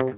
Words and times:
Välkommen 0.00 0.16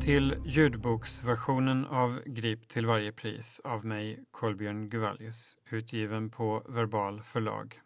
till 0.00 0.36
ljudboksversionen 0.44 1.84
av 1.84 2.22
Grip 2.26 2.68
till 2.68 2.86
varje 2.86 3.12
pris 3.12 3.60
av 3.64 3.84
mig, 3.84 4.24
Kolbjörn 4.30 4.88
Guvallius, 4.88 5.58
utgiven 5.70 6.30
på 6.30 6.62
Verbal 6.68 7.22
förlag. 7.22 7.80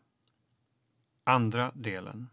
Andra 1.25 1.73
delen. 1.75 2.31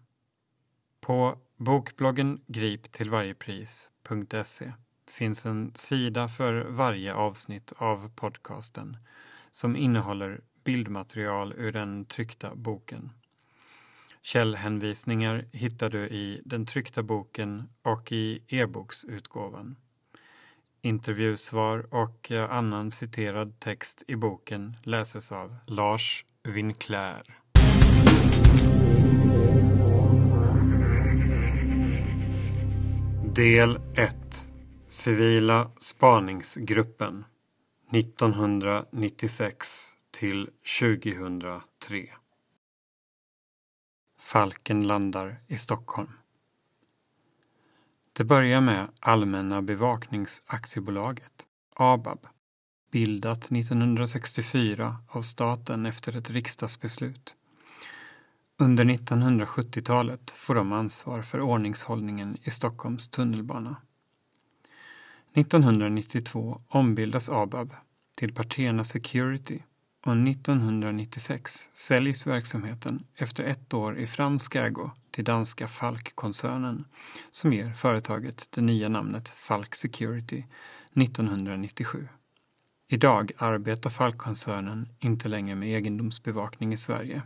På 1.00 1.38
bokbloggen 1.58 2.42
griptillvarjepris.se 2.48 4.74
finns 5.12 5.46
en 5.46 5.72
sida 5.76 6.28
för 6.28 6.66
varje 6.70 7.14
avsnitt 7.14 7.74
av 7.78 8.12
podcasten 8.16 8.98
som 9.52 9.76
innehåller 9.76 10.42
bildmaterial 10.64 11.54
ur 11.58 11.72
den 11.72 12.06
tryckta 12.06 12.56
boken. 12.56 13.10
Källhänvisningar 14.22 15.46
hittar 15.52 15.90
du 15.90 16.08
i 16.08 16.42
den 16.46 16.66
tryckta 16.66 17.04
boken 17.04 17.70
och 17.82 18.12
i 18.12 18.44
e-boksutgåvan. 18.48 19.76
Intervjusvar 20.82 21.94
och 21.94 22.32
eh, 22.32 22.52
annan 22.52 22.92
citerad 22.92 23.60
text 23.60 24.04
i 24.08 24.16
boken 24.16 24.76
läses 24.84 25.32
av 25.32 25.56
Lars 25.68 26.26
Winclair. 26.44 27.22
Del 33.36 33.80
1 33.96 34.51
Civila 34.92 35.72
spaningsgruppen 35.78 37.26
1996 37.92 39.94
till 40.12 40.50
2003 40.80 42.10
Falken 44.20 44.88
landar 44.88 45.40
i 45.48 45.58
Stockholm. 45.58 46.12
Det 48.14 48.24
börjar 48.24 48.62
med 48.62 48.88
Allmänna 49.00 49.62
bevakningsaktiebolaget, 49.62 51.48
ABAB, 51.76 52.28
bildat 52.92 53.52
1964 53.52 54.98
av 55.08 55.22
staten 55.22 55.86
efter 55.86 56.18
ett 56.18 56.30
riksdagsbeslut. 56.30 57.36
Under 58.58 58.86
1970-talet 58.86 60.32
får 60.32 60.56
de 60.56 60.72
ansvar 60.72 61.22
för 61.22 61.42
ordningshållningen 61.42 62.38
i 62.44 62.52
Stockholms 62.52 63.08
tunnelbana. 63.08 63.76
1992 65.34 66.62
ombildas 66.68 67.30
ABAB 67.30 67.74
till 68.16 68.34
Partena 68.34 68.84
Security 68.84 69.60
och 70.06 70.28
1996 70.28 71.70
säljs 71.74 72.28
verksamheten 72.28 73.04
efter 73.16 73.44
ett 73.44 73.74
år 73.74 74.00
i 74.00 74.08
fransk 74.08 74.56
ägo 74.56 74.92
till 75.12 75.24
danska 75.24 75.68
Falk-koncernen 75.68 76.86
som 77.32 77.54
ger 77.54 77.74
företaget 77.74 78.48
det 78.52 78.62
nya 78.62 78.90
namnet 78.90 79.30
Falk 79.30 79.76
Security 79.76 80.44
1997. 80.96 82.08
Idag 82.88 83.32
arbetar 83.38 83.90
Falk-koncernen 83.90 84.90
inte 85.00 85.30
längre 85.30 85.56
med 85.56 85.70
egendomsbevakning 85.70 86.74
i 86.74 86.78
Sverige. 86.78 87.22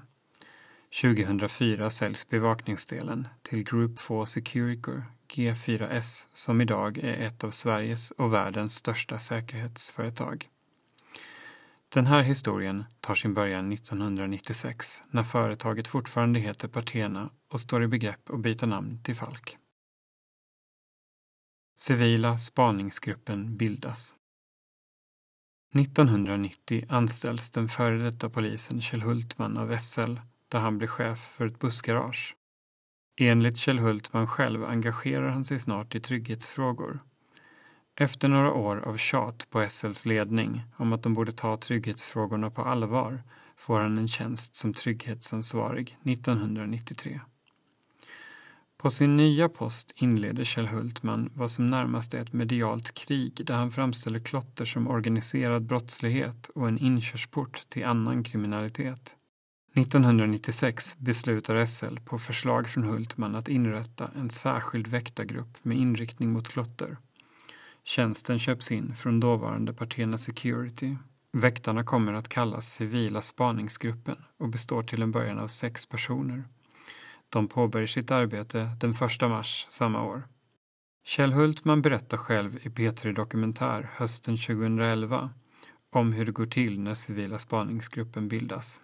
2004 1.02 1.90
säljs 1.90 2.30
bevakningsdelen 2.30 3.28
till 3.42 3.64
Group 3.64 4.00
4 4.00 4.26
Securicor 4.26 5.06
G4S 5.28 6.28
som 6.34 6.62
idag 6.62 6.98
är 6.98 7.14
ett 7.14 7.44
av 7.44 7.50
Sveriges 7.50 8.12
och 8.12 8.34
världens 8.34 8.76
största 8.76 9.18
säkerhetsföretag. 9.18 10.50
Den 11.90 12.06
här 12.06 12.22
historien 12.22 12.86
tar 13.00 13.16
sin 13.16 13.34
början 13.34 13.72
1996 13.72 15.04
när 15.10 15.24
företaget 15.24 15.88
fortfarande 15.88 16.40
heter 16.40 16.68
Partena 16.68 17.30
och 17.52 17.60
står 17.60 17.84
i 17.84 17.88
begrepp 17.88 18.30
att 18.30 18.40
byta 18.40 18.66
namn 18.66 19.04
till 19.04 19.16
Falk. 19.16 19.58
Civila 21.78 22.38
spaningsgruppen 22.38 23.58
bildas. 23.58 24.16
1990 25.76 26.86
anställs 26.90 27.52
den 27.52 27.68
före 27.68 27.98
detta 27.98 28.30
polisen 28.30 28.82
Kjell 28.82 29.02
Hultman 29.02 29.58
av 29.58 29.78
SL 29.78 30.16
där 30.50 30.60
han 30.60 30.78
blir 30.78 30.88
chef 30.88 31.20
för 31.20 31.48
ett 31.48 31.60
bussgarage. 31.60 32.36
Enligt 33.18 33.58
Kjell 33.58 33.80
Hultman 33.80 34.28
själv 34.28 34.66
engagerar 34.66 35.30
han 35.30 35.46
sig 35.46 35.60
snart 35.60 35.96
i 35.96 36.00
trygghetsfrågor 36.00 37.00
efter 37.96 38.28
några 38.28 38.54
år 38.54 38.78
av 38.78 38.98
tjat 38.98 39.48
på 39.50 39.68
SLs 39.70 40.06
ledning 40.06 40.64
om 40.76 40.94
att 40.94 41.04
de 41.04 41.14
borde 41.14 41.32
ta 41.32 41.58
trygghetsfrågorna 41.58 42.52
på 42.52 42.62
allvar 42.62 43.24
får 43.56 43.80
han 43.80 43.98
en 43.98 44.08
tjänst 44.08 44.56
som 44.56 44.74
trygghetsansvarig 44.74 45.98
1993. 46.04 47.20
På 48.78 48.90
sin 48.90 49.18
nya 49.18 49.50
post 49.50 49.94
inleder 49.96 50.44
Kjell 50.44 50.68
Hultman 50.68 51.32
vad 51.34 51.52
som 51.52 51.70
närmast 51.70 52.14
är 52.14 52.22
ett 52.22 52.34
medialt 52.34 52.94
krig 52.94 53.46
där 53.46 53.54
han 53.56 53.72
framställer 53.72 54.20
klotter 54.20 54.66
som 54.66 54.88
organiserad 54.88 55.66
brottslighet 55.66 56.48
och 56.56 56.68
en 56.68 56.78
inkörsport 56.78 57.70
till 57.70 57.86
annan 57.86 58.24
kriminalitet. 58.24 59.16
1996 59.78 60.98
beslutar 60.98 61.66
SL 61.66 61.98
på 62.06 62.18
förslag 62.18 62.68
från 62.68 62.84
Hultman 62.84 63.36
att 63.36 63.48
inrätta 63.48 64.12
en 64.16 64.30
särskild 64.30 64.88
väktargrupp 64.88 65.58
med 65.62 65.78
inriktning 65.78 66.32
mot 66.32 66.48
klotter. 66.48 66.98
Tjänsten 67.84 68.40
köps 68.40 68.72
in 68.72 68.96
från 68.96 69.20
dåvarande 69.20 69.74
Partena 69.74 70.18
Security. 70.18 70.96
Väktarna 71.32 71.84
kommer 71.84 72.14
att 72.14 72.30
kallas 72.30 72.74
Civila 72.74 73.22
spaningsgruppen 73.22 74.18
och 74.38 74.50
består 74.50 74.84
till 74.84 75.02
en 75.02 75.12
början 75.12 75.40
av 75.40 75.48
sex 75.48 75.86
personer. 75.86 76.44
De 77.30 77.48
påbörjar 77.48 77.88
sitt 77.88 78.12
arbete 78.12 78.70
den 78.80 78.92
1 78.92 79.00
mars 79.22 79.66
samma 79.70 80.04
år. 80.04 80.28
Kjell 81.06 81.34
Hultman 81.34 81.82
berättar 81.82 82.18
själv 82.18 82.56
i 82.62 82.70
P3 82.70 83.14
Dokumentär 83.14 83.92
hösten 83.94 84.38
2011 84.38 85.30
om 85.90 86.14
hur 86.14 86.26
det 86.26 86.32
går 86.32 86.46
till 86.46 86.80
när 86.80 86.94
Civila 86.94 87.38
spaningsgruppen 87.38 88.28
bildas. 88.28 88.82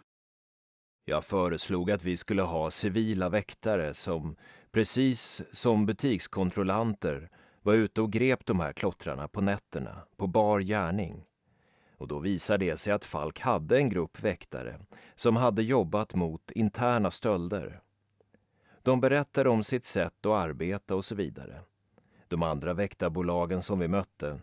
Jag 1.06 1.24
föreslog 1.24 1.92
att 1.92 2.04
vi 2.04 2.18
skulle 2.18 2.42
ha 2.42 2.72
civila 2.72 3.30
väktare 3.30 3.94
som, 3.94 4.36
precis 4.72 5.42
som 5.52 5.86
butikskontrollanter, 5.86 7.30
var 7.62 7.74
ute 7.74 8.02
och 8.02 8.12
grep 8.12 8.46
de 8.46 8.60
här 8.60 8.74
klottrarna 8.74 9.28
på 9.28 9.42
nätterna, 9.42 10.02
på 10.18 10.28
bar 10.28 10.60
gärning. 10.60 11.26
Och 11.98 12.08
då 12.08 12.20
visade 12.20 12.66
det 12.66 12.78
sig 12.78 12.94
att 12.94 13.06
Falk 13.06 13.40
hade 13.40 13.78
en 13.78 13.90
grupp 13.90 14.24
väktare 14.24 14.80
som 15.16 15.36
hade 15.36 15.64
jobbat 15.64 16.16
mot 16.16 16.52
interna 16.52 17.12
stölder. 17.12 17.82
De 18.82 19.02
berättade 19.02 19.50
om 19.50 19.64
sitt 19.64 19.86
sätt 19.86 20.26
att 20.26 20.46
arbeta 20.46 20.96
och 20.96 21.06
så 21.06 21.16
vidare. 21.16 21.62
De 22.28 22.44
andra 22.44 22.74
väktarbolagen 22.74 23.62
som 23.62 23.80
vi 23.80 23.88
mötte, 23.88 24.40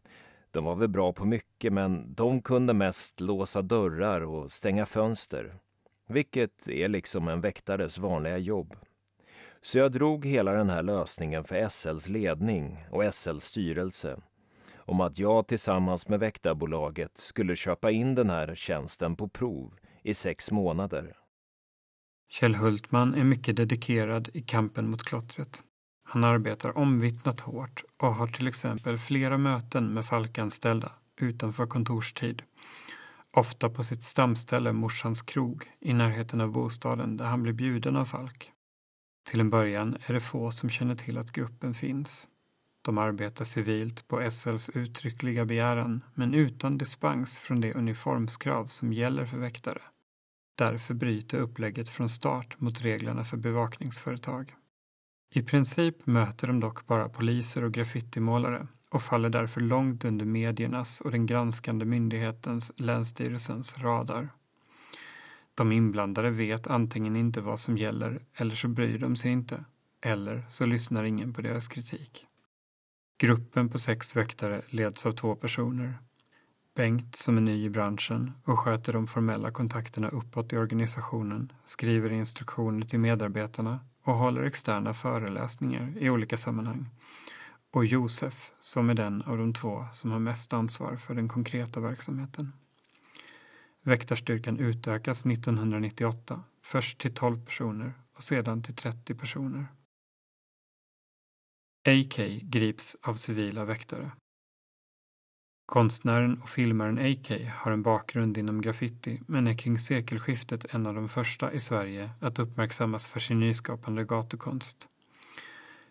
de 0.51 0.65
var 0.65 0.75
väl 0.75 0.89
bra 0.89 1.13
på 1.13 1.25
mycket 1.25 1.73
men 1.73 2.15
de 2.15 2.43
kunde 2.43 2.75
mest 2.75 3.21
låsa 3.21 3.63
dörrar 3.63 4.21
och 4.21 4.53
stänga 4.53 4.87
fönster. 4.87 5.55
Vilket 6.09 6.69
är 6.69 6.89
liksom 6.89 7.29
en 7.29 7.41
väktares 7.41 7.99
vanliga 7.99 8.39
jobb. 8.39 8.77
Så 9.63 9.79
jag 9.79 9.93
drog 9.93 10.27
hela 10.27 10.53
den 10.53 10.71
här 10.71 10.83
lösningen 10.83 11.45
för 11.45 11.69
SLs 11.69 12.09
ledning 12.09 12.85
och 12.91 13.15
SLs 13.15 13.45
styrelse 13.45 14.21
om 14.77 15.01
att 15.01 15.19
jag 15.19 15.47
tillsammans 15.47 16.09
med 16.09 16.21
väktarbolaget 16.21 17.19
skulle 17.19 17.57
köpa 17.57 17.91
in 17.91 18.15
den 18.15 18.31
här 18.31 18.55
tjänsten 18.55 19.17
på 19.17 19.29
prov 19.29 19.75
i 20.03 20.15
sex 20.15 20.51
månader. 20.51 21.17
Kjell 22.31 22.55
Hultman 22.55 23.15
är 23.15 23.25
mycket 23.25 23.57
dedikerad 23.57 24.29
i 24.33 24.41
kampen 24.41 24.91
mot 24.91 25.03
klottret. 25.03 25.65
Han 26.05 26.25
arbetar 26.25 26.79
omvittnat 26.79 27.41
hårt 27.41 27.85
och 27.97 28.15
har 28.15 28.27
till 28.27 28.49
exempel 28.49 28.99
flera 28.99 29.39
möten 29.39 29.95
med 29.95 30.05
Falkanställda 30.05 30.93
utanför 31.21 31.67
kontorstid. 31.67 32.43
Ofta 33.33 33.71
på 33.71 33.83
sitt 33.83 34.03
stamställe 34.03 34.73
Morsans 34.73 35.23
krog 35.23 35.65
i 35.81 35.93
närheten 35.93 36.41
av 36.41 36.53
bostaden 36.53 37.17
där 37.17 37.25
han 37.25 37.43
blir 37.43 37.53
bjuden 37.53 37.97
av 37.97 38.05
Falk. 38.05 38.53
Till 39.31 39.41
en 39.41 39.51
början 39.51 39.97
är 40.07 40.15
det 40.15 40.21
få 40.21 40.51
som 40.51 40.71
känner 40.71 40.95
till 40.95 41.19
att 41.19 41.33
gruppen 41.33 41.75
finns. 41.75 42.29
De 42.83 42.99
arbetar 42.99 43.45
civilt 43.45 44.09
på 44.09 44.31
SLs 44.31 44.71
uttryckliga 44.71 45.45
begäran 45.45 46.05
men 46.15 46.35
utan 46.35 46.79
dispens 46.79 47.39
från 47.39 47.61
det 47.61 47.75
uniformskrav 47.75 48.67
som 48.67 48.93
gäller 48.93 49.27
för 49.27 49.39
väktare. 49.39 49.83
Därför 50.59 50.95
bryter 50.95 51.39
upplägget 51.39 51.91
från 51.91 52.09
start 52.09 52.61
mot 52.61 52.81
reglerna 52.81 53.25
för 53.25 53.37
bevakningsföretag. 53.37 54.55
I 55.35 55.43
princip 55.43 56.07
möter 56.07 56.47
de 56.47 56.61
dock 56.61 56.87
bara 56.87 57.09
poliser 57.09 57.65
och 57.65 57.73
graffitimålare 57.73 58.67
och 58.91 59.03
faller 59.03 59.31
därför 59.31 59.61
långt 59.61 60.05
under 60.05 60.27
mediernas 60.27 61.01
och 61.01 61.11
den 61.11 61.27
granskande 61.27 61.85
myndighetens, 61.85 62.73
Länsstyrelsens, 62.77 63.79
radar. 63.79 64.29
De 65.55 65.73
inblandade 65.73 66.31
vet 66.31 66.67
antingen 66.67 67.17
inte 67.17 67.41
vad 67.41 67.61
som 67.61 67.79
gäller 67.79 68.21
eller 68.35 68.55
så 68.55 68.69
bryr 68.69 68.99
de 68.99 69.17
sig 69.17 69.33
inte. 69.33 69.65
Eller 70.01 70.47
så 70.49 70.67
lyssnar 70.67 71.05
ingen 71.05 71.33
på 71.33 71.43
deras 71.43 71.69
kritik. 71.69 72.27
Gruppen 73.19 73.69
på 73.69 73.79
sex 73.79 74.17
väktare 74.17 74.63
leds 74.69 75.07
av 75.07 75.13
två 75.13 75.35
personer. 75.35 75.99
Bengt, 76.75 77.17
som 77.17 77.37
är 77.37 77.41
ny 77.41 77.65
i 77.65 77.71
branschen 77.71 78.33
och 78.45 78.59
sköter 78.59 78.93
de 78.93 79.07
formella 79.07 79.51
kontakterna 79.51 80.09
uppåt 80.09 80.53
i 80.53 80.57
organisationen, 80.57 81.53
skriver 81.65 82.13
instruktioner 82.13 82.87
till 82.87 82.99
medarbetarna 82.99 83.81
och 84.03 84.15
håller 84.15 84.43
externa 84.43 84.95
föreläsningar 84.95 85.93
i 85.99 86.11
olika 86.11 86.37
sammanhang. 86.37 86.87
Och 87.71 87.85
Josef, 87.85 88.53
som 88.61 88.91
är 88.91 88.95
den 88.95 89.23
av 89.23 89.39
de 89.39 89.53
två 89.53 89.87
som 89.93 90.11
har 90.11 90.19
mest 90.19 90.53
ansvar 90.53 90.97
för 90.97 91.15
den 91.15 91.29
konkreta 91.29 91.81
verksamheten. 91.81 92.53
Väktarstyrkan 93.83 94.59
utökas 94.59 95.27
1998, 95.27 96.45
först 96.63 96.99
till 96.99 97.15
12 97.15 97.45
personer 97.45 97.93
och 98.17 98.23
sedan 98.23 98.63
till 98.63 98.75
30 98.75 99.15
personer. 99.15 99.67
AK 101.89 102.17
grips 102.43 102.97
av 103.03 103.15
civila 103.15 103.65
väktare. 103.65 104.11
Konstnären 105.67 106.43
och 106.43 106.49
filmaren 106.49 106.99
AK 106.99 107.31
har 107.55 107.73
en 107.73 107.83
bakgrund 107.83 108.39
inom 108.39 108.61
graffiti 108.61 109.23
men 109.27 109.47
är 109.47 109.55
kring 109.55 109.79
sekelskiftet 109.79 110.75
en 110.75 110.87
av 110.87 110.95
de 110.95 111.09
första 111.09 111.53
i 111.53 111.61
Sverige 111.61 112.11
att 112.21 112.39
uppmärksammas 112.39 113.07
för 113.07 113.21
sin 113.21 113.41
nyskapande 113.41 114.05
gatukonst. 114.05 114.89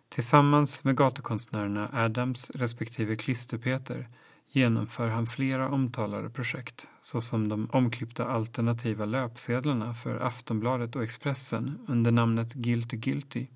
Tillsammans 0.09 0.83
med 0.83 0.97
gatukonstnärerna 0.97 1.89
Adams 1.93 2.49
respektive 2.49 3.15
Klisterpeter 3.15 4.07
genomför 4.51 5.07
han 5.07 5.27
flera 5.27 5.69
omtalade 5.69 6.29
projekt 6.29 6.89
såsom 7.01 7.49
de 7.49 7.69
omklippta 7.73 8.25
alternativa 8.25 9.05
löpsedlarna 9.05 9.93
för 9.93 10.19
Aftonbladet 10.19 10.95
och 10.95 11.03
Expressen 11.03 11.85
under 11.87 12.11
namnet 12.11 12.53
Guilty 12.53 12.97
Guilty 12.97 13.47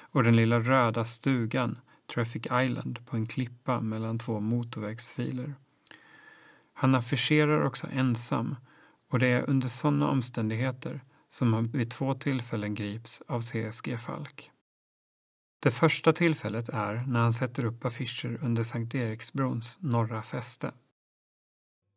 och 0.00 0.24
den 0.24 0.36
lilla 0.36 0.60
röda 0.60 1.04
stugan 1.04 1.78
Traffic 2.14 2.42
Island 2.46 3.06
på 3.06 3.16
en 3.16 3.26
klippa 3.26 3.80
mellan 3.80 4.18
två 4.18 4.40
motorvägsfiler. 4.40 5.54
Han 6.72 6.94
affischerar 6.94 7.62
också 7.64 7.86
ensam 7.92 8.56
och 9.10 9.18
det 9.18 9.26
är 9.26 9.50
under 9.50 9.68
sådana 9.68 10.08
omständigheter 10.08 11.00
som 11.28 11.52
han 11.52 11.64
vid 11.64 11.90
två 11.90 12.14
tillfällen 12.14 12.74
grips 12.74 13.22
av 13.28 13.40
CSG 13.40 13.98
Falk. 13.98 14.51
Det 15.62 15.70
första 15.70 16.12
tillfället 16.12 16.68
är 16.68 17.04
när 17.06 17.20
han 17.20 17.32
sätter 17.32 17.64
upp 17.64 17.84
affischer 17.84 18.38
under 18.42 18.62
Sankt 18.62 18.94
Eriksbrons 18.94 19.78
norra 19.82 20.22
fäste. 20.22 20.72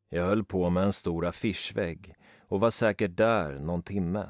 Jag 0.09 0.25
höll 0.25 0.43
på 0.43 0.69
med 0.69 0.83
en 0.83 0.93
stor 0.93 1.25
affischvägg 1.25 2.15
och 2.47 2.59
var 2.59 2.71
säkert 2.71 3.17
där 3.17 3.59
någon 3.59 3.83
timme. 3.83 4.29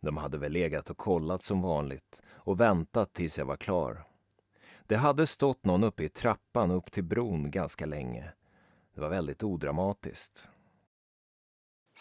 De 0.00 0.16
hade 0.16 0.38
väl 0.38 0.52
legat 0.52 0.90
och 0.90 0.96
kollat 0.96 1.42
som 1.42 1.62
vanligt 1.62 2.22
och 2.32 2.60
väntat 2.60 3.12
tills 3.12 3.38
jag 3.38 3.44
var 3.44 3.56
klar. 3.56 4.04
Det 4.86 4.96
hade 4.96 5.26
stått 5.26 5.64
någon 5.64 5.84
uppe 5.84 6.04
i 6.04 6.08
trappan 6.08 6.70
upp 6.70 6.92
till 6.92 7.04
bron 7.04 7.50
ganska 7.50 7.86
länge. 7.86 8.32
Det 8.94 9.00
var 9.00 9.08
väldigt 9.08 9.42
odramatiskt. 9.42 10.48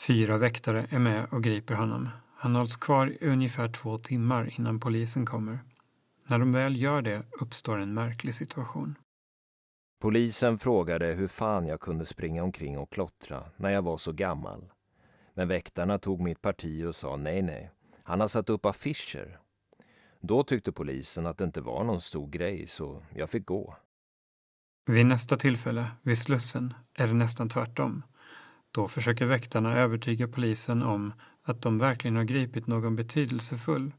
Fyra 0.07 0.37
väktare 0.37 0.87
är 0.89 0.99
med 0.99 1.27
och 1.31 1.43
griper 1.43 1.73
honom. 1.73 2.09
Han 2.35 2.55
hålls 2.55 2.75
kvar 2.75 3.07
i 3.07 3.27
ungefär 3.27 3.69
två 3.71 3.97
timmar 3.97 4.59
innan 4.59 4.79
polisen 4.79 5.25
kommer. 5.25 5.59
När 6.29 6.39
de 6.39 6.51
väl 6.51 6.81
gör 6.81 7.01
det 7.01 7.23
uppstår 7.41 7.77
en 7.77 7.93
märklig 7.93 8.35
situation. 8.35 8.95
Polisen 10.01 10.59
frågade 10.59 11.05
hur 11.05 11.27
fan 11.27 11.67
jag 11.67 11.79
kunde 11.79 12.05
springa 12.05 12.43
omkring 12.43 12.77
och 12.77 12.91
klottra 12.91 13.43
när 13.57 13.71
jag 13.71 13.81
var 13.81 13.97
så 13.97 14.11
gammal. 14.11 14.71
Men 15.33 15.47
väktarna 15.47 15.97
tog 15.97 16.21
mitt 16.21 16.41
parti 16.41 16.83
och 16.83 16.95
sa 16.95 17.15
nej, 17.17 17.41
nej. 17.41 17.71
Han 18.03 18.19
har 18.19 18.27
satt 18.27 18.49
upp 18.49 18.65
affischer. 18.65 19.39
Då 20.21 20.43
tyckte 20.43 20.71
polisen 20.71 21.25
att 21.25 21.37
det 21.37 21.43
inte 21.43 21.61
var 21.61 21.83
någon 21.83 22.01
stor 22.01 22.27
grej, 22.27 22.67
så 22.67 23.03
jag 23.15 23.29
fick 23.29 23.45
gå. 23.45 23.77
Vid 24.85 25.05
nästa 25.05 25.35
tillfälle, 25.35 25.91
vid 26.01 26.17
Slussen, 26.17 26.73
är 26.93 27.07
det 27.07 27.13
nästan 27.13 27.49
tvärtom. 27.49 28.03
Då 28.71 28.87
försöker 28.87 29.25
väktarna 29.25 29.77
övertyga 29.77 30.27
polisen 30.27 30.83
om 30.83 31.13
att 31.43 31.61
de 31.61 31.77
verkligen 31.77 32.15
har 32.15 32.23
gripit 32.23 32.67
någon 32.67 32.95
betydelsefull. 32.95 33.91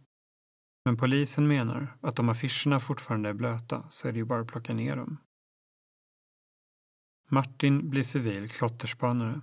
Men 0.87 0.97
polisen 0.97 1.49
menar 1.49 1.97
att 2.01 2.19
om 2.19 2.29
affischerna 2.29 2.81
fortfarande 2.81 3.29
är 3.29 3.33
blöta 3.33 3.85
så 3.91 4.09
är 4.09 4.13
det 4.13 4.19
ju 4.19 4.25
bara 4.25 4.41
att 4.41 4.47
plocka 4.47 4.75
ner 4.75 4.97
dem. 4.97 5.19
Martin 7.29 7.91
blir 7.91 8.03
civil 8.03 8.49
klotterspanare. 8.49 9.41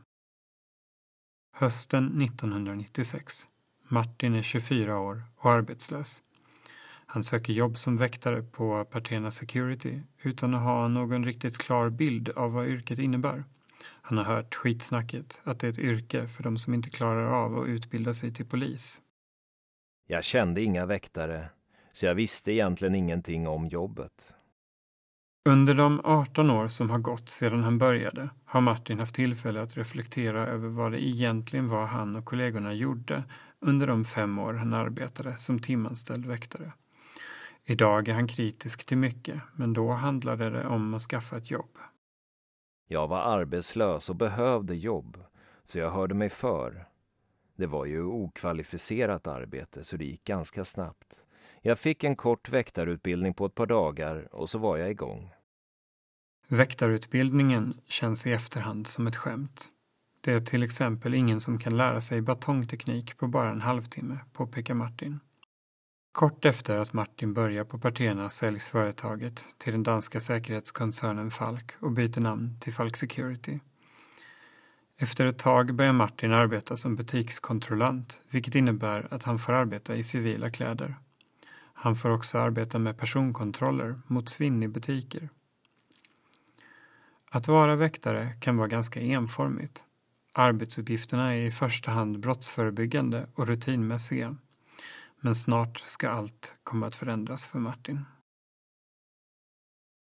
Hösten 1.54 2.22
1996. 2.22 3.48
Martin 3.88 4.36
är 4.36 4.42
24 4.42 5.00
år 5.00 5.24
och 5.36 5.52
arbetslös. 5.52 6.24
Han 7.06 7.24
söker 7.24 7.54
jobb 7.54 7.78
som 7.78 7.98
väktare 7.98 8.44
på 8.44 8.86
Partena 8.86 9.32
Security 9.32 10.02
utan 10.22 10.54
att 10.54 10.64
ha 10.64 10.88
någon 10.88 11.26
riktigt 11.26 11.58
klar 11.58 11.90
bild 11.90 12.30
av 12.30 12.52
vad 12.52 12.68
yrket 12.68 13.00
innebär. 13.00 13.44
Han 14.02 14.18
har 14.18 14.26
hört 14.26 14.56
skitsnacket 14.56 15.42
att 15.44 15.60
det 15.60 15.68
är 15.68 15.72
ett 15.72 15.80
yrke 15.80 16.28
för 16.28 16.44
de 16.44 16.58
som 16.58 16.74
inte 16.74 16.90
klarar 16.90 17.26
av 17.26 17.60
att 17.60 17.68
utbilda 17.68 18.14
sig 18.14 18.34
till 18.34 18.46
polis. 18.46 19.02
Jag 20.08 20.24
kände 20.24 20.62
inga 20.62 20.86
väktare, 20.86 21.50
så 21.94 22.06
jag 22.06 22.16
visste 22.16 22.52
egentligen 22.52 22.96
ingenting 22.96 23.48
om 23.48 23.68
jobbet. 23.68 24.36
Under 25.50 25.74
de 25.74 26.02
18 26.04 26.50
år 26.50 26.68
som 26.68 26.90
har 26.90 27.00
gått 27.00 27.30
sedan 27.30 27.64
han 27.64 27.78
började 27.78 28.30
har 28.46 28.62
Martin 28.62 29.00
haft 29.00 29.16
tillfälle 29.16 29.62
att 29.62 29.78
reflektera 29.78 30.48
över 30.48 30.70
vad 30.70 30.92
det 30.92 31.06
egentligen 31.06 31.68
var 31.68 31.86
han 31.86 32.16
och 32.16 32.26
kollegorna 32.26 32.74
gjorde 32.74 33.24
under 33.60 33.88
de 33.88 34.06
fem 34.06 34.40
år 34.40 34.54
han 34.54 34.74
arbetade 34.74 35.38
som 35.38 35.60
timanställd 35.60 36.26
väktare. 36.26 36.74
Idag 37.66 38.08
är 38.08 38.14
han 38.14 38.28
kritisk 38.28 38.86
till 38.86 38.98
mycket, 38.98 39.42
men 39.56 39.74
då 39.74 39.92
handlade 39.92 40.50
det 40.50 40.66
om 40.66 40.94
att 40.94 41.02
skaffa 41.02 41.38
ett 41.38 41.52
jobb. 41.52 41.78
Jag 42.88 43.08
var 43.08 43.22
arbetslös 43.22 44.10
och 44.10 44.16
behövde 44.16 44.76
jobb, 44.76 45.18
så 45.66 45.80
jag 45.80 45.90
hörde 45.90 46.14
mig 46.14 46.30
för. 46.30 46.88
Det 47.56 47.66
var 47.66 47.86
ju 47.86 48.04
okvalificerat 48.04 49.28
arbete, 49.28 49.84
så 49.84 49.98
det 49.98 50.06
gick 50.06 50.24
ganska 50.24 50.66
snabbt. 50.66 51.22
Jag 51.62 51.80
fick 51.80 52.04
en 52.04 52.16
kort 52.16 52.50
väktarutbildning 52.50 53.34
på 53.34 53.46
ett 53.46 53.56
par 53.56 53.66
dagar 53.66 54.36
och 54.36 54.50
så 54.50 54.58
var 54.58 54.78
jag 54.78 54.92
igång. 54.92 55.32
Väktarutbildningen 56.48 57.74
känns 57.86 58.28
i 58.28 58.32
efterhand 58.32 58.88
som 58.88 59.08
ett 59.08 59.16
skämt. 59.16 59.72
Det 60.22 60.32
är 60.32 60.40
till 60.40 60.64
exempel 60.64 61.14
ingen 61.14 61.42
som 61.42 61.60
kan 61.60 61.78
lära 61.78 62.02
sig 62.02 62.22
batongteknik 62.22 63.18
på 63.18 63.28
bara 63.28 63.52
en 63.52 63.62
halvtimme, 63.62 64.20
påpekar 64.34 64.74
Martin. 64.74 65.20
Kort 66.12 66.46
efter 66.46 66.78
att 66.78 66.94
Martin 66.94 67.34
börjar 67.34 67.64
på 67.64 67.80
Partena 67.80 68.30
säljs 68.30 68.70
företaget 68.70 69.46
till 69.58 69.74
den 69.74 69.84
danska 69.84 70.20
säkerhetskoncernen 70.20 71.32
Falk 71.32 71.72
och 71.80 71.92
byter 71.92 72.20
namn 72.20 72.60
till 72.60 72.74
Falk 72.74 72.98
Security. 72.98 73.60
Efter 74.98 75.26
ett 75.26 75.40
tag 75.40 75.76
börjar 75.76 75.94
Martin 75.94 76.34
arbeta 76.34 76.78
som 76.78 76.96
butikskontrollant, 76.96 78.22
vilket 78.30 78.56
innebär 78.56 79.14
att 79.14 79.24
han 79.24 79.40
får 79.40 79.54
arbeta 79.54 79.96
i 79.96 80.04
civila 80.04 80.50
kläder. 80.50 80.96
Han 81.74 81.96
får 81.96 82.10
också 82.10 82.38
arbeta 82.38 82.80
med 82.80 82.98
personkontroller 82.98 83.96
mot 84.08 84.30
svinn 84.30 84.64
i 84.64 84.68
butiker. 84.68 85.30
Att 87.30 87.48
vara 87.48 87.76
väktare 87.76 88.34
kan 88.34 88.58
vara 88.58 88.68
ganska 88.68 89.02
enformigt. 89.02 89.86
Arbetsuppgifterna 90.34 91.36
är 91.36 91.46
i 91.46 91.52
första 91.52 91.92
hand 91.92 92.20
brottsförebyggande 92.20 93.28
och 93.36 93.48
rutinmässiga. 93.48 94.38
Men 95.20 95.36
snart 95.36 95.78
ska 95.80 96.10
allt 96.10 96.56
komma 96.64 96.88
att 96.88 96.96
förändras 96.96 97.48
för 97.48 97.60
Martin. 97.60 98.06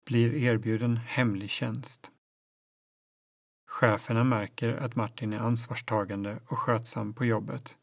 Blir 0.06 0.36
erbjuden 0.36 0.98
hemlig 0.98 1.50
tjänst. 1.50 2.12
Cheferna 3.76 4.24
märker 4.24 4.74
att 4.74 4.96
Martin 4.96 5.34
är 5.34 5.40
ansvarstagande 5.40 6.40
och 6.48 6.60
skötsam 6.60 7.14
på 7.14 7.26
jobbet 7.26 7.78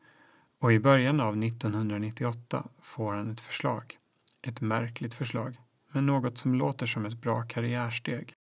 och 0.60 0.72
i 0.72 0.78
början 0.78 1.20
av 1.20 1.42
1998 1.44 2.64
får 2.80 3.12
han 3.12 3.30
ett 3.30 3.40
förslag. 3.40 3.96
Ett 4.42 4.60
märkligt 4.60 5.14
förslag, 5.14 5.56
men 5.90 6.06
något 6.06 6.38
som 6.38 6.54
låter 6.54 6.86
som 6.86 7.06
ett 7.06 7.20
bra 7.20 7.42
karriärsteg. 7.42 8.32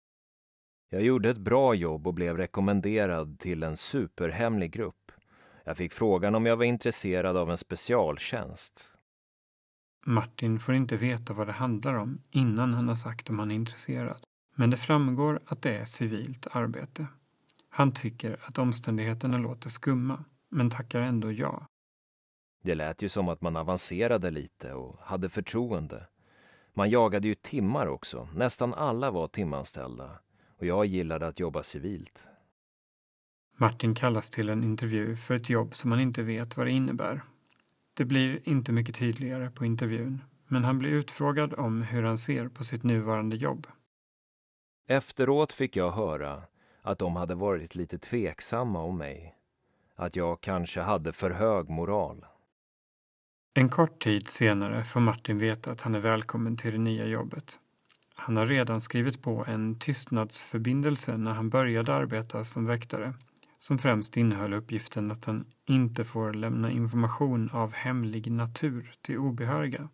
Jag 0.89 1.01
gjorde 1.01 1.29
ett 1.29 1.37
bra 1.37 1.73
jobb 1.73 2.07
och 2.07 2.13
blev 2.13 2.37
rekommenderad 2.37 3.39
till 3.39 3.63
en 3.63 3.77
superhemlig 3.77 4.71
grupp. 4.71 5.11
Jag 5.63 5.77
fick 5.77 5.93
frågan 5.93 6.35
om 6.35 6.45
jag 6.45 6.57
var 6.57 6.65
intresserad 6.65 7.37
av 7.37 7.51
en 7.51 7.57
specialtjänst. 7.57 8.91
Martin 10.05 10.59
får 10.59 10.75
inte 10.75 10.97
veta 10.97 11.33
vad 11.33 11.47
det 11.47 11.53
handlar 11.53 11.93
om 11.93 12.21
innan 12.29 12.73
han 12.73 12.87
har 12.87 12.95
sagt 12.95 13.29
om 13.29 13.39
han 13.39 13.51
är 13.51 13.55
intresserad. 13.55 14.23
Men 14.55 14.69
det 14.69 14.77
framgår 14.77 15.41
att 15.45 15.61
det 15.61 15.77
är 15.77 15.85
civilt 15.85 16.47
arbete. 16.51 17.07
Han 17.73 17.91
tycker 17.91 18.39
att 18.43 18.57
omständigheterna 18.57 19.37
låter 19.37 19.69
skumma, 19.69 20.23
men 20.49 20.69
tackar 20.69 21.01
ändå 21.01 21.31
ja. 21.31 21.67
Det 22.63 22.75
lät 22.75 23.01
ju 23.01 23.09
som 23.09 23.29
att 23.29 23.41
man 23.41 23.55
avancerade 23.55 24.31
lite 24.31 24.73
och 24.73 24.99
hade 24.99 25.29
förtroende. 25.29 26.07
Man 26.73 26.89
jagade 26.89 27.27
ju 27.27 27.35
timmar 27.35 27.87
också. 27.87 28.29
Nästan 28.35 28.73
alla 28.73 29.11
var 29.11 29.27
timanställda. 29.27 30.19
Och 30.57 30.65
jag 30.65 30.85
gillade 30.85 31.27
att 31.27 31.39
jobba 31.39 31.63
civilt. 31.63 32.27
Martin 33.57 33.95
kallas 33.95 34.29
till 34.29 34.49
en 34.49 34.63
intervju 34.63 35.15
för 35.15 35.35
ett 35.35 35.49
jobb 35.49 35.75
som 35.75 35.91
han 35.91 36.01
inte 36.01 36.23
vet 36.23 36.57
vad 36.57 36.67
det 36.67 36.71
innebär. 36.71 37.21
Det 37.93 38.05
blir 38.05 38.49
inte 38.49 38.71
mycket 38.71 38.95
tydligare 38.95 39.49
på 39.49 39.65
intervjun, 39.65 40.21
men 40.47 40.63
han 40.63 40.79
blir 40.79 40.89
utfrågad 40.89 41.53
om 41.53 41.81
hur 41.81 42.03
han 42.03 42.17
ser 42.17 42.47
på 42.47 42.63
sitt 42.63 42.83
nuvarande 42.83 43.35
jobb. 43.35 43.67
Efteråt 44.87 45.51
fick 45.51 45.75
jag 45.75 45.91
höra 45.91 46.43
att 46.81 46.99
de 46.99 47.15
hade 47.15 47.35
varit 47.35 47.75
lite 47.75 47.97
tveksamma 47.97 48.81
om 48.81 48.97
mig. 48.97 49.35
Att 49.95 50.15
jag 50.15 50.41
kanske 50.41 50.81
hade 50.81 51.13
för 51.13 51.29
hög 51.29 51.69
moral. 51.69 52.25
En 53.53 53.69
kort 53.69 54.03
tid 54.03 54.27
senare 54.27 54.83
får 54.83 54.99
Martin 54.99 55.37
veta 55.37 55.71
att 55.71 55.81
han 55.81 55.95
är 55.95 55.99
välkommen 55.99 56.57
till 56.57 56.71
det 56.71 56.77
nya 56.77 57.05
jobbet. 57.05 57.59
Han 58.15 58.37
har 58.37 58.45
redan 58.45 58.81
skrivit 58.81 59.21
på 59.21 59.45
en 59.47 59.79
tystnadsförbindelse 59.79 61.17
när 61.17 61.31
han 61.31 61.49
började 61.49 61.93
arbeta 61.93 62.43
som 62.43 62.65
väktare 62.65 63.13
som 63.61 63.77
främst 63.77 64.17
innehöll 64.17 64.53
uppgiften 64.53 65.11
att 65.11 65.25
han 65.25 65.45
inte 65.65 66.03
får 66.03 66.33
lämna 66.33 66.71
information 66.71 67.49
av 67.53 67.73
hemlig 67.73 68.31
natur 68.31 68.93
till 69.01 69.17
obehöriga, 69.17 69.89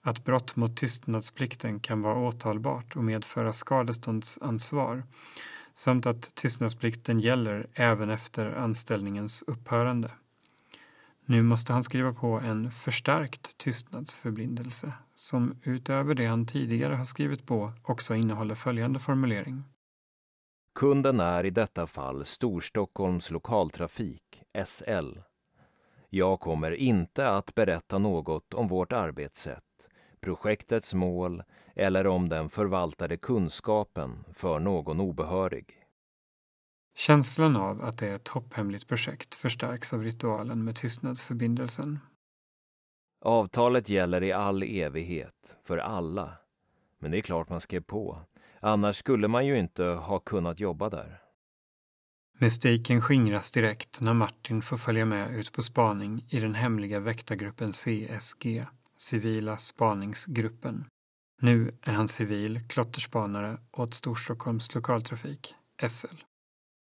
att 0.00 0.24
brott 0.24 0.56
mot 0.56 0.76
tystnadsplikten 0.76 1.80
kan 1.80 2.02
vara 2.02 2.18
åtalbart 2.18 2.96
och 2.96 3.04
medföra 3.04 3.52
skadeståndsansvar 3.52 5.02
samt 5.74 6.06
att 6.06 6.34
tystnadsplikten 6.34 7.20
gäller 7.20 7.66
även 7.74 8.10
efter 8.10 8.52
anställningens 8.52 9.44
upphörande. 9.46 10.10
Nu 11.26 11.42
måste 11.42 11.72
han 11.72 11.84
skriva 11.84 12.12
på 12.12 12.40
en 12.40 12.70
förstärkt 12.70 13.58
tystnadsförbindelse 13.58 14.92
som 15.14 15.56
utöver 15.62 16.14
det 16.14 16.26
han 16.26 16.46
tidigare 16.46 16.94
har 16.94 17.04
skrivit 17.04 17.46
på 17.46 17.72
också 17.82 18.14
innehåller 18.14 18.54
följande 18.54 18.98
formulering. 18.98 19.62
Kunden 20.74 21.20
är 21.20 21.46
i 21.46 21.50
detta 21.50 21.86
fall 21.86 22.24
Storstockholms 22.24 23.30
lokaltrafik, 23.30 24.42
SL. 24.66 25.18
Jag 26.10 26.40
kommer 26.40 26.70
inte 26.70 27.28
att 27.28 27.54
berätta 27.54 27.98
något 27.98 28.54
om 28.54 28.68
vårt 28.68 28.92
arbetssätt, 28.92 29.64
projektets 30.24 30.94
mål 30.94 31.42
eller 31.74 32.06
om 32.06 32.28
den 32.28 32.48
förvaltade 32.48 33.16
kunskapen 33.16 34.24
för 34.32 34.58
någon 34.58 35.00
obehörig. 35.00 35.84
Känslan 36.96 37.56
av 37.56 37.82
att 37.82 37.98
det 37.98 38.08
är 38.08 38.16
ett 38.16 38.24
topphemligt 38.24 38.88
projekt 38.88 39.34
förstärks 39.34 39.92
av 39.92 40.02
ritualen 40.02 40.64
med 40.64 40.76
tystnadsförbindelsen. 40.76 41.98
Avtalet 43.20 43.88
gäller 43.88 44.22
i 44.22 44.32
all 44.32 44.62
evighet, 44.62 45.56
för 45.64 45.78
alla. 45.78 46.32
Men 46.98 47.10
det 47.10 47.18
är 47.18 47.22
klart 47.22 47.48
man 47.48 47.60
skrev 47.60 47.80
på. 47.80 48.18
Annars 48.60 48.96
skulle 48.96 49.28
man 49.28 49.46
ju 49.46 49.58
inte 49.58 49.84
ha 49.84 50.18
kunnat 50.18 50.60
jobba 50.60 50.90
där. 50.90 51.20
Mystiken 52.38 53.00
skingras 53.00 53.50
direkt 53.50 54.00
när 54.00 54.14
Martin 54.14 54.62
får 54.62 54.76
följa 54.76 55.04
med 55.04 55.38
ut 55.38 55.52
på 55.52 55.62
spaning 55.62 56.26
i 56.28 56.40
den 56.40 56.54
hemliga 56.54 57.00
väktargruppen 57.00 57.72
CSG, 57.72 58.64
Civila 58.96 59.56
spaningsgruppen. 59.56 60.84
Nu 61.40 61.72
är 61.82 61.92
han 61.92 62.08
civil 62.08 62.60
klotterspanare 62.68 63.58
åt 63.70 63.94
Storstockholms 63.94 64.74
lokaltrafik, 64.74 65.54
SL. 65.88 66.16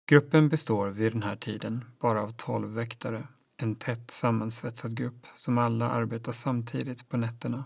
Gruppen 0.08 0.48
består 0.48 0.88
vid 0.88 1.12
den 1.12 1.22
här 1.22 1.36
tiden 1.36 1.84
bara 2.00 2.22
av 2.22 2.32
tolv 2.32 2.68
väktare, 2.68 3.28
en 3.56 3.74
tätt 3.74 4.10
sammansvetsad 4.10 4.96
grupp 4.96 5.26
som 5.34 5.58
alla 5.58 5.90
arbetar 5.90 6.32
samtidigt 6.32 7.08
på 7.08 7.16
nätterna. 7.16 7.64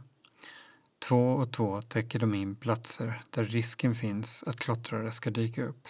Två 1.08 1.32
och 1.32 1.52
två 1.52 1.82
täcker 1.82 2.18
de 2.18 2.34
in 2.34 2.56
platser 2.56 3.22
där 3.30 3.44
risken 3.44 3.94
finns 3.94 4.44
att 4.46 4.56
klottrare 4.56 5.12
ska 5.12 5.30
dyka 5.30 5.64
upp. 5.64 5.88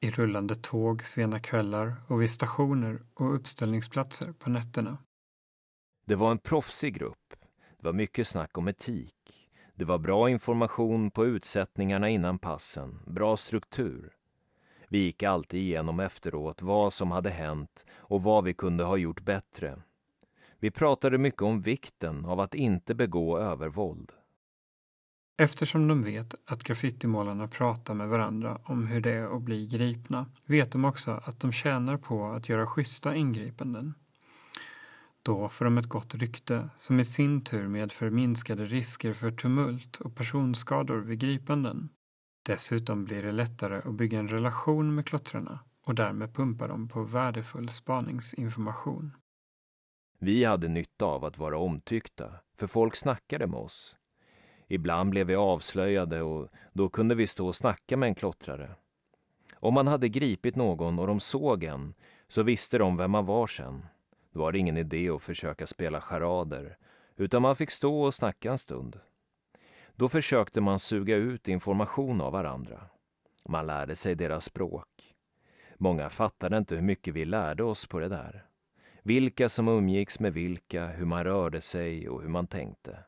I 0.00 0.10
rullande 0.10 0.54
tåg 0.54 1.04
sena 1.04 1.40
kvällar 1.40 1.96
och 2.06 2.22
vid 2.22 2.30
stationer 2.30 3.02
och 3.14 3.34
uppställningsplatser 3.34 4.32
på 4.32 4.50
nätterna. 4.50 4.98
Det 6.06 6.14
var 6.14 6.30
en 6.30 6.38
proffsig 6.38 6.94
grupp. 6.94 7.34
Det 7.80 7.86
var 7.86 7.92
mycket 7.92 8.28
snack 8.28 8.58
om 8.58 8.68
etik. 8.68 9.48
Det 9.74 9.84
var 9.84 9.98
bra 9.98 10.30
information 10.30 11.10
på 11.10 11.26
utsättningarna 11.26 12.08
innan 12.08 12.38
passen, 12.38 12.98
bra 13.06 13.36
struktur. 13.36 14.12
Vi 14.88 14.98
gick 14.98 15.22
alltid 15.22 15.60
igenom 15.60 16.00
efteråt 16.00 16.62
vad 16.62 16.92
som 16.92 17.10
hade 17.10 17.30
hänt 17.30 17.86
och 17.96 18.22
vad 18.22 18.44
vi 18.44 18.54
kunde 18.54 18.84
ha 18.84 18.96
gjort 18.96 19.20
bättre. 19.20 19.82
Vi 20.58 20.70
pratade 20.70 21.18
mycket 21.18 21.42
om 21.42 21.60
vikten 21.60 22.24
av 22.24 22.40
att 22.40 22.54
inte 22.54 22.94
begå 22.94 23.38
övervåld. 23.38 24.12
Eftersom 25.36 25.88
de 25.88 26.02
vet 26.02 26.34
att 26.44 26.62
graffitimålarna 26.62 27.48
pratar 27.48 27.94
med 27.94 28.08
varandra 28.08 28.60
om 28.64 28.86
hur 28.86 29.00
det 29.00 29.12
är 29.12 29.36
att 29.36 29.42
bli 29.42 29.66
gripna 29.66 30.26
vet 30.46 30.72
de 30.72 30.84
också 30.84 31.20
att 31.24 31.40
de 31.40 31.52
tjänar 31.52 31.96
på 31.96 32.26
att 32.26 32.48
göra 32.48 32.66
schyssta 32.66 33.14
ingripanden. 33.14 33.94
Då 35.28 35.48
får 35.48 35.64
de 35.64 35.78
ett 35.78 35.86
gott 35.86 36.14
rykte 36.14 36.70
som 36.76 37.00
i 37.00 37.04
sin 37.04 37.40
tur 37.40 37.68
medför 37.68 38.10
minskade 38.10 38.64
risker 38.64 39.12
för 39.12 39.30
tumult 39.30 40.00
och 40.00 40.16
personskador 40.16 41.00
vid 41.00 41.18
gripanden. 41.18 41.88
Dessutom 42.46 43.04
blir 43.04 43.22
det 43.22 43.32
lättare 43.32 43.76
att 43.76 43.94
bygga 43.94 44.18
en 44.18 44.28
relation 44.28 44.94
med 44.94 45.06
klottrarna 45.06 45.60
och 45.86 45.94
därmed 45.94 46.34
pumpa 46.34 46.68
dem 46.68 46.88
på 46.88 47.02
värdefull 47.02 47.68
spaningsinformation. 47.68 49.16
Vi 50.18 50.44
hade 50.44 50.68
nytta 50.68 51.04
av 51.04 51.24
att 51.24 51.38
vara 51.38 51.58
omtyckta, 51.58 52.30
för 52.58 52.66
folk 52.66 52.96
snackade 52.96 53.46
med 53.46 53.60
oss. 53.60 53.96
Ibland 54.68 55.10
blev 55.10 55.26
vi 55.26 55.34
avslöjade 55.34 56.22
och 56.22 56.48
då 56.72 56.88
kunde 56.88 57.14
vi 57.14 57.26
stå 57.26 57.46
och 57.46 57.56
snacka 57.56 57.96
med 57.96 58.06
en 58.06 58.14
klottrare. 58.14 58.74
Om 59.54 59.74
man 59.74 59.86
hade 59.86 60.08
gripit 60.08 60.56
någon 60.56 60.98
och 60.98 61.06
de 61.06 61.20
såg 61.20 61.64
en 61.64 61.94
så 62.28 62.42
visste 62.42 62.78
de 62.78 62.96
vem 62.96 63.10
man 63.10 63.26
var 63.26 63.46
sen. 63.46 63.82
Då 64.32 64.40
var 64.40 64.52
det 64.52 64.58
ingen 64.58 64.76
idé 64.76 65.10
att 65.10 65.22
försöka 65.22 65.66
spela 65.66 66.00
charader 66.00 66.76
utan 67.16 67.42
man 67.42 67.56
fick 67.56 67.70
stå 67.70 68.02
och 68.02 68.14
snacka 68.14 68.50
en 68.50 68.58
stund. 68.58 69.00
Då 69.94 70.08
försökte 70.08 70.60
man 70.60 70.78
suga 70.78 71.16
ut 71.16 71.48
information 71.48 72.20
av 72.20 72.32
varandra. 72.32 72.80
Man 73.48 73.66
lärde 73.66 73.96
sig 73.96 74.14
deras 74.14 74.44
språk. 74.44 75.14
Många 75.76 76.10
fattade 76.10 76.58
inte 76.58 76.74
hur 76.74 76.82
mycket 76.82 77.14
vi 77.14 77.24
lärde 77.24 77.64
oss 77.64 77.86
på 77.86 77.98
det 77.98 78.08
där. 78.08 78.44
Vilka 79.02 79.48
som 79.48 79.68
umgicks 79.68 80.20
med 80.20 80.32
vilka, 80.32 80.86
hur 80.86 81.06
man 81.06 81.24
rörde 81.24 81.60
sig 81.60 82.08
och 82.08 82.22
hur 82.22 82.28
man 82.28 82.46
tänkte. 82.46 83.04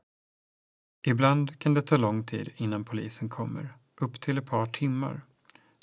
Ibland 1.07 1.59
kan 1.59 1.75
det 1.75 1.83
ta 1.83 1.97
lång 1.97 2.25
tid 2.25 2.53
innan 2.57 2.85
polisen 2.85 3.29
kommer, 3.29 3.75
upp 4.01 4.21
till 4.21 4.39
ett 4.39 4.47
par 4.47 4.67
timmar. 4.67 5.21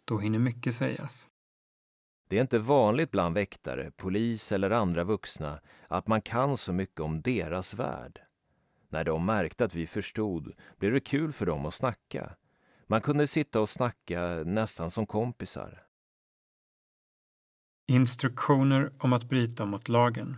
Då 0.05 0.17
hinner 0.17 0.39
mycket 0.39 0.73
sägas. 0.73 1.29
Det 2.27 2.37
är 2.37 2.41
inte 2.41 2.59
vanligt 2.59 3.11
bland 3.11 3.35
väktare, 3.35 3.91
polis 3.91 4.51
eller 4.51 4.71
andra 4.71 5.03
vuxna 5.03 5.59
att 5.87 6.07
man 6.07 6.21
kan 6.21 6.57
så 6.57 6.73
mycket 6.73 6.99
om 6.99 7.21
deras 7.21 7.73
värld. 7.73 8.21
När 8.89 9.03
de 9.03 9.25
märkte 9.25 9.65
att 9.65 9.75
vi 9.75 9.87
förstod 9.87 10.53
blev 10.77 10.93
det 10.93 10.99
kul 10.99 11.33
för 11.33 11.45
dem 11.45 11.65
att 11.65 11.73
snacka. 11.73 12.35
Man 12.87 13.01
kunde 13.01 13.27
sitta 13.27 13.61
och 13.61 13.69
snacka 13.69 14.43
nästan 14.45 14.91
som 14.91 15.07
kompisar. 15.07 15.83
Instruktioner 17.87 18.91
om 18.99 19.13
att 19.13 19.23
bryta 19.23 19.65
mot 19.65 19.89
lagen. 19.89 20.37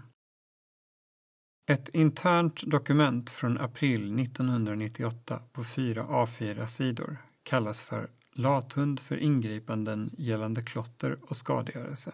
Ett 1.70 1.90
internt 1.90 2.64
dokument 2.64 3.30
från 3.30 3.58
april 3.58 4.20
1998 4.20 5.42
på 5.52 5.64
fyra 5.64 6.04
A4-sidor 6.04 7.18
kallas 7.44 7.84
för 7.84 8.10
Lathund 8.40 9.00
för 9.00 9.18
ingripanden 9.18 10.10
gällande 10.18 10.62
klotter 10.62 11.18
och 11.22 11.38
skadegörelse. 11.38 12.14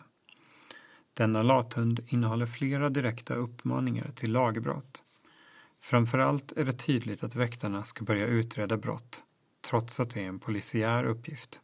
Denna 1.13 1.43
lathund 1.43 1.99
innehåller 2.07 2.45
flera 2.45 2.89
direkta 2.89 3.35
uppmaningar 3.35 4.11
till 4.15 4.31
lagbrott. 4.31 5.03
Framförallt 5.81 6.51
är 6.51 6.65
det 6.65 6.73
tydligt 6.73 7.23
att 7.23 7.35
väktarna 7.35 7.83
ska 7.83 8.05
börja 8.05 8.25
utreda 8.25 8.77
brott, 8.77 9.23
trots 9.69 9.99
att 9.99 10.09
det 10.09 10.23
är 10.23 10.27
en 10.27 10.39
polisiär 10.39 11.03
uppgift. 11.03 11.61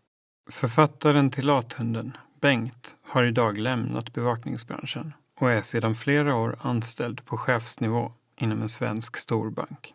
Författaren 0.49 1.29
till 1.29 1.45
Lathunden, 1.45 2.17
Bengt, 2.41 2.95
har 3.01 3.23
idag 3.23 3.57
lämnat 3.57 4.13
bevakningsbranschen 4.13 5.13
och 5.39 5.51
är 5.51 5.61
sedan 5.61 5.95
flera 5.95 6.35
år 6.35 6.57
anställd 6.61 7.25
på 7.25 7.37
chefsnivå 7.37 8.11
inom 8.39 8.61
en 8.61 8.69
svensk 8.69 9.17
storbank. 9.17 9.93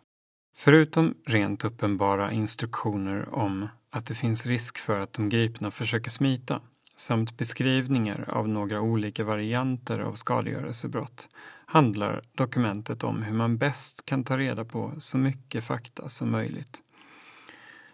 Förutom 0.55 1.15
rent 1.25 1.65
uppenbara 1.65 2.31
instruktioner 2.31 3.35
om 3.35 3.67
att 3.89 4.05
det 4.05 4.15
finns 4.15 4.47
risk 4.47 4.77
för 4.77 4.99
att 4.99 5.13
de 5.13 5.29
gripna 5.29 5.71
försöker 5.71 6.09
smita 6.09 6.61
samt 6.95 7.37
beskrivningar 7.37 8.25
av 8.27 8.49
några 8.49 8.81
olika 8.81 9.23
varianter 9.23 9.99
av 9.99 10.13
skadegörelsebrott 10.13 11.29
handlar 11.65 12.21
dokumentet 12.31 13.03
om 13.03 13.21
hur 13.23 13.33
man 13.33 13.57
bäst 13.57 14.05
kan 14.05 14.23
ta 14.23 14.37
reda 14.37 14.65
på 14.65 14.93
så 14.99 15.17
mycket 15.17 15.63
fakta 15.63 16.09
som 16.09 16.31
möjligt. 16.31 16.83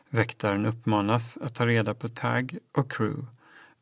Väktaren 0.10 0.66
uppmanas 0.66 1.38
att 1.38 1.56
ta 1.56 1.68
reda 1.68 1.94
på 1.94 2.10
tag 2.10 2.58
och 2.78 2.92
crew, 2.92 3.28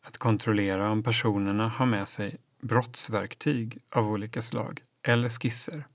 att 0.02 0.18
kontrollera 0.18 0.92
om 0.92 1.04
personerna 1.04 1.70
har 1.70 1.86
med 1.86 2.08
sig 2.08 2.38
brottsverktyg 2.62 3.78
av 3.90 4.08
olika 4.08 4.42
slag 4.42 4.82
eller 5.04 5.30
skisser. 5.30 5.86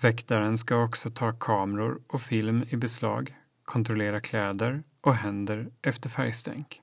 Väktaren 0.00 0.58
ska 0.58 0.82
också 0.82 1.10
ta 1.10 1.32
kameror 1.32 2.00
och 2.06 2.22
film 2.22 2.64
i 2.68 2.76
beslag, 2.76 3.36
kontrollera 3.64 4.20
kläder 4.20 4.82
och 5.02 5.14
händer 5.14 5.70
efter 5.82 6.08
färgstänk. 6.08 6.80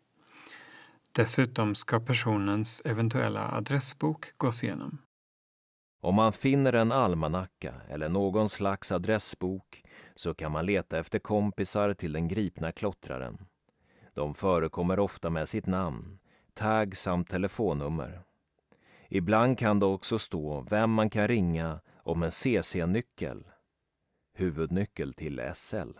Dessutom 1.12 1.76
ska 1.76 2.00
personens 2.00 2.82
eventuella 2.86 3.52
adressbok 3.52 4.38
gås 4.38 4.64
igenom. 4.64 4.98
Om 6.02 6.16
man 6.16 6.34
finner 6.34 6.74
en 6.74 6.92
almanacka 6.92 7.74
eller 7.90 8.10
någon 8.10 8.50
slags 8.50 8.92
adressbok 8.92 9.84
så 10.16 10.34
kan 10.34 10.52
man 10.52 10.66
leta 10.66 11.00
efter 11.00 11.20
kompisar 11.20 11.94
till 11.94 12.12
den 12.12 12.28
gripna 12.28 12.72
klottraren. 12.72 13.46
De 14.14 14.36
förekommer 14.36 15.00
ofta 15.00 15.30
med 15.30 15.50
sitt 15.50 15.66
namn, 15.66 16.20
tag 16.54 16.98
samt 16.98 17.30
telefonnummer. 17.30 18.22
Ibland 19.10 19.60
kan 19.60 19.80
det 19.80 19.86
också 19.86 20.20
stå 20.20 20.62
vem 20.62 20.92
man 20.92 21.10
kan 21.10 21.28
ringa 21.28 21.80
om 21.96 22.24
en 22.24 22.32
CC-nyckel, 22.32 23.44
huvudnyckel 24.34 25.14
till 25.14 25.52
SL. 25.54 25.92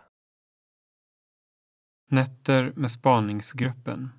Nätter 2.12 2.72
med 2.76 2.90
spaningsgruppen. 2.90 4.10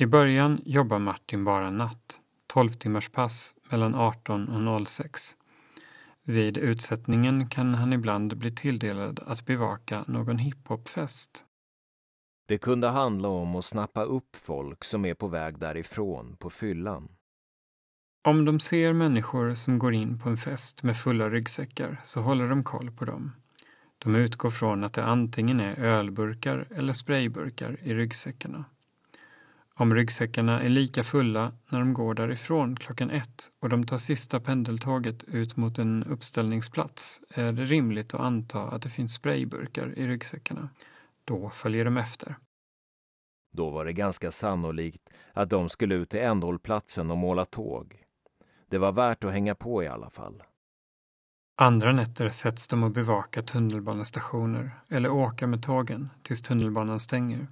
I 0.00 0.06
början 0.06 0.60
jobbar 0.64 0.98
Martin 0.98 1.44
bara 1.44 1.70
natt, 1.70 2.20
12 2.46 2.70
timmars 2.72 3.08
pass 3.08 3.54
mellan 3.70 3.94
18 3.94 4.48
och 4.68 4.88
06. 4.88 5.36
Vid 6.24 6.56
utsättningen 6.56 7.48
kan 7.48 7.74
han 7.74 7.92
ibland 7.92 8.36
bli 8.36 8.52
tilldelad 8.52 9.20
att 9.26 9.46
bevaka 9.46 10.04
någon 10.08 10.38
hiphopfest. 10.38 11.44
Det 12.48 12.58
kunde 12.58 12.88
handla 12.88 13.28
om 13.28 13.56
att 13.56 13.64
snappa 13.64 14.02
upp 14.02 14.36
folk 14.36 14.84
som 14.84 15.04
är 15.04 15.14
på 15.14 15.28
väg 15.28 15.58
därifrån 15.58 16.36
på 16.36 16.50
fyllan. 16.50 17.08
Om 18.24 18.44
de 18.44 18.60
ser 18.60 18.92
människor 18.92 19.54
som 19.54 19.78
går 19.78 19.94
in 19.94 20.18
på 20.18 20.28
en 20.28 20.36
fest 20.36 20.82
med 20.82 20.96
fulla 20.96 21.30
ryggsäckar 21.30 22.00
så 22.04 22.20
håller 22.20 22.48
de 22.48 22.62
koll 22.62 22.90
på 22.90 23.04
dem. 23.04 23.32
De 23.98 24.14
utgår 24.14 24.50
från 24.50 24.84
att 24.84 24.92
det 24.92 25.04
antingen 25.04 25.60
är 25.60 25.78
ölburkar 25.78 26.66
eller 26.70 26.92
sprayburkar 26.92 27.76
i 27.82 27.94
ryggsäckarna. 27.94 28.64
Om 29.78 29.94
ryggsäckarna 29.94 30.62
är 30.62 30.68
lika 30.68 31.04
fulla 31.04 31.52
när 31.68 31.78
de 31.78 31.94
går 31.94 32.14
därifrån 32.14 32.76
klockan 32.76 33.10
ett 33.10 33.50
och 33.60 33.68
de 33.68 33.86
tar 33.86 33.96
sista 33.96 34.40
pendeltåget 34.40 35.24
ut 35.24 35.56
mot 35.56 35.78
en 35.78 36.04
uppställningsplats 36.04 37.20
är 37.30 37.52
det 37.52 37.64
rimligt 37.64 38.14
att 38.14 38.20
anta 38.20 38.62
att 38.62 38.82
det 38.82 38.88
finns 38.88 39.14
sprayburkar 39.14 39.98
i 39.98 40.06
ryggsäckarna. 40.06 40.68
Då 41.24 41.50
följer 41.50 41.84
de 41.84 41.96
efter. 41.96 42.36
Då 43.52 43.70
var 43.70 43.84
det 43.84 43.92
ganska 43.92 44.30
sannolikt 44.30 45.08
att 45.32 45.50
de 45.50 45.68
skulle 45.68 45.94
ut 45.94 46.10
till 46.10 46.20
ändhållplatsen 46.20 47.10
och 47.10 47.18
måla 47.18 47.44
tåg. 47.44 48.02
Det 48.68 48.78
var 48.78 48.92
värt 48.92 49.24
att 49.24 49.32
hänga 49.32 49.54
på 49.54 49.82
i 49.82 49.86
alla 49.86 50.10
fall. 50.10 50.42
Andra 51.58 51.92
nätter 51.92 52.28
sätts 52.28 52.68
de 52.68 52.82
att 52.82 52.92
bevaka 52.92 53.42
tunnelbanestationer 53.42 54.70
eller 54.90 55.10
åka 55.10 55.46
med 55.46 55.62
tågen 55.62 56.10
tills 56.22 56.42
tunnelbanan 56.42 57.00
stänger. 57.00 57.46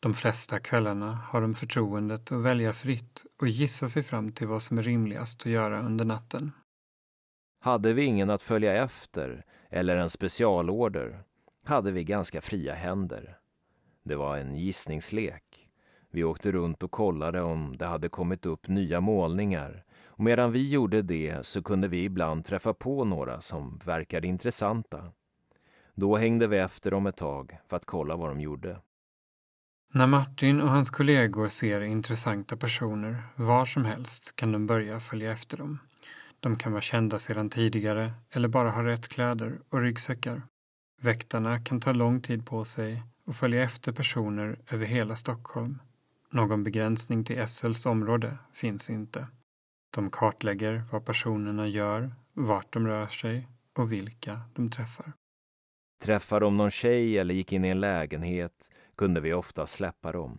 De 0.00 0.14
flesta 0.14 0.58
kvällarna 0.58 1.14
har 1.14 1.40
de 1.40 1.54
förtroendet 1.54 2.32
att 2.32 2.44
välja 2.44 2.72
fritt 2.72 3.24
och 3.40 3.48
gissa 3.48 3.88
sig 3.88 4.02
fram 4.02 4.32
till 4.32 4.46
vad 4.46 4.62
som 4.62 4.78
är 4.78 4.82
rimligast 4.82 5.40
att 5.40 5.52
göra 5.52 5.80
under 5.80 6.04
natten. 6.04 6.52
Hade 7.60 7.92
vi 7.92 8.04
ingen 8.04 8.30
att 8.30 8.42
följa 8.42 8.84
efter 8.84 9.44
eller 9.70 9.96
en 9.96 10.10
specialorder 10.10 11.22
hade 11.64 11.92
vi 11.92 12.04
ganska 12.04 12.40
fria 12.40 12.74
händer. 12.74 13.38
Det 14.04 14.16
var 14.16 14.36
en 14.36 14.56
gissningslek. 14.56 15.68
Vi 16.10 16.24
åkte 16.24 16.52
runt 16.52 16.82
och 16.82 16.90
kollade 16.90 17.42
om 17.42 17.76
det 17.78 17.86
hade 17.86 18.08
kommit 18.08 18.46
upp 18.46 18.68
nya 18.68 19.00
målningar 19.00 19.84
och 20.18 20.24
medan 20.24 20.52
vi 20.52 20.70
gjorde 20.70 21.02
det 21.02 21.46
så 21.46 21.62
kunde 21.62 21.88
vi 21.88 22.04
ibland 22.04 22.44
träffa 22.44 22.74
på 22.74 23.04
några 23.04 23.40
som 23.40 23.80
verkade 23.84 24.26
intressanta. 24.26 25.12
Då 25.94 26.16
hängde 26.16 26.46
vi 26.46 26.58
efter 26.58 26.90
dem 26.90 27.06
ett 27.06 27.16
tag 27.16 27.58
för 27.68 27.76
att 27.76 27.84
kolla 27.84 28.16
vad 28.16 28.30
de 28.30 28.40
gjorde. 28.40 28.80
När 29.92 30.06
Martin 30.06 30.60
och 30.60 30.68
hans 30.68 30.90
kollegor 30.90 31.48
ser 31.48 31.80
intressanta 31.80 32.56
personer 32.56 33.22
var 33.36 33.64
som 33.64 33.84
helst 33.84 34.36
kan 34.36 34.52
de 34.52 34.66
börja 34.66 35.00
följa 35.00 35.32
efter 35.32 35.56
dem. 35.56 35.78
De 36.40 36.56
kan 36.56 36.72
vara 36.72 36.82
kända 36.82 37.18
sedan 37.18 37.50
tidigare 37.50 38.12
eller 38.30 38.48
bara 38.48 38.70
ha 38.70 38.84
rätt 38.84 39.08
kläder 39.08 39.58
och 39.68 39.80
ryggsäckar. 39.80 40.42
Väktarna 41.00 41.60
kan 41.60 41.80
ta 41.80 41.92
lång 41.92 42.20
tid 42.20 42.46
på 42.46 42.64
sig 42.64 43.02
och 43.26 43.34
följa 43.36 43.62
efter 43.62 43.92
personer 43.92 44.58
över 44.70 44.86
hela 44.86 45.16
Stockholm. 45.16 45.78
Någon 46.30 46.64
begränsning 46.64 47.24
till 47.24 47.46
SLs 47.48 47.86
område 47.86 48.38
finns 48.52 48.90
inte. 48.90 49.26
De 49.90 50.10
kartlägger 50.10 50.82
vad 50.92 51.04
personerna 51.04 51.66
gör, 51.66 52.10
vart 52.32 52.72
de 52.72 52.86
rör 52.86 53.06
sig 53.06 53.48
och 53.72 53.92
vilka 53.92 54.40
de 54.54 54.70
träffar. 54.70 55.12
Träffade 56.02 56.46
de 56.46 56.56
någon 56.56 56.70
tjej 56.70 57.18
eller 57.18 57.34
gick 57.34 57.52
in 57.52 57.64
i 57.64 57.68
en 57.68 57.80
lägenhet 57.80 58.70
kunde 58.96 59.20
vi 59.20 59.32
ofta 59.32 59.66
släppa 59.66 60.12
dem. 60.12 60.38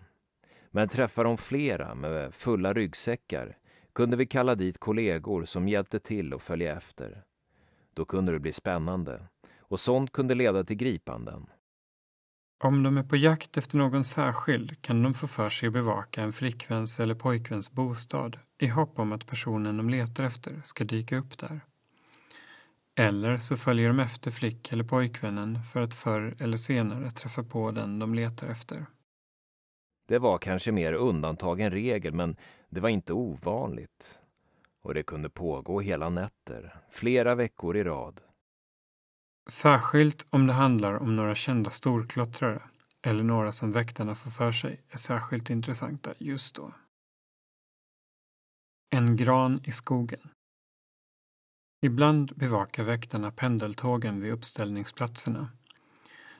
Men 0.71 0.87
träffade 0.87 1.29
de 1.29 1.37
flera 1.37 1.95
med 1.95 2.33
fulla 2.33 2.73
ryggsäckar 2.73 3.57
kunde 3.93 4.17
vi 4.17 4.25
kalla 4.25 4.55
dit 4.55 4.77
kollegor 4.77 5.45
som 5.45 5.67
hjälpte 5.67 5.99
till 5.99 6.33
att 6.33 6.41
följa 6.41 6.77
efter. 6.77 7.23
Då 7.93 8.05
kunde 8.05 8.31
det 8.31 8.39
bli 8.39 8.53
spännande 8.53 9.27
och 9.59 9.79
sånt 9.79 10.11
kunde 10.11 10.35
leda 10.35 10.63
till 10.63 10.77
gripanden. 10.77 11.47
Om 12.61 12.83
de 12.83 12.97
är 12.97 13.03
på 13.03 13.15
jakt 13.15 13.57
efter 13.57 13.77
någon 13.77 14.03
särskild 14.03 14.81
kan 14.81 15.03
de 15.03 15.13
få 15.13 15.27
för 15.27 15.49
sig 15.49 15.67
att 15.67 15.73
bevaka 15.73 16.21
en 16.21 16.33
flickväns 16.33 16.99
eller 16.99 17.15
pojkväns 17.15 17.71
bostad 17.71 18.39
i 18.57 18.67
hopp 18.67 18.99
om 18.99 19.11
att 19.11 19.27
personen 19.27 19.77
de 19.77 19.89
letar 19.89 20.23
efter 20.23 20.61
ska 20.63 20.83
dyka 20.83 21.17
upp 21.17 21.37
där. 21.37 21.61
Eller 22.95 23.37
så 23.37 23.57
följer 23.57 23.87
de 23.87 23.99
efter 23.99 24.31
flick 24.31 24.73
eller 24.73 24.83
pojkvännen 24.83 25.63
för 25.63 25.81
att 25.81 25.93
förr 25.93 26.35
eller 26.39 26.57
senare 26.57 27.11
träffa 27.11 27.43
på 27.43 27.71
den 27.71 27.99
de 27.99 28.13
letar 28.13 28.47
efter. 28.47 28.85
Det 30.07 30.19
var 30.19 30.37
kanske 30.37 30.71
mer 30.71 30.93
undantag 30.93 31.61
än 31.61 31.71
regel, 31.71 32.13
men 32.13 32.35
det 32.69 32.79
var 32.79 32.89
inte 32.89 33.13
ovanligt. 33.13 34.21
Och 34.81 34.93
det 34.93 35.03
kunde 35.03 35.29
pågå 35.29 35.79
hela 35.79 36.09
nätter, 36.09 36.75
flera 36.91 37.35
veckor 37.35 37.77
i 37.77 37.83
rad. 37.83 38.21
Särskilt 39.49 40.25
om 40.29 40.47
det 40.47 40.53
handlar 40.53 40.93
om 40.93 41.15
några 41.15 41.35
kända 41.35 41.69
storklottrare 41.69 42.61
eller 43.01 43.23
några 43.23 43.51
som 43.51 43.71
väktarna 43.71 44.15
får 44.15 44.31
för 44.31 44.51
sig 44.51 44.81
är 44.89 44.97
särskilt 44.97 45.49
intressanta 45.49 46.13
just 46.17 46.55
då. 46.55 46.73
En 48.89 49.15
gran 49.15 49.61
i 49.63 49.71
skogen. 49.71 50.29
Ibland 51.81 52.31
bevakar 52.35 52.83
väktarna 52.83 53.31
pendeltågen 53.31 54.21
vid 54.21 54.31
uppställningsplatserna. 54.31 55.49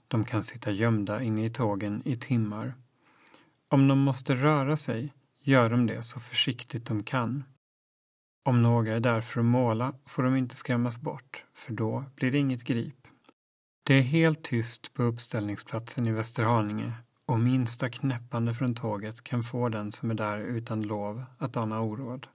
De 0.08 0.24
kan 0.26 0.44
sitta 0.44 0.72
gömda 0.72 1.22
inne 1.24 1.46
i 1.46 1.50
tågen 1.50 2.02
i 2.06 2.16
timmar. 2.16 2.74
Om 3.68 3.88
de 3.88 4.00
måste 4.00 4.36
röra 4.36 4.78
sig 4.78 5.14
gör 5.40 5.70
de 5.70 5.86
det 5.86 6.04
så 6.04 6.20
försiktigt 6.20 6.86
de 6.86 7.04
kan. 7.04 7.44
Om 8.50 8.62
några 8.62 8.96
är 8.96 9.00
där 9.00 9.22
för 9.22 9.40
att 9.40 9.46
måla 9.46 9.94
får 10.06 10.24
de 10.24 10.36
inte 10.36 10.56
skrämmas 10.56 11.00
bort, 11.00 11.46
för 11.54 11.74
då 11.74 12.04
blir 12.16 12.32
det 12.32 12.38
inget 12.38 12.64
grip. 12.64 13.08
Det 13.84 13.94
är 13.94 14.02
helt 14.02 14.44
tyst 14.44 14.94
på 14.94 15.04
uppställningsplatsen 15.04 16.08
i 16.08 16.12
Västerhaninge 16.12 16.94
och 17.26 17.40
minsta 17.40 17.90
knäppande 17.90 18.54
från 18.54 18.76
tåget 18.76 19.24
kan 19.24 19.44
få 19.44 19.70
den 19.70 19.92
som 19.92 20.12
är 20.12 20.16
där 20.16 20.38
utan 20.38 20.82
lov 20.82 21.24
att 21.38 21.58
ana 21.58 21.82
oråd. 21.82 22.28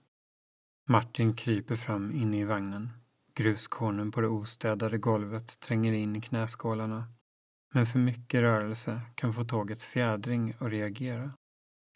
Martin 0.89 1.33
kryper 1.33 1.75
fram 1.75 2.11
inne 2.11 2.39
i 2.39 2.43
vagnen. 2.43 2.89
Gruskornen 3.33 4.11
på 4.11 4.21
det 4.21 4.27
ostädade 4.27 4.97
golvet 4.97 5.59
tränger 5.59 5.93
in 5.93 6.15
i 6.15 6.21
knäskålarna. 6.21 7.05
Men 7.73 7.85
för 7.85 7.99
mycket 7.99 8.41
rörelse 8.41 9.01
kan 9.15 9.33
få 9.33 9.43
tågets 9.43 9.87
fjädring 9.87 10.53
att 10.59 10.71
reagera. 10.71 11.31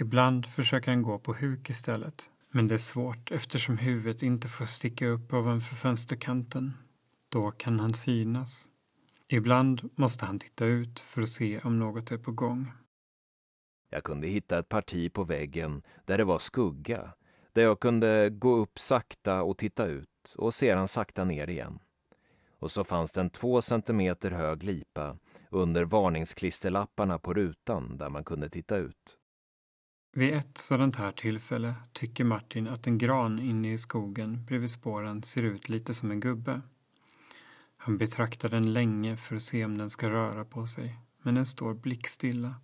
Ibland 0.01 0.45
försöker 0.45 0.91
han 0.91 1.01
gå 1.01 1.19
på 1.19 1.33
huk 1.33 1.69
istället, 1.69 2.29
men 2.51 2.67
det 2.67 2.75
är 2.75 2.77
svårt 2.77 3.31
eftersom 3.31 3.77
huvudet 3.77 4.23
inte 4.23 4.47
får 4.47 4.65
sticka 4.65 5.07
upp 5.07 5.33
ovanför 5.33 5.75
fönsterkanten. 5.75 6.73
Då 7.29 7.51
kan 7.51 7.79
han 7.79 7.93
synas. 7.93 8.69
Ibland 9.27 9.89
måste 9.95 10.25
han 10.25 10.39
titta 10.39 10.65
ut 10.65 10.99
för 10.99 11.21
att 11.21 11.29
se 11.29 11.59
om 11.59 11.79
något 11.79 12.11
är 12.11 12.17
på 12.17 12.31
gång. 12.31 12.71
Jag 13.89 14.03
kunde 14.03 14.27
hitta 14.27 14.59
ett 14.59 14.69
parti 14.69 15.13
på 15.13 15.23
väggen 15.23 15.81
där 16.05 16.17
det 16.17 16.23
var 16.23 16.39
skugga 16.39 17.13
där 17.53 17.61
jag 17.61 17.79
kunde 17.79 18.29
gå 18.29 18.55
upp 18.55 18.79
sakta 18.79 19.43
och 19.43 19.57
titta 19.57 19.85
ut 19.85 20.35
och 20.37 20.53
sedan 20.53 20.87
sakta 20.87 21.23
ner 21.23 21.49
igen. 21.49 21.79
Och 22.59 22.71
så 22.71 22.83
fanns 22.83 23.11
det 23.11 23.21
en 23.21 23.29
två 23.29 23.61
centimeter 23.61 24.31
hög 24.31 24.63
lipa 24.63 25.17
under 25.49 25.83
varningsklisterlapparna 25.85 27.19
på 27.19 27.33
rutan 27.33 27.97
där 27.97 28.09
man 28.09 28.23
kunde 28.23 28.49
titta 28.49 28.77
ut. 28.77 29.18
Vid 30.11 30.33
ett 30.33 30.57
sådant 30.57 30.95
här 30.95 31.11
tillfälle 31.11 31.75
tycker 31.93 32.23
Martin 32.23 32.67
att 32.67 32.87
en 32.87 32.97
gran 32.97 33.39
inne 33.39 33.73
i 33.73 33.77
skogen 33.77 34.45
bredvid 34.45 34.69
spåren 34.69 35.23
ser 35.23 35.43
ut 35.43 35.69
lite 35.69 35.93
som 35.93 36.11
en 36.11 36.19
gubbe. 36.19 36.61
Han 37.77 37.97
betraktar 37.97 38.49
den 38.49 38.73
länge 38.73 39.17
för 39.17 39.35
att 39.35 39.41
se 39.41 39.65
om 39.65 39.77
den 39.77 39.89
ska 39.89 40.09
röra 40.09 40.45
på 40.45 40.67
sig, 40.67 40.99
men 41.23 41.35
den 41.35 41.45
står 41.45 41.73
blickstilla. 41.73 42.55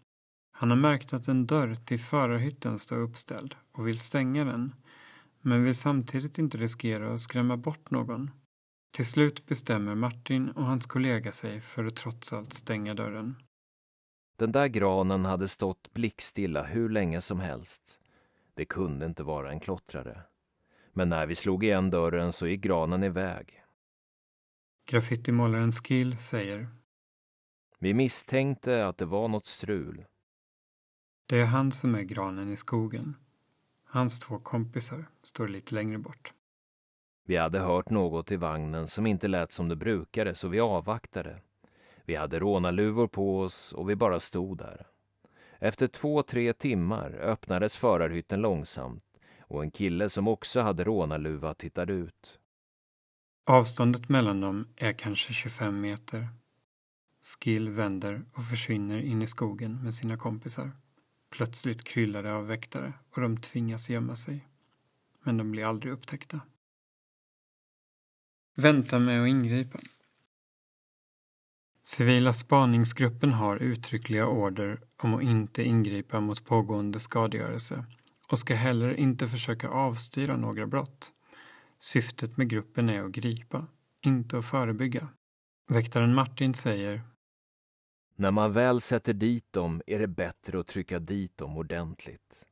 Han 0.51 0.69
har 0.69 0.77
märkt 0.77 1.13
att 1.13 1.27
en 1.27 1.45
dörr 1.47 1.75
till 1.75 1.99
förarhytten 1.99 2.79
står 2.79 2.97
uppställd 2.97 3.55
och 3.71 3.87
vill 3.87 3.99
stänga 3.99 4.45
den, 4.45 4.75
men 5.41 5.63
vill 5.63 5.75
samtidigt 5.75 6.39
inte 6.39 6.57
riskera 6.57 7.13
att 7.13 7.21
skrämma 7.21 7.57
bort 7.57 7.91
någon. 7.91 8.31
Till 8.95 9.05
slut 9.05 9.45
bestämmer 9.45 9.95
Martin 9.95 10.49
och 10.49 10.65
hans 10.65 10.85
kollega 10.85 11.31
sig 11.31 11.61
för 11.61 11.85
att 11.85 11.95
trots 11.95 12.33
allt 12.33 12.53
stänga 12.53 12.93
dörren. 12.93 13.35
Den 14.35 14.51
där 14.51 14.67
granen 14.67 15.25
hade 15.25 15.47
stått 15.47 15.93
blickstilla 15.93 16.63
hur 16.63 16.89
länge 16.89 17.21
som 17.21 17.39
helst. 17.39 17.99
Det 18.53 18.65
kunde 18.65 19.05
inte 19.05 19.23
vara 19.23 19.51
en 19.51 19.59
klottrare. 19.59 20.21
Men 20.93 21.09
när 21.09 21.25
vi 21.25 21.35
slog 21.35 21.63
igen 21.63 21.89
dörren 21.89 22.33
så 22.33 22.47
gick 22.47 22.61
granen 22.61 23.03
iväg. 23.03 23.61
Graffitimålaren 24.85 25.71
Skill 25.71 26.17
säger 26.17 26.67
Vi 27.79 27.93
misstänkte 27.93 28.87
att 28.87 28.97
det 28.97 29.05
var 29.05 29.27
något 29.27 29.45
strul. 29.45 30.05
Det 31.25 31.39
är 31.39 31.45
han 31.45 31.71
som 31.71 31.95
är 31.95 32.01
granen 32.01 32.51
i 32.51 32.57
skogen. 32.57 33.15
Hans 33.83 34.19
två 34.19 34.39
kompisar 34.39 35.05
står 35.23 35.47
lite 35.47 35.75
längre 35.75 35.97
bort. 35.97 36.33
Vi 37.27 37.37
hade 37.37 37.59
hört 37.59 37.89
något 37.89 38.31
i 38.31 38.35
vagnen 38.35 38.87
som 38.87 39.07
inte 39.07 39.27
lät 39.27 39.51
som 39.51 39.69
det 39.69 39.75
brukade 39.75 40.35
så 40.35 40.47
vi 40.47 40.59
avvaktade. 40.59 41.41
Vi 42.05 42.15
hade 42.15 42.39
rånarluvor 42.39 43.07
på 43.07 43.39
oss 43.39 43.73
och 43.73 43.89
vi 43.89 43.95
bara 43.95 44.19
stod 44.19 44.57
där. 44.57 44.87
Efter 45.59 45.87
två, 45.87 46.23
tre 46.23 46.53
timmar 46.53 47.11
öppnades 47.11 47.75
förarhytten 47.75 48.41
långsamt 48.41 49.03
och 49.39 49.63
en 49.63 49.71
kille 49.71 50.09
som 50.09 50.27
också 50.27 50.59
hade 50.59 50.83
rånarluva 50.83 51.53
tittade 51.53 51.93
ut. 51.93 52.39
Avståndet 53.45 54.09
mellan 54.09 54.41
dem 54.41 54.67
är 54.75 54.93
kanske 54.93 55.33
25 55.33 55.81
meter. 55.81 56.27
Skill 57.21 57.69
vänder 57.69 58.21
och 58.33 58.45
försvinner 58.45 58.97
in 58.97 59.21
i 59.21 59.27
skogen 59.27 59.83
med 59.83 59.93
sina 59.93 60.17
kompisar. 60.17 60.71
Plötsligt 61.29 61.83
kryllar 61.83 62.23
det 62.23 62.33
av 62.33 62.47
väktare 62.47 62.93
och 63.15 63.21
de 63.21 63.37
tvingas 63.37 63.89
gömma 63.89 64.15
sig. 64.15 64.47
Men 65.23 65.37
de 65.37 65.51
blir 65.51 65.65
aldrig 65.65 65.93
upptäckta. 65.93 66.41
Vänta 68.55 68.99
med 68.99 69.21
att 69.21 69.27
ingripa. 69.27 69.79
Civila 71.87 72.33
spaningsgruppen 72.33 73.33
har 73.33 73.57
uttryckliga 73.57 74.27
order 74.27 74.79
om 75.03 75.13
att 75.13 75.23
inte 75.23 75.63
ingripa 75.63 76.19
mot 76.19 76.45
pågående 76.45 76.99
skadegörelse 76.99 77.85
och 78.31 78.39
ska 78.39 78.55
heller 78.55 78.93
inte 78.93 79.27
försöka 79.27 79.69
avstyra 79.69 80.37
några 80.37 80.67
brott. 80.67 81.13
Syftet 81.79 82.37
med 82.37 82.49
gruppen 82.49 82.89
är 82.89 83.03
att 83.03 83.11
gripa, 83.11 83.67
inte 84.01 84.37
att 84.37 84.45
förebygga. 84.45 85.07
Väktaren 85.67 86.13
Martin 86.13 86.53
säger 86.53 87.01
När 88.15 88.31
man 88.31 88.53
väl 88.53 88.81
sätter 88.81 89.13
dit 89.13 89.53
dem 89.53 89.81
är 89.87 89.99
det 89.99 90.07
bättre 90.07 90.59
att 90.59 90.67
trycka 90.67 90.99
dit 90.99 91.37
dem 91.37 91.57
ordentligt. 91.57 92.45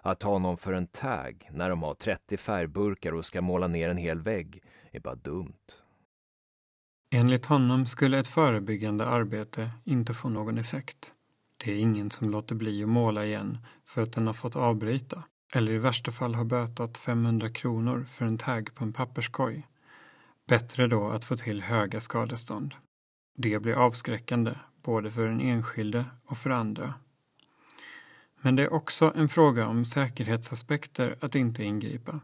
Att 0.00 0.20
ta 0.20 0.38
någon 0.38 0.56
för 0.56 0.72
en 0.72 0.86
tag 0.86 1.50
när 1.52 1.70
de 1.70 1.82
har 1.82 1.94
30 1.94 2.36
färgburkar 2.36 3.12
och 3.12 3.24
ska 3.24 3.40
måla 3.40 3.66
ner 3.66 3.88
en 3.88 3.96
hel 3.96 4.20
vägg 4.20 4.62
är 4.90 5.00
bara 5.00 5.14
dumt. 5.14 5.82
Enligt 7.14 7.46
honom 7.46 7.86
skulle 7.86 8.18
ett 8.18 8.28
förebyggande 8.28 9.06
arbete 9.06 9.70
inte 9.84 10.14
få 10.14 10.28
någon 10.28 10.58
effekt. 10.58 11.12
Det 11.56 11.72
är 11.72 11.76
ingen 11.76 12.10
som 12.10 12.30
låter 12.30 12.54
bli 12.54 12.82
att 12.82 12.88
måla 12.88 13.26
igen 13.26 13.58
för 13.86 14.02
att 14.02 14.12
den 14.12 14.26
har 14.26 14.34
fått 14.34 14.56
avbryta 14.56 15.22
eller 15.54 15.72
i 15.72 15.78
värsta 15.78 16.10
fall 16.10 16.34
har 16.34 16.44
bötat 16.44 16.98
500 16.98 17.50
kronor 17.50 18.06
för 18.08 18.26
en 18.26 18.38
tag 18.38 18.70
på 18.74 18.84
en 18.84 18.92
papperskorg. 18.92 19.66
Bättre 20.48 20.86
då 20.86 21.10
att 21.10 21.24
få 21.24 21.36
till 21.36 21.62
höga 21.62 22.00
skadestånd. 22.00 22.74
Det 23.36 23.62
blir 23.62 23.74
avskräckande 23.74 24.54
både 24.82 25.10
för 25.10 25.26
den 25.26 25.40
enskilde 25.40 26.04
och 26.24 26.38
för 26.38 26.50
andra. 26.50 26.94
Men 28.40 28.56
det 28.56 28.62
är 28.62 28.72
också 28.72 29.12
en 29.16 29.28
fråga 29.28 29.66
om 29.66 29.84
säkerhetsaspekter 29.84 31.16
att 31.20 31.34
inte 31.34 31.64
ingripa. 31.64 32.20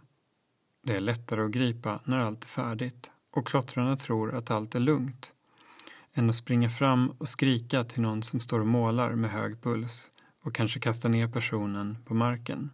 Det 0.83 0.97
är 0.97 1.01
lättare 1.01 1.45
att 1.45 1.51
gripa 1.51 2.01
när 2.05 2.19
allt 2.19 2.45
är 2.45 2.49
färdigt 2.49 3.11
och 3.31 3.47
klottrarna 3.47 3.97
tror 3.97 4.35
att 4.35 4.51
allt 4.51 4.75
är 4.75 4.81
lugnt 4.81 5.33
än 6.13 6.29
att 6.29 6.35
springa 6.35 6.69
fram 6.69 7.11
och 7.19 7.29
skrika 7.29 7.85
till 7.85 8.03
någon 8.03 8.23
som 8.23 8.41
står 8.41 8.61
och 8.61 8.67
målar 8.67 9.15
med 9.15 9.31
hög 9.31 9.63
puls 9.63 10.11
och 10.43 10.55
kanske 10.55 10.81
kasta 10.81 11.09
ner 11.09 11.29
personen 11.29 11.99
på 12.05 12.15
marken. 12.15 12.71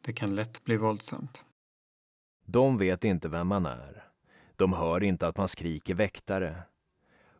Det 0.00 0.12
kan 0.12 0.34
lätt 0.34 0.64
bli 0.64 0.76
våldsamt. 0.76 1.44
De 2.44 2.78
vet 2.78 3.04
inte 3.04 3.28
vem 3.28 3.46
man 3.46 3.66
är. 3.66 4.04
De 4.56 4.72
hör 4.72 5.02
inte 5.02 5.28
att 5.28 5.36
man 5.36 5.48
skriker 5.48 5.94
väktare. 5.94 6.62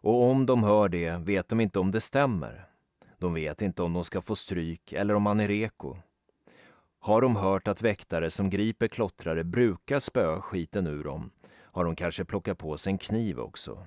Och 0.01 0.31
om 0.31 0.47
de 0.47 0.65
hör 0.65 0.89
det 0.89 1.17
vet 1.17 1.49
de 1.49 1.61
inte 1.61 1.79
om 1.79 1.91
det 1.91 2.01
stämmer. 2.01 2.67
De 3.19 3.35
vet 3.35 3.63
inte 3.63 3.83
om 3.83 3.93
de 3.93 4.05
ska 4.05 4.23
få 4.23 4.37
stryk 4.37 4.93
eller 4.93 5.15
om 5.15 5.23
man 5.23 5.41
är 5.41 5.49
reko. 5.49 5.97
Har 7.01 7.23
de 7.23 7.37
hört 7.37 7.69
att 7.69 7.83
väktare 7.83 8.31
som 8.31 8.51
griper 8.51 8.89
klottrare 8.89 9.45
brukar 9.45 10.01
spöa 10.01 10.41
skiten 10.41 10.87
ur 10.87 11.05
dem 11.05 11.31
har 11.73 11.85
de 11.85 11.97
kanske 11.97 12.25
plockat 12.25 12.59
på 12.59 12.79
sig 12.79 12.91
en 12.91 12.99
kniv 12.99 13.41
också. 13.41 13.87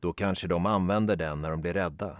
Då 0.00 0.12
kanske 0.12 0.48
de 0.48 0.66
använder 0.66 1.16
den 1.16 1.42
när 1.42 1.50
de 1.50 1.60
blir 1.60 1.72
rädda. 1.72 2.16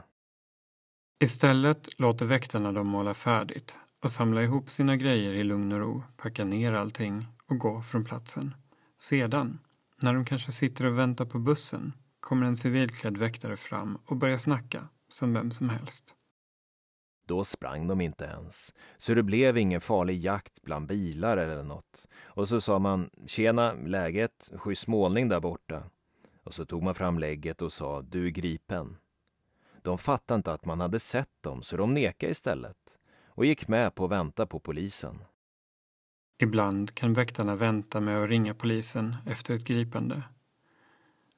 Istället 1.20 2.00
låter 2.00 2.26
väktarna 2.26 2.72
dem 2.72 2.86
måla 2.86 3.14
färdigt 3.14 3.80
och 4.02 4.12
samla 4.12 4.42
ihop 4.42 4.70
sina 4.70 4.96
grejer 4.96 5.32
i 5.32 5.44
lugn 5.44 5.72
och 5.72 5.78
ro, 5.78 6.02
packa 6.16 6.44
ner 6.44 6.72
allting 6.72 7.26
och 7.46 7.58
gå 7.58 7.82
från 7.82 8.04
platsen. 8.04 8.54
Sedan, 8.98 9.58
när 10.02 10.14
de 10.14 10.24
kanske 10.24 10.52
sitter 10.52 10.84
och 10.84 10.98
väntar 10.98 11.24
på 11.24 11.38
bussen, 11.38 11.92
kommer 12.20 12.46
en 12.46 12.56
civilklädd 12.56 13.16
väktare 13.16 13.56
fram 13.56 13.98
och 14.04 14.16
börjar 14.16 14.36
snacka 14.36 14.88
som 15.08 15.34
vem 15.34 15.50
som 15.50 15.68
helst. 15.68 16.17
Då 17.28 17.44
sprang 17.44 17.86
de 17.86 18.00
inte 18.00 18.24
ens, 18.24 18.74
så 18.98 19.14
det 19.14 19.22
blev 19.22 19.58
ingen 19.58 19.80
farlig 19.80 20.24
jakt 20.24 20.62
bland 20.62 20.86
bilar 20.86 21.36
eller 21.36 21.62
något. 21.62 22.08
Och 22.22 22.48
så 22.48 22.60
sa 22.60 22.78
man 22.78 23.10
”Tjena, 23.26 23.72
läget? 23.72 24.50
Schysst 24.54 24.86
målning 24.86 25.28
där 25.28 25.40
borta”. 25.40 25.82
Och 26.44 26.54
så 26.54 26.64
tog 26.64 26.82
man 26.82 26.94
fram 26.94 27.18
lägget 27.18 27.62
och 27.62 27.72
sa 27.72 28.02
”Du 28.02 28.26
är 28.26 28.30
gripen”. 28.30 28.96
De 29.82 29.98
fattade 29.98 30.36
inte 30.36 30.52
att 30.52 30.64
man 30.64 30.80
hade 30.80 31.00
sett 31.00 31.42
dem, 31.42 31.62
så 31.62 31.76
de 31.76 31.94
nekade 31.94 32.32
istället 32.32 32.98
och 33.28 33.44
gick 33.44 33.68
med 33.68 33.94
på 33.94 34.04
att 34.04 34.10
vänta 34.10 34.46
på 34.46 34.60
polisen. 34.60 35.18
Ibland 36.38 36.94
kan 36.94 37.12
väktarna 37.12 37.56
vänta 37.56 38.00
med 38.00 38.22
att 38.22 38.28
ringa 38.28 38.54
polisen 38.54 39.16
efter 39.26 39.54
ett 39.54 39.64
gripande. 39.64 40.22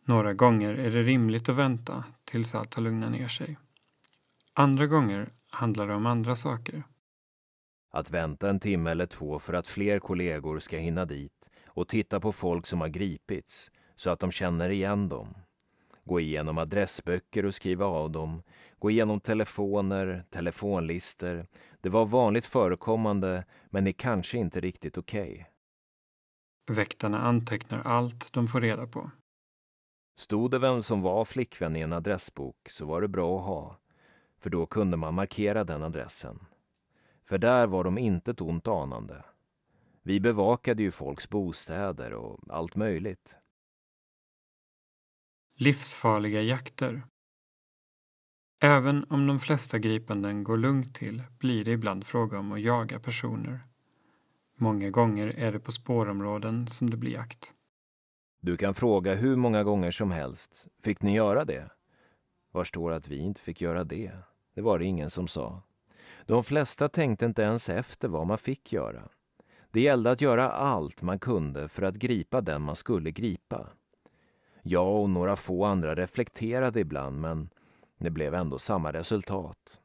Några 0.04 0.34
gånger 0.34 0.74
är 0.74 0.90
det 0.90 1.02
rimligt 1.02 1.48
att 1.48 1.56
vänta 1.56 2.04
tills 2.24 2.54
allt 2.54 2.74
har 2.74 2.82
lugnat 2.82 3.12
ner 3.12 3.28
sig. 3.28 3.58
Andra 4.52 4.86
gånger 4.86 5.28
handlar 5.50 5.86
det 5.86 5.94
om 5.94 6.06
andra 6.06 6.34
saker. 6.34 6.82
Att 7.92 8.10
vänta 8.10 8.50
en 8.50 8.60
timme 8.60 8.90
eller 8.90 9.06
två 9.06 9.38
för 9.38 9.52
att 9.52 9.66
fler 9.66 9.98
kollegor 9.98 10.58
ska 10.58 10.78
hinna 10.78 11.04
dit 11.04 11.50
och 11.66 11.88
titta 11.88 12.20
på 12.20 12.32
folk 12.32 12.66
som 12.66 12.80
har 12.80 12.88
gripits 12.88 13.70
så 13.96 14.10
att 14.10 14.20
de 14.20 14.30
känner 14.30 14.70
igen 14.70 15.08
dem. 15.08 15.34
Gå 16.04 16.20
igenom 16.20 16.58
adressböcker 16.58 17.44
och 17.44 17.54
skriva 17.54 17.86
av 17.86 18.10
dem. 18.10 18.42
Gå 18.78 18.90
igenom 18.90 19.20
telefoner, 19.20 20.24
telefonlister. 20.30 21.46
Det 21.80 21.88
var 21.88 22.06
vanligt 22.06 22.46
förekommande 22.46 23.44
men 23.70 23.86
är 23.86 23.92
kanske 23.92 24.38
inte 24.38 24.60
riktigt 24.60 24.98
okej. 24.98 25.32
Okay. 25.32 25.44
Väktarna 26.76 27.18
antecknar 27.18 27.82
allt 27.84 28.32
de 28.32 28.46
får 28.46 28.60
reda 28.60 28.86
på. 28.86 29.10
Stod 30.16 30.50
det 30.50 30.58
vem 30.58 30.82
som 30.82 31.02
var 31.02 31.24
flickvän 31.24 31.76
i 31.76 31.80
en 31.80 31.92
adressbok 31.92 32.68
så 32.70 32.86
var 32.86 33.00
det 33.00 33.08
bra 33.08 33.38
att 33.38 33.46
ha 33.46 33.80
för 34.40 34.50
då 34.50 34.66
kunde 34.66 34.96
man 34.96 35.14
markera 35.14 35.64
den 35.64 35.82
adressen. 35.82 36.38
För 37.24 37.38
där 37.38 37.66
var 37.66 37.84
de 37.84 37.98
inte 37.98 38.32
ont 38.32 38.68
anande. 38.68 39.24
Vi 40.02 40.20
bevakade 40.20 40.82
ju 40.82 40.90
folks 40.90 41.28
bostäder 41.28 42.12
och 42.12 42.40
allt 42.48 42.76
möjligt. 42.76 43.36
Livsfarliga 45.54 46.42
jakter 46.42 47.02
Även 48.62 49.04
om 49.10 49.26
de 49.26 49.38
flesta 49.38 49.78
gripanden 49.78 50.44
går 50.44 50.56
lugnt 50.56 50.94
till 50.94 51.22
blir 51.38 51.64
det 51.64 51.70
ibland 51.70 52.06
fråga 52.06 52.38
om 52.38 52.52
att 52.52 52.60
jaga 52.60 53.00
personer. 53.00 53.60
Många 54.56 54.90
gånger 54.90 55.26
är 55.26 55.52
det 55.52 55.60
på 55.60 55.72
spårområden 55.72 56.66
som 56.66 56.90
det 56.90 56.96
blir 56.96 57.12
jakt. 57.12 57.54
Du 58.40 58.56
kan 58.56 58.74
fråga 58.74 59.14
hur 59.14 59.36
många 59.36 59.64
gånger 59.64 59.90
som 59.90 60.10
helst. 60.10 60.66
Fick 60.82 61.02
ni 61.02 61.14
göra 61.14 61.44
det? 61.44 61.70
Var 62.52 62.64
står 62.64 62.92
att 62.92 63.08
vi 63.08 63.16
inte 63.16 63.40
fick 63.40 63.60
göra 63.60 63.84
det? 63.84 64.12
Det 64.54 64.60
var 64.60 64.78
det 64.78 64.84
ingen 64.84 65.10
som 65.10 65.28
sa. 65.28 65.62
De 66.26 66.44
flesta 66.44 66.88
tänkte 66.88 67.24
inte 67.24 67.42
ens 67.42 67.68
efter 67.68 68.08
vad 68.08 68.26
man 68.26 68.38
fick 68.38 68.72
göra. 68.72 69.08
Det 69.70 69.80
gällde 69.80 70.10
att 70.10 70.20
göra 70.20 70.50
allt 70.50 71.02
man 71.02 71.18
kunde 71.18 71.68
för 71.68 71.82
att 71.82 71.94
gripa 71.94 72.40
den 72.40 72.62
man 72.62 72.76
skulle 72.76 73.10
gripa. 73.10 73.68
Jag 74.62 75.00
och 75.00 75.10
några 75.10 75.36
få 75.36 75.64
andra 75.64 75.94
reflekterade 75.94 76.80
ibland, 76.80 77.20
men 77.20 77.50
det 77.98 78.10
blev 78.10 78.34
ändå 78.34 78.58
samma 78.58 78.92
resultat. 78.92 79.80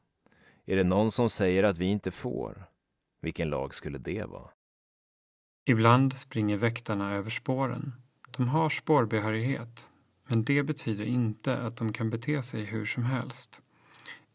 Är 0.64 0.76
det 0.76 0.84
någon 0.84 1.10
som 1.10 1.30
säger 1.30 1.62
att 1.62 1.78
vi 1.78 1.86
inte 1.86 2.10
får? 2.10 2.64
Vilken 3.20 3.50
lag 3.50 3.74
skulle 3.74 3.98
det 3.98 4.24
vara? 4.24 4.50
Ibland 5.64 6.16
springer 6.16 6.56
väktarna 6.56 7.14
över 7.14 7.30
spåren. 7.30 7.92
De 8.36 8.48
har 8.48 8.68
spårbehörighet, 8.68 9.90
men 10.28 10.44
det 10.44 10.62
betyder 10.62 11.04
inte 11.04 11.58
att 11.58 11.76
de 11.76 11.92
kan 11.92 12.10
bete 12.10 12.42
sig 12.42 12.64
hur 12.64 12.84
som 12.84 13.04
helst. 13.04 13.62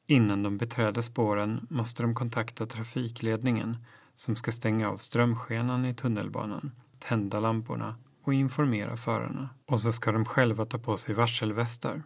Innan 0.08 0.44
de 0.44 0.58
beträder 0.58 1.02
spåren 1.02 1.68
måste 1.70 2.04
de 2.04 2.14
kontakta 2.14 2.66
trafikledningen 2.66 3.78
som 4.16 4.36
ska 4.36 4.52
stänga 4.52 4.90
av 4.90 4.98
strömskenan 4.98 5.86
i 5.86 5.94
tunnelbanan, 5.94 6.72
tända 7.00 7.40
lamporna 7.40 7.96
och 8.24 8.34
informera 8.34 8.98
förarna. 8.98 9.50
Och 9.66 9.82
så 9.82 9.92
ska 9.92 10.12
de 10.12 10.26
själva 10.26 10.66
ta 10.66 10.78
på 10.78 10.98
sig 10.98 11.16
varselvästar. 11.16 12.04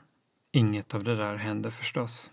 Inget 0.51 0.95
av 0.95 1.03
det 1.03 1.15
där 1.15 1.35
händer 1.35 1.69
förstås. 1.69 2.31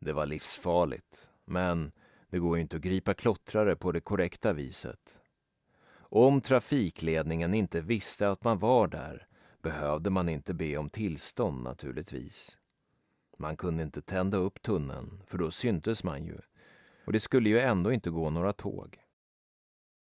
Det 0.00 0.12
var 0.12 0.26
livsfarligt, 0.26 1.28
men 1.46 1.92
det 2.30 2.38
går 2.38 2.56
ju 2.56 2.62
inte 2.62 2.76
att 2.76 2.82
gripa 2.82 3.14
klottrare 3.14 3.76
på 3.76 3.92
det 3.92 4.00
korrekta 4.00 4.52
viset. 4.52 5.20
Om 5.96 6.40
trafikledningen 6.40 7.54
inte 7.54 7.80
visste 7.80 8.30
att 8.30 8.44
man 8.44 8.58
var 8.58 8.88
där 8.88 9.26
behövde 9.62 10.10
man 10.10 10.28
inte 10.28 10.54
be 10.54 10.76
om 10.76 10.90
tillstånd 10.90 11.62
naturligtvis. 11.62 12.58
Man 13.44 13.56
kunde 13.56 13.82
inte 13.82 14.02
tända 14.02 14.38
upp 14.38 14.62
tunneln, 14.62 15.22
för 15.26 15.38
då 15.38 15.50
syntes 15.50 16.04
man 16.04 16.24
ju. 16.24 16.38
Och 17.06 17.12
det 17.12 17.20
skulle 17.20 17.48
ju 17.48 17.58
ändå 17.58 17.92
inte 17.92 18.10
gå 18.10 18.30
några 18.30 18.52
tåg. 18.52 18.96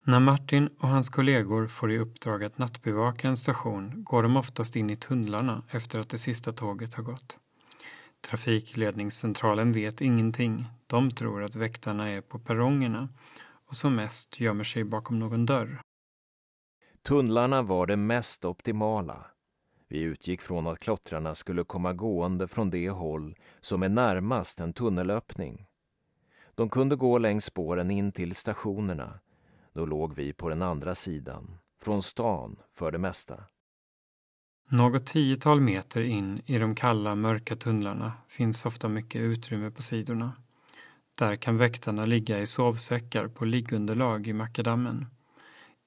När 0.06 0.20
Martin 0.20 0.68
och 0.68 0.88
hans 0.88 1.10
kollegor 1.10 1.68
får 1.68 1.92
i 1.92 1.98
uppdrag 1.98 2.44
att 2.44 2.58
nattbevaka 2.58 3.28
en 3.28 3.38
station 3.38 4.04
går 4.04 4.24
de 4.24 4.38
oftast 4.38 4.76
in 4.76 4.90
i 4.90 4.96
tunnlarna 4.96 5.64
efter 5.70 6.00
att 6.00 6.10
det 6.10 6.18
sista 6.18 6.52
tåget 6.52 6.94
har 6.94 7.04
gått. 7.04 7.40
Trafikledningscentralen 8.22 9.72
vet 9.72 10.02
ingenting. 10.02 10.66
De 10.88 11.12
tror 11.12 11.44
att 11.44 11.56
väktarna 11.56 12.10
är 12.10 12.22
på 12.22 12.40
perrongerna 12.40 13.10
och 13.68 13.76
som 13.76 13.96
mest 13.96 14.40
gömmer 14.40 14.64
sig 14.64 14.84
bakom 14.84 15.20
någon 15.20 15.46
dörr. 15.46 15.82
Tunnlarna 17.04 17.62
var 17.62 17.88
det 17.88 17.98
mest 17.98 18.46
optimala. 18.46 19.26
Vi 19.92 20.00
utgick 20.00 20.42
från 20.42 20.68
att 20.68 20.80
klottrarna 20.80 21.36
skulle 21.36 21.64
komma 21.64 21.94
gående 21.94 22.48
från 22.48 22.70
det 22.70 22.90
håll 22.90 23.36
som 23.62 23.84
är 23.84 23.90
närmast 23.90 24.60
en 24.60 24.74
tunnelöppning. 24.74 25.66
De 26.56 26.70
kunde 26.70 26.96
gå 26.96 27.18
längs 27.18 27.46
spåren 27.46 27.92
in 27.92 28.12
till 28.12 28.36
stationerna. 28.36 29.20
Då 29.74 29.86
låg 29.86 30.16
vi 30.16 30.34
på 30.34 30.50
den 30.50 30.62
andra 30.62 30.96
sidan, 30.96 31.58
från 31.82 32.02
stan 32.02 32.60
för 32.74 32.92
det 32.92 32.98
mesta. 32.98 33.44
Något 34.70 35.06
tiotal 35.06 35.62
meter 35.62 36.02
in 36.02 36.42
i 36.46 36.58
de 36.58 36.76
kalla, 36.76 37.16
mörka 37.16 37.56
tunnlarna 37.56 38.14
finns 38.28 38.66
ofta 38.66 38.90
mycket 38.90 39.22
utrymme 39.22 39.72
på 39.72 39.82
sidorna. 39.82 40.32
Där 41.20 41.36
kan 41.36 41.58
väktarna 41.58 42.06
ligga 42.06 42.40
i 42.40 42.48
sovsäckar 42.48 43.28
på 43.28 43.46
liggunderlag 43.46 44.28
i 44.28 44.34
makadammen. 44.34 45.06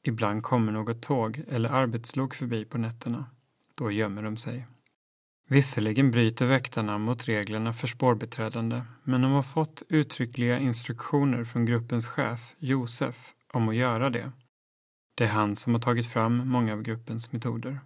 Ibland 0.02 0.42
kommer 0.42 0.72
något 0.72 1.02
tåg 1.02 1.42
eller 1.48 1.70
arbetslok 1.70 2.34
förbi 2.34 2.64
på 2.64 2.78
nätterna. 2.78 3.26
Då 3.74 3.90
gömmer 3.90 4.22
de 4.22 4.36
sig. 4.36 4.66
Visserligen 5.48 6.10
bryter 6.10 6.46
väktarna 6.46 6.98
mot 6.98 7.28
reglerna 7.28 7.72
för 7.72 7.86
spårbeträdande, 7.86 8.82
men 9.02 9.22
de 9.22 9.32
har 9.32 9.42
fått 9.42 9.82
uttryckliga 9.88 10.58
instruktioner 10.58 11.44
från 11.44 11.66
gruppens 11.66 12.08
chef, 12.08 12.54
Josef, 12.58 13.32
om 13.52 13.68
att 13.68 13.76
göra 13.76 14.10
det. 14.10 14.32
Det 15.14 15.24
är 15.24 15.28
han 15.28 15.56
som 15.56 15.74
har 15.74 15.80
tagit 15.80 16.06
fram 16.06 16.48
många 16.48 16.72
av 16.72 16.82
gruppens 16.82 17.32
metoder. 17.32 17.80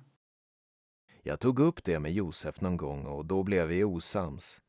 Jag 1.22 1.40
tog 1.40 1.58
upp 1.58 1.84
det 1.84 1.98
med 2.00 2.12
Josef 2.12 2.60
någon 2.60 2.76
gång 2.76 3.06
och 3.06 3.24
då 3.24 3.42
blev 3.42 3.68
vi 3.68 3.84
osams. 3.84 4.60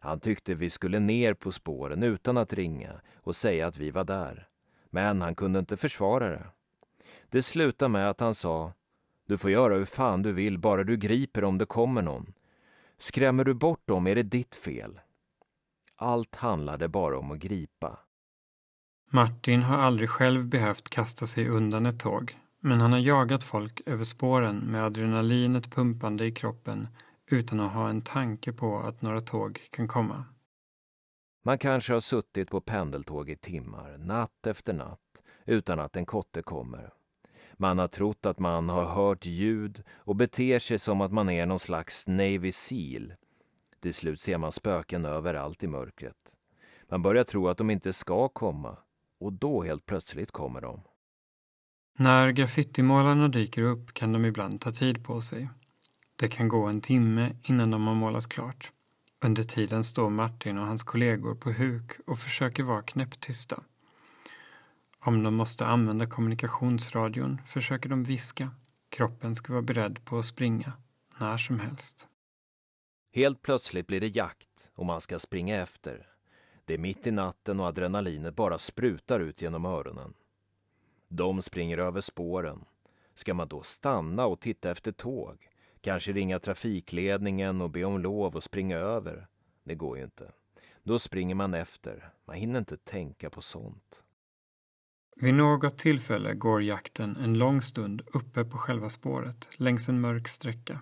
Han 0.00 0.20
tyckte 0.20 0.54
vi 0.54 0.70
skulle 0.70 0.98
ner 0.98 1.34
på 1.34 1.52
spåren 1.52 2.02
utan 2.02 2.36
att 2.36 2.52
ringa 2.52 3.00
och 3.16 3.36
säga 3.36 3.66
att 3.66 3.76
vi 3.76 3.90
var 3.90 4.04
där. 4.04 4.48
Men 4.90 5.22
han 5.22 5.34
kunde 5.34 5.58
inte 5.58 5.76
försvara 5.76 6.28
det. 6.28 6.46
Det 7.30 7.42
slutade 7.42 7.88
med 7.88 8.10
att 8.10 8.20
han 8.20 8.34
sa 8.34 8.72
du 9.26 9.38
får 9.38 9.50
göra 9.50 9.74
hur 9.74 9.84
fan 9.84 10.22
du 10.22 10.32
vill, 10.32 10.58
bara 10.58 10.84
du 10.84 10.96
griper 10.96 11.44
om 11.44 11.58
det 11.58 11.66
kommer 11.66 12.02
någon. 12.02 12.32
Skrämmer 12.98 13.44
du 13.44 13.54
bort 13.54 13.86
dem 13.86 14.06
är 14.06 14.14
det 14.14 14.22
ditt 14.22 14.54
fel. 14.54 15.00
Allt 15.96 16.34
handlade 16.34 16.88
bara 16.88 17.18
om 17.18 17.30
att 17.30 17.38
gripa. 17.38 17.98
Martin 19.10 19.62
har 19.62 19.78
aldrig 19.78 20.08
själv 20.08 20.48
behövt 20.48 20.90
kasta 20.90 21.26
sig 21.26 21.48
undan 21.48 21.86
ett 21.86 22.00
tåg, 22.00 22.38
men 22.60 22.80
han 22.80 22.92
har 22.92 22.98
jagat 22.98 23.44
folk 23.44 23.80
över 23.86 24.04
spåren 24.04 24.56
med 24.58 24.84
adrenalinet 24.84 25.70
pumpande 25.70 26.26
i 26.26 26.32
kroppen 26.32 26.88
utan 27.30 27.60
att 27.60 27.72
ha 27.72 27.88
en 27.88 28.00
tanke 28.00 28.52
på 28.52 28.78
att 28.78 29.02
några 29.02 29.20
tåg 29.20 29.60
kan 29.70 29.88
komma. 29.88 30.24
Man 31.44 31.58
kanske 31.58 31.92
har 31.92 32.00
suttit 32.00 32.50
på 32.50 32.60
pendeltåg 32.60 33.30
i 33.30 33.36
timmar, 33.36 33.98
natt 33.98 34.46
efter 34.46 34.72
natt, 34.72 35.22
utan 35.46 35.80
att 35.80 35.96
en 35.96 36.06
kotte 36.06 36.42
kommer. 36.42 36.93
Man 37.56 37.78
har 37.78 37.88
trott 37.88 38.26
att 38.26 38.38
man 38.38 38.68
har 38.68 38.84
hört 38.84 39.26
ljud 39.26 39.82
och 39.94 40.16
beter 40.16 40.58
sig 40.58 40.78
som 40.78 41.00
att 41.00 41.12
man 41.12 41.30
är 41.30 41.46
någon 41.46 41.58
slags 41.58 42.06
Navy 42.06 42.52
Seal. 42.52 43.12
Till 43.80 43.94
slut 43.94 44.20
ser 44.20 44.38
man 44.38 44.52
spöken 44.52 45.04
överallt 45.04 45.62
i 45.62 45.66
mörkret. 45.66 46.36
Man 46.88 47.02
börjar 47.02 47.24
tro 47.24 47.48
att 47.48 47.58
de 47.58 47.70
inte 47.70 47.92
ska 47.92 48.28
komma 48.28 48.76
och 49.20 49.32
då 49.32 49.62
helt 49.62 49.86
plötsligt 49.86 50.30
kommer 50.30 50.60
de. 50.60 50.80
När 51.98 52.30
graffitimålarna 52.30 53.28
dyker 53.28 53.62
upp 53.62 53.94
kan 53.94 54.12
de 54.12 54.24
ibland 54.24 54.60
ta 54.60 54.70
tid 54.70 55.04
på 55.04 55.20
sig. 55.20 55.48
Det 56.16 56.28
kan 56.28 56.48
gå 56.48 56.64
en 56.66 56.80
timme 56.80 57.36
innan 57.42 57.70
de 57.70 57.86
har 57.86 57.94
målat 57.94 58.28
klart. 58.28 58.70
Under 59.24 59.42
tiden 59.42 59.84
står 59.84 60.10
Martin 60.10 60.58
och 60.58 60.66
hans 60.66 60.84
kollegor 60.84 61.34
på 61.34 61.52
huk 61.52 61.90
och 62.06 62.18
försöker 62.18 62.62
vara 62.62 62.82
knäpptysta. 62.82 63.62
Om 65.06 65.22
de 65.22 65.34
måste 65.34 65.66
använda 65.66 66.06
kommunikationsradion 66.06 67.40
försöker 67.46 67.88
de 67.88 68.04
viska. 68.04 68.50
Kroppen 68.88 69.34
ska 69.34 69.52
vara 69.52 69.62
beredd 69.62 70.04
på 70.04 70.18
att 70.18 70.24
springa, 70.24 70.72
när 71.20 71.36
som 71.36 71.60
helst. 71.60 72.08
Helt 73.12 73.42
plötsligt 73.42 73.86
blir 73.86 74.00
det 74.00 74.16
jakt 74.16 74.70
och 74.74 74.86
man 74.86 75.00
ska 75.00 75.18
springa 75.18 75.62
efter. 75.62 76.08
Det 76.64 76.74
är 76.74 76.78
mitt 76.78 77.06
i 77.06 77.10
natten 77.10 77.60
och 77.60 77.66
adrenalinet 77.66 78.36
bara 78.36 78.58
sprutar 78.58 79.20
ut 79.20 79.42
genom 79.42 79.64
öronen. 79.64 80.14
De 81.08 81.42
springer 81.42 81.78
över 81.78 82.00
spåren. 82.00 82.64
Ska 83.14 83.34
man 83.34 83.48
då 83.48 83.62
stanna 83.62 84.26
och 84.26 84.40
titta 84.40 84.70
efter 84.70 84.92
tåg? 84.92 85.48
Kanske 85.80 86.12
ringa 86.12 86.38
trafikledningen 86.38 87.60
och 87.60 87.70
be 87.70 87.84
om 87.84 88.00
lov 88.00 88.36
och 88.36 88.44
springa 88.44 88.76
över? 88.76 89.26
Det 89.64 89.74
går 89.74 89.98
ju 89.98 90.04
inte. 90.04 90.32
Då 90.82 90.98
springer 90.98 91.34
man 91.34 91.54
efter. 91.54 92.12
Man 92.24 92.36
hinner 92.36 92.58
inte 92.58 92.76
tänka 92.76 93.30
på 93.30 93.42
sånt. 93.42 94.03
Vid 95.16 95.34
något 95.34 95.78
tillfälle 95.78 96.34
går 96.34 96.62
jakten 96.62 97.16
en 97.16 97.38
lång 97.38 97.62
stund 97.62 98.02
uppe 98.06 98.44
på 98.44 98.58
själva 98.58 98.88
spåret 98.88 99.48
längs 99.56 99.88
en 99.88 100.00
mörk 100.00 100.28
sträcka. 100.28 100.80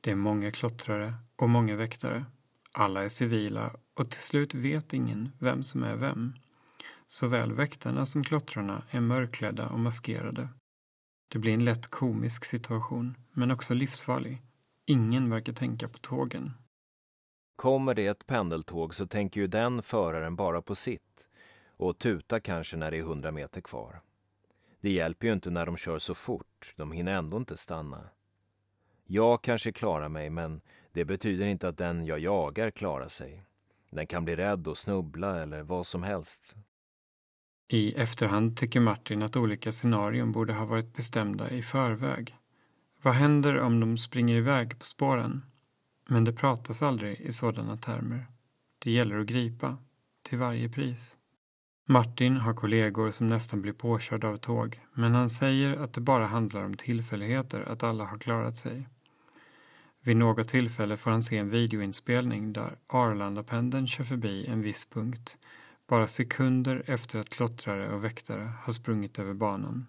Det 0.00 0.10
är 0.10 0.16
många 0.16 0.50
klottrare 0.50 1.14
och 1.36 1.50
många 1.50 1.76
väktare. 1.76 2.24
Alla 2.72 3.04
är 3.04 3.08
civila 3.08 3.76
och 3.94 4.10
till 4.10 4.20
slut 4.20 4.54
vet 4.54 4.92
ingen 4.92 5.32
vem 5.38 5.62
som 5.62 5.82
är 5.82 5.96
vem. 5.96 6.32
Såväl 7.06 7.52
väktarna 7.52 8.06
som 8.06 8.24
klottrarna 8.24 8.82
är 8.90 9.00
mörkklädda 9.00 9.68
och 9.68 9.80
maskerade. 9.80 10.48
Det 11.28 11.38
blir 11.38 11.54
en 11.54 11.64
lätt 11.64 11.86
komisk 11.86 12.44
situation, 12.44 13.16
men 13.32 13.50
också 13.50 13.74
livsfarlig. 13.74 14.42
Ingen 14.86 15.30
verkar 15.30 15.52
tänka 15.52 15.88
på 15.88 15.98
tågen. 15.98 16.52
Kommer 17.56 17.94
det 17.94 18.06
ett 18.06 18.26
pendeltåg 18.26 18.94
så 18.94 19.06
tänker 19.06 19.40
ju 19.40 19.46
den 19.46 19.82
föraren 19.82 20.36
bara 20.36 20.62
på 20.62 20.74
sitt 20.74 21.25
och 21.76 21.98
tuta 21.98 22.40
kanske 22.40 22.76
när 22.76 22.90
det 22.90 22.98
är 22.98 23.02
hundra 23.02 23.30
meter 23.30 23.60
kvar. 23.60 24.00
Det 24.80 24.90
hjälper 24.90 25.26
ju 25.26 25.32
inte 25.32 25.50
när 25.50 25.66
de 25.66 25.76
kör 25.76 25.98
så 25.98 26.14
fort, 26.14 26.74
de 26.76 26.92
hinner 26.92 27.12
ändå 27.12 27.36
inte 27.36 27.56
stanna. 27.56 28.08
Jag 29.04 29.42
kanske 29.42 29.72
klarar 29.72 30.08
mig, 30.08 30.30
men 30.30 30.60
det 30.92 31.04
betyder 31.04 31.46
inte 31.46 31.68
att 31.68 31.78
den 31.78 32.04
jag 32.04 32.18
jagar 32.18 32.70
klarar 32.70 33.08
sig. 33.08 33.44
Den 33.90 34.06
kan 34.06 34.24
bli 34.24 34.36
rädd 34.36 34.68
och 34.68 34.78
snubbla 34.78 35.42
eller 35.42 35.62
vad 35.62 35.86
som 35.86 36.02
helst. 36.02 36.54
I 37.68 37.92
efterhand 37.94 38.56
tycker 38.56 38.80
Martin 38.80 39.22
att 39.22 39.36
olika 39.36 39.72
scenarion 39.72 40.32
borde 40.32 40.52
ha 40.52 40.64
varit 40.64 40.96
bestämda 40.96 41.50
i 41.50 41.62
förväg. 41.62 42.36
Vad 43.02 43.14
händer 43.14 43.58
om 43.58 43.80
de 43.80 43.98
springer 43.98 44.36
iväg 44.36 44.78
på 44.78 44.84
spåren? 44.84 45.42
Men 46.08 46.24
det 46.24 46.32
pratas 46.32 46.82
aldrig 46.82 47.20
i 47.20 47.32
sådana 47.32 47.76
termer. 47.76 48.26
Det 48.78 48.90
gäller 48.90 49.18
att 49.18 49.26
gripa, 49.26 49.76
till 50.22 50.38
varje 50.38 50.68
pris. 50.68 51.16
Martin 51.88 52.36
har 52.36 52.54
kollegor 52.54 53.10
som 53.10 53.28
nästan 53.28 53.62
blir 53.62 53.72
påkörda 53.72 54.28
av 54.28 54.36
tåg, 54.36 54.80
men 54.92 55.14
han 55.14 55.30
säger 55.30 55.76
att 55.76 55.92
det 55.92 56.00
bara 56.00 56.26
handlar 56.26 56.64
om 56.64 56.74
tillfälligheter 56.74 57.60
att 57.60 57.82
alla 57.82 58.04
har 58.04 58.18
klarat 58.18 58.56
sig. 58.56 58.88
Vid 60.00 60.16
något 60.16 60.48
tillfälle 60.48 60.96
får 60.96 61.10
han 61.10 61.22
se 61.22 61.38
en 61.38 61.50
videoinspelning 61.50 62.52
där 62.52 62.78
Arlandapendeln 62.86 63.86
kör 63.86 64.04
förbi 64.04 64.46
en 64.46 64.62
viss 64.62 64.84
punkt 64.84 65.38
bara 65.86 66.06
sekunder 66.06 66.82
efter 66.86 67.18
att 67.18 67.28
klottrare 67.28 67.92
och 67.92 68.04
väktare 68.04 68.52
har 68.62 68.72
sprungit 68.72 69.18
över 69.18 69.34
banan. 69.34 69.86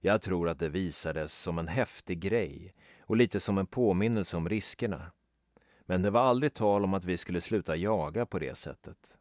Jag 0.00 0.22
tror 0.22 0.48
att 0.48 0.58
det 0.58 0.68
visades 0.68 1.42
som 1.42 1.58
en 1.58 1.68
häftig 1.68 2.20
grej 2.20 2.74
och 3.00 3.16
lite 3.16 3.40
som 3.40 3.58
en 3.58 3.66
påminnelse 3.66 4.36
om 4.36 4.48
riskerna. 4.48 5.12
Men 5.86 6.02
det 6.02 6.10
var 6.10 6.20
aldrig 6.20 6.54
tal 6.54 6.84
om 6.84 6.94
att 6.94 7.04
vi 7.04 7.16
skulle 7.16 7.40
sluta 7.40 7.76
jaga 7.76 8.26
på 8.26 8.38
det 8.38 8.58
sättet. 8.58 9.16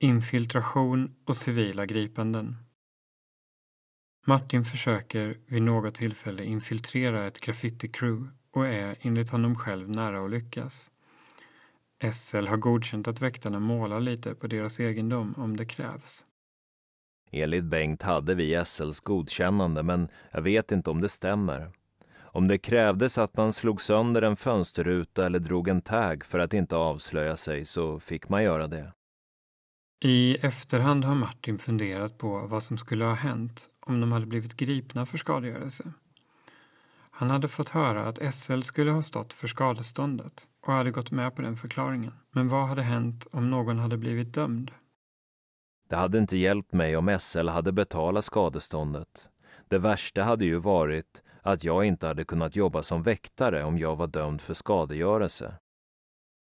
Infiltration 0.00 1.14
och 1.24 1.36
civila 1.36 1.86
gripanden. 1.86 2.56
Martin 4.26 4.64
försöker 4.64 5.38
vid 5.46 5.62
något 5.62 5.94
tillfälle 5.94 6.44
infiltrera 6.44 7.26
ett 7.26 7.40
graffiti-crew 7.40 8.28
och 8.50 8.66
är 8.66 8.96
enligt 9.00 9.30
honom 9.30 9.54
själv 9.54 9.90
nära 9.90 10.24
att 10.24 10.30
lyckas. 10.30 10.90
SL 12.12 12.46
har 12.46 12.56
godkänt 12.56 13.08
att 13.08 13.22
väktarna 13.22 13.60
målar 13.60 14.00
lite 14.00 14.34
på 14.34 14.46
deras 14.46 14.80
egendom 14.80 15.34
om 15.36 15.56
det 15.56 15.64
krävs. 15.64 16.26
Enligt 17.30 17.64
Bengt 17.64 18.02
hade 18.02 18.34
vi 18.34 18.64
SLs 18.66 19.00
godkännande, 19.00 19.82
men 19.82 20.08
jag 20.30 20.42
vet 20.42 20.72
inte 20.72 20.90
om 20.90 21.00
det 21.00 21.08
stämmer. 21.08 21.72
Om 22.16 22.48
det 22.48 22.58
krävdes 22.58 23.18
att 23.18 23.36
man 23.36 23.52
slog 23.52 23.80
sönder 23.80 24.22
en 24.22 24.36
fönsterruta 24.36 25.26
eller 25.26 25.38
drog 25.38 25.68
en 25.68 25.80
tag 25.80 26.24
för 26.24 26.38
att 26.38 26.54
inte 26.54 26.76
avslöja 26.76 27.36
sig 27.36 27.64
så 27.64 28.00
fick 28.00 28.28
man 28.28 28.42
göra 28.42 28.66
det. 28.66 28.92
I 30.00 30.36
efterhand 30.42 31.04
har 31.04 31.14
Martin 31.14 31.58
funderat 31.58 32.18
på 32.18 32.46
vad 32.46 32.62
som 32.62 32.78
skulle 32.78 33.04
ha 33.04 33.14
hänt 33.14 33.70
om 33.80 34.00
de 34.00 34.12
hade 34.12 34.26
blivit 34.26 34.56
gripna 34.56 35.06
för 35.06 35.18
skadegörelse. 35.18 35.92
Han 37.10 37.30
hade 37.30 37.48
fått 37.48 37.68
höra 37.68 38.04
att 38.04 38.34
SL 38.34 38.60
skulle 38.60 38.90
ha 38.90 39.02
stått 39.02 39.32
för 39.32 39.48
skadeståndet 39.48 40.48
och 40.62 40.72
hade 40.72 40.90
gått 40.90 41.10
med 41.10 41.36
på 41.36 41.42
den 41.42 41.56
förklaringen. 41.56 42.12
Men 42.30 42.48
vad 42.48 42.68
hade 42.68 42.82
hänt 42.82 43.26
om 43.32 43.50
någon 43.50 43.78
hade 43.78 43.96
blivit 43.96 44.34
dömd? 44.34 44.70
Det 45.88 45.96
hade 45.96 46.18
inte 46.18 46.36
hjälpt 46.36 46.72
mig 46.72 46.96
om 46.96 47.16
SL 47.20 47.48
hade 47.48 47.72
betalat 47.72 48.24
skadeståndet. 48.24 49.30
Det 49.68 49.78
värsta 49.78 50.22
hade 50.22 50.44
ju 50.44 50.58
varit 50.58 51.22
att 51.42 51.64
jag 51.64 51.84
inte 51.84 52.06
hade 52.06 52.24
kunnat 52.24 52.56
jobba 52.56 52.82
som 52.82 53.02
väktare 53.02 53.64
om 53.64 53.78
jag 53.78 53.96
var 53.96 54.06
dömd 54.06 54.40
för 54.40 54.54
skadegörelse. 54.54 55.54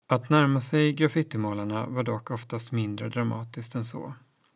Att 0.07 0.29
närma 0.29 0.61
sig 0.61 0.93
graffitimålarna 0.93 1.85
var 1.85 2.03
dock 2.03 2.31
oftast 2.31 2.71
mindre 2.71 3.09
dramatiskt 3.09 3.75
än 3.75 3.83
så. 3.83 4.13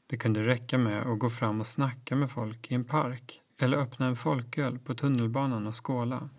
Det 0.08 0.18
kunde 0.18 0.48
räcka 0.48 0.78
med 0.78 1.02
att 1.02 1.20
gå 1.20 1.30
fram 1.30 1.60
och 1.60 1.68
snacka 1.68 2.16
med 2.16 2.32
folk 2.32 2.72
i 2.72 2.76
en 2.76 2.84
park 2.84 3.42
eller 3.60 3.78
öppna 3.78 4.06
en 4.06 4.16
folköl 4.16 4.80
på 4.80 4.96
tunnelbanan 4.96 5.68
och 5.68 5.86
skåla. 5.86 6.30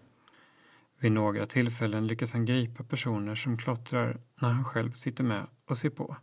Vid 1.01 1.12
några 1.12 1.47
tillfällen 1.47 2.07
lyckas 2.07 2.33
han 2.33 2.44
gripa 2.44 2.85
personer 2.85 3.35
som 3.35 3.57
klottrar 3.57 4.18
när 4.40 4.49
han 4.49 4.64
själv 4.64 4.90
sitter 4.90 5.25
med 5.25 5.47
och 5.68 5.79
ser 5.79 5.90
på. 5.90 6.16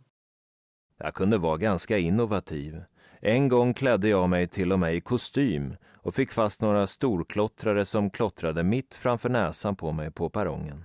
Jag 0.98 1.14
kunde 1.14 1.38
vara 1.38 1.56
ganska 1.56 1.98
innovativ. 1.98 2.82
En 3.20 3.48
gång 3.48 3.74
klädde 3.74 4.08
jag 4.08 4.28
mig 4.28 4.48
till 4.48 4.72
och 4.72 4.78
med 4.78 4.94
i 4.94 5.00
kostym 5.00 5.76
och 5.86 6.14
fick 6.14 6.32
fast 6.32 6.60
några 6.60 6.86
storklottrare 6.86 7.84
som 7.84 8.10
klottrade 8.10 8.62
mitt 8.62 8.94
framför 8.94 9.28
näsan 9.28 9.76
på 9.76 9.92
mig 9.92 10.10
på 10.10 10.30
perrongen. 10.30 10.84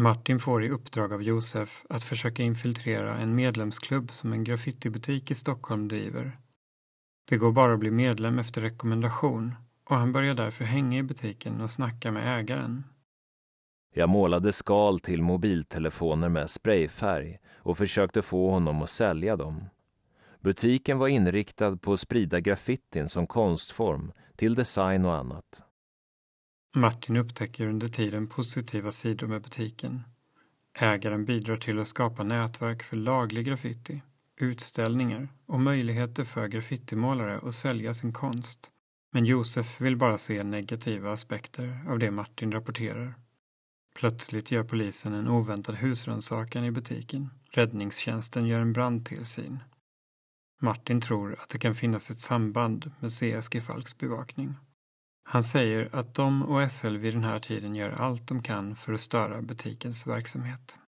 Martin 0.00 0.38
får 0.38 0.64
i 0.64 0.70
uppdrag 0.70 1.12
av 1.12 1.22
Josef 1.22 1.84
att 1.88 2.04
försöka 2.04 2.42
infiltrera 2.42 3.18
en 3.18 3.34
medlemsklubb 3.34 4.10
som 4.10 4.32
en 4.32 4.44
graffitibutik 4.44 5.30
i 5.30 5.34
Stockholm 5.34 5.88
driver. 5.88 6.36
Det 7.28 7.36
går 7.36 7.52
bara 7.52 7.72
att 7.72 7.78
bli 7.78 7.90
medlem 7.90 8.38
efter 8.38 8.60
rekommendation 8.60 9.54
och 9.84 9.96
han 9.96 10.12
börjar 10.12 10.34
därför 10.34 10.64
hänga 10.64 10.98
i 10.98 11.02
butiken 11.02 11.60
och 11.60 11.70
snacka 11.70 12.12
med 12.12 12.40
ägaren. 12.40 12.84
Jag 13.94 14.08
målade 14.08 14.52
skal 14.52 15.00
till 15.00 15.22
mobiltelefoner 15.22 16.28
med 16.28 16.50
sprayfärg 16.50 17.38
och 17.56 17.78
försökte 17.78 18.22
få 18.22 18.50
honom 18.50 18.82
att 18.82 18.90
sälja 18.90 19.36
dem. 19.36 19.64
Butiken 20.40 20.98
var 20.98 21.08
inriktad 21.08 21.76
på 21.76 21.92
att 21.92 22.00
sprida 22.00 22.40
graffitin 22.40 23.08
som 23.08 23.26
konstform 23.26 24.12
till 24.36 24.54
design 24.54 25.04
och 25.04 25.14
annat. 25.14 25.62
Martin 26.78 27.16
upptäcker 27.16 27.66
under 27.66 27.88
tiden 27.88 28.26
positiva 28.26 28.90
sidor 28.90 29.26
med 29.26 29.42
butiken. 29.42 30.02
Ägaren 30.74 31.24
bidrar 31.24 31.56
till 31.56 31.78
att 31.78 31.86
skapa 31.86 32.22
nätverk 32.22 32.82
för 32.82 32.96
laglig 32.96 33.46
graffiti, 33.46 34.02
utställningar 34.36 35.28
och 35.46 35.60
möjligheter 35.60 36.24
för 36.24 36.48
graffitimålare 36.48 37.40
att 37.42 37.54
sälja 37.54 37.94
sin 37.94 38.12
konst. 38.12 38.70
Men 39.12 39.24
Josef 39.24 39.80
vill 39.80 39.96
bara 39.96 40.18
se 40.18 40.42
negativa 40.42 41.12
aspekter 41.12 41.78
av 41.88 41.98
det 41.98 42.10
Martin 42.10 42.52
rapporterar. 42.52 43.14
Plötsligt 43.94 44.50
gör 44.50 44.64
polisen 44.64 45.14
en 45.14 45.28
oväntad 45.28 45.74
husrannsakan 45.74 46.64
i 46.64 46.70
butiken. 46.70 47.30
Räddningstjänsten 47.50 48.46
gör 48.46 48.60
en 48.60 48.72
brandtillsyn. 48.72 49.58
Martin 50.60 51.00
tror 51.00 51.36
att 51.40 51.48
det 51.48 51.58
kan 51.58 51.74
finnas 51.74 52.10
ett 52.10 52.20
samband 52.20 52.90
med 53.00 53.10
CSG 53.10 53.62
Falks 53.62 53.98
bevakning. 53.98 54.54
Han 55.30 55.42
säger 55.42 55.94
att 55.94 56.14
de 56.14 56.42
och 56.42 56.70
SL 56.70 56.96
vid 56.96 57.14
den 57.14 57.24
här 57.24 57.38
tiden 57.38 57.74
gör 57.74 57.90
allt 57.90 58.28
de 58.28 58.42
kan 58.42 58.76
för 58.76 58.92
att 58.92 59.00
störa 59.00 59.42
butikens 59.42 60.06
verksamhet. 60.06 60.78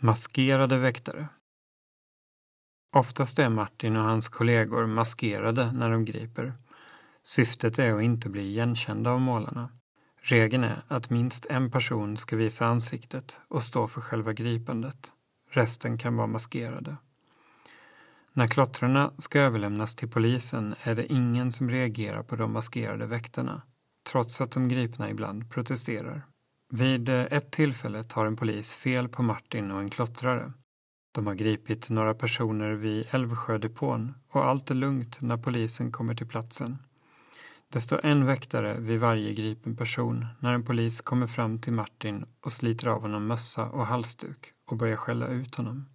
Maskerade 0.00 0.78
väktare 0.78 1.28
Oftast 2.96 3.38
är 3.38 3.48
Martin 3.48 3.96
och 3.96 4.02
hans 4.02 4.28
kollegor 4.28 4.86
maskerade 4.86 5.72
när 5.72 5.90
de 5.90 6.04
griper. 6.04 6.52
Syftet 7.22 7.78
är 7.78 7.94
att 7.94 8.02
inte 8.02 8.28
bli 8.28 8.42
igenkända 8.42 9.10
av 9.10 9.20
målarna. 9.20 9.68
Regeln 10.20 10.64
är 10.64 10.82
att 10.88 11.10
minst 11.10 11.46
en 11.46 11.70
person 11.70 12.16
ska 12.16 12.36
visa 12.36 12.66
ansiktet 12.66 13.40
och 13.48 13.62
stå 13.62 13.88
för 13.88 14.00
själva 14.00 14.32
gripandet. 14.32 15.12
Resten 15.50 15.98
kan 15.98 16.16
vara 16.16 16.26
maskerade. 16.26 16.96
När 18.36 18.46
klottrarna 18.46 19.12
ska 19.18 19.40
överlämnas 19.40 19.94
till 19.94 20.08
polisen 20.08 20.74
är 20.82 20.94
det 20.94 21.12
ingen 21.12 21.52
som 21.52 21.70
reagerar 21.70 22.22
på 22.22 22.36
de 22.36 22.52
maskerade 22.52 23.06
väktarna, 23.06 23.62
trots 24.10 24.40
att 24.40 24.50
de 24.50 24.68
gripna 24.68 25.10
ibland 25.10 25.50
protesterar. 25.50 26.26
Vid 26.72 27.08
eh, 27.08 27.20
ett 27.30 27.50
tillfälle 27.50 28.02
tar 28.02 28.26
en 28.26 28.36
polis 28.36 28.76
fel 28.76 29.08
på 29.08 29.22
Martin 29.22 29.70
och 29.70 29.80
en 29.80 29.90
klottrare. 29.90 30.52
De 31.14 31.26
har 31.26 31.34
gripit 31.34 31.90
några 31.90 32.14
personer 32.14 32.70
vid 32.70 33.06
Älvsjödepån 33.10 34.14
och 34.30 34.44
allt 34.44 34.70
är 34.70 34.74
lugnt 34.74 35.20
när 35.20 35.36
polisen 35.36 35.92
kommer 35.92 36.14
till 36.14 36.28
platsen. 36.28 36.78
Det 37.72 37.80
står 37.80 38.06
en 38.06 38.26
väktare 38.26 38.80
vid 38.80 39.00
varje 39.00 39.34
gripen 39.34 39.76
person 39.76 40.26
när 40.40 40.52
en 40.52 40.64
polis 40.64 41.00
kommer 41.00 41.26
fram 41.26 41.58
till 41.58 41.72
Martin 41.72 42.26
och 42.40 42.52
sliter 42.52 42.86
av 42.86 43.00
honom 43.00 43.26
mössa 43.26 43.68
och 43.68 43.86
halsduk 43.86 44.52
och 44.70 44.76
börjar 44.76 44.96
skälla 44.96 45.26
ut 45.26 45.54
honom. 45.54 45.86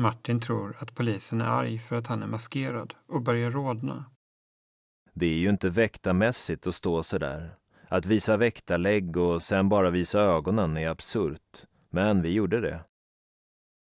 Martin 0.00 0.40
tror 0.40 0.76
att 0.78 0.94
polisen 0.94 1.40
är 1.40 1.44
arg 1.44 1.78
för 1.78 1.96
att 1.96 2.06
han 2.06 2.22
är 2.22 2.26
maskerad 2.26 2.94
och 3.08 3.22
börjar 3.22 3.50
rodna. 3.50 4.04
Det 5.14 5.26
är 5.26 5.38
ju 5.38 5.50
inte 5.50 5.70
väktarmässigt 5.70 6.66
att 6.66 6.74
stå 6.74 7.02
så 7.02 7.18
där. 7.18 7.54
Att 7.88 8.06
visa 8.06 8.36
väktarlägg 8.36 9.16
och 9.16 9.42
sen 9.42 9.68
bara 9.68 9.90
visa 9.90 10.20
ögonen 10.20 10.76
är 10.76 10.88
absurt. 10.88 11.66
Men 11.90 12.22
vi 12.22 12.32
gjorde 12.32 12.60
det. 12.60 12.84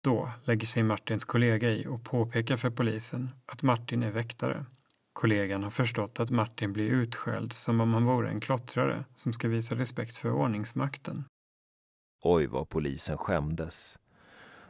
Då 0.04 0.32
lägger 0.44 0.68
sig 0.68 0.84
Martins 0.84 1.26
kollega 1.26 1.70
i 1.70 1.88
och 1.88 2.04
påpekar 2.04 2.58
för 2.58 2.70
polisen 2.70 3.30
att 3.46 3.64
Martin 3.64 4.04
är 4.04 4.12
väktare. 4.12 4.66
Kollegan 5.14 5.64
har 5.64 5.72
förstått 5.72 6.20
att 6.20 6.30
Martin 6.30 6.74
blir 6.74 6.90
utskälld 6.90 7.54
som 7.54 7.82
om 7.82 7.94
han 7.94 8.06
vore 8.06 8.30
en 8.30 8.40
klottrare 8.40 9.06
som 9.16 9.34
ska 9.34 9.48
visa 9.48 9.76
respekt 9.76 10.18
för 10.18 10.32
ordningsmakten. 10.32 11.24
Oj, 12.24 12.48
vad 12.48 12.70
polisen 12.70 13.18
skämdes. 13.18 13.98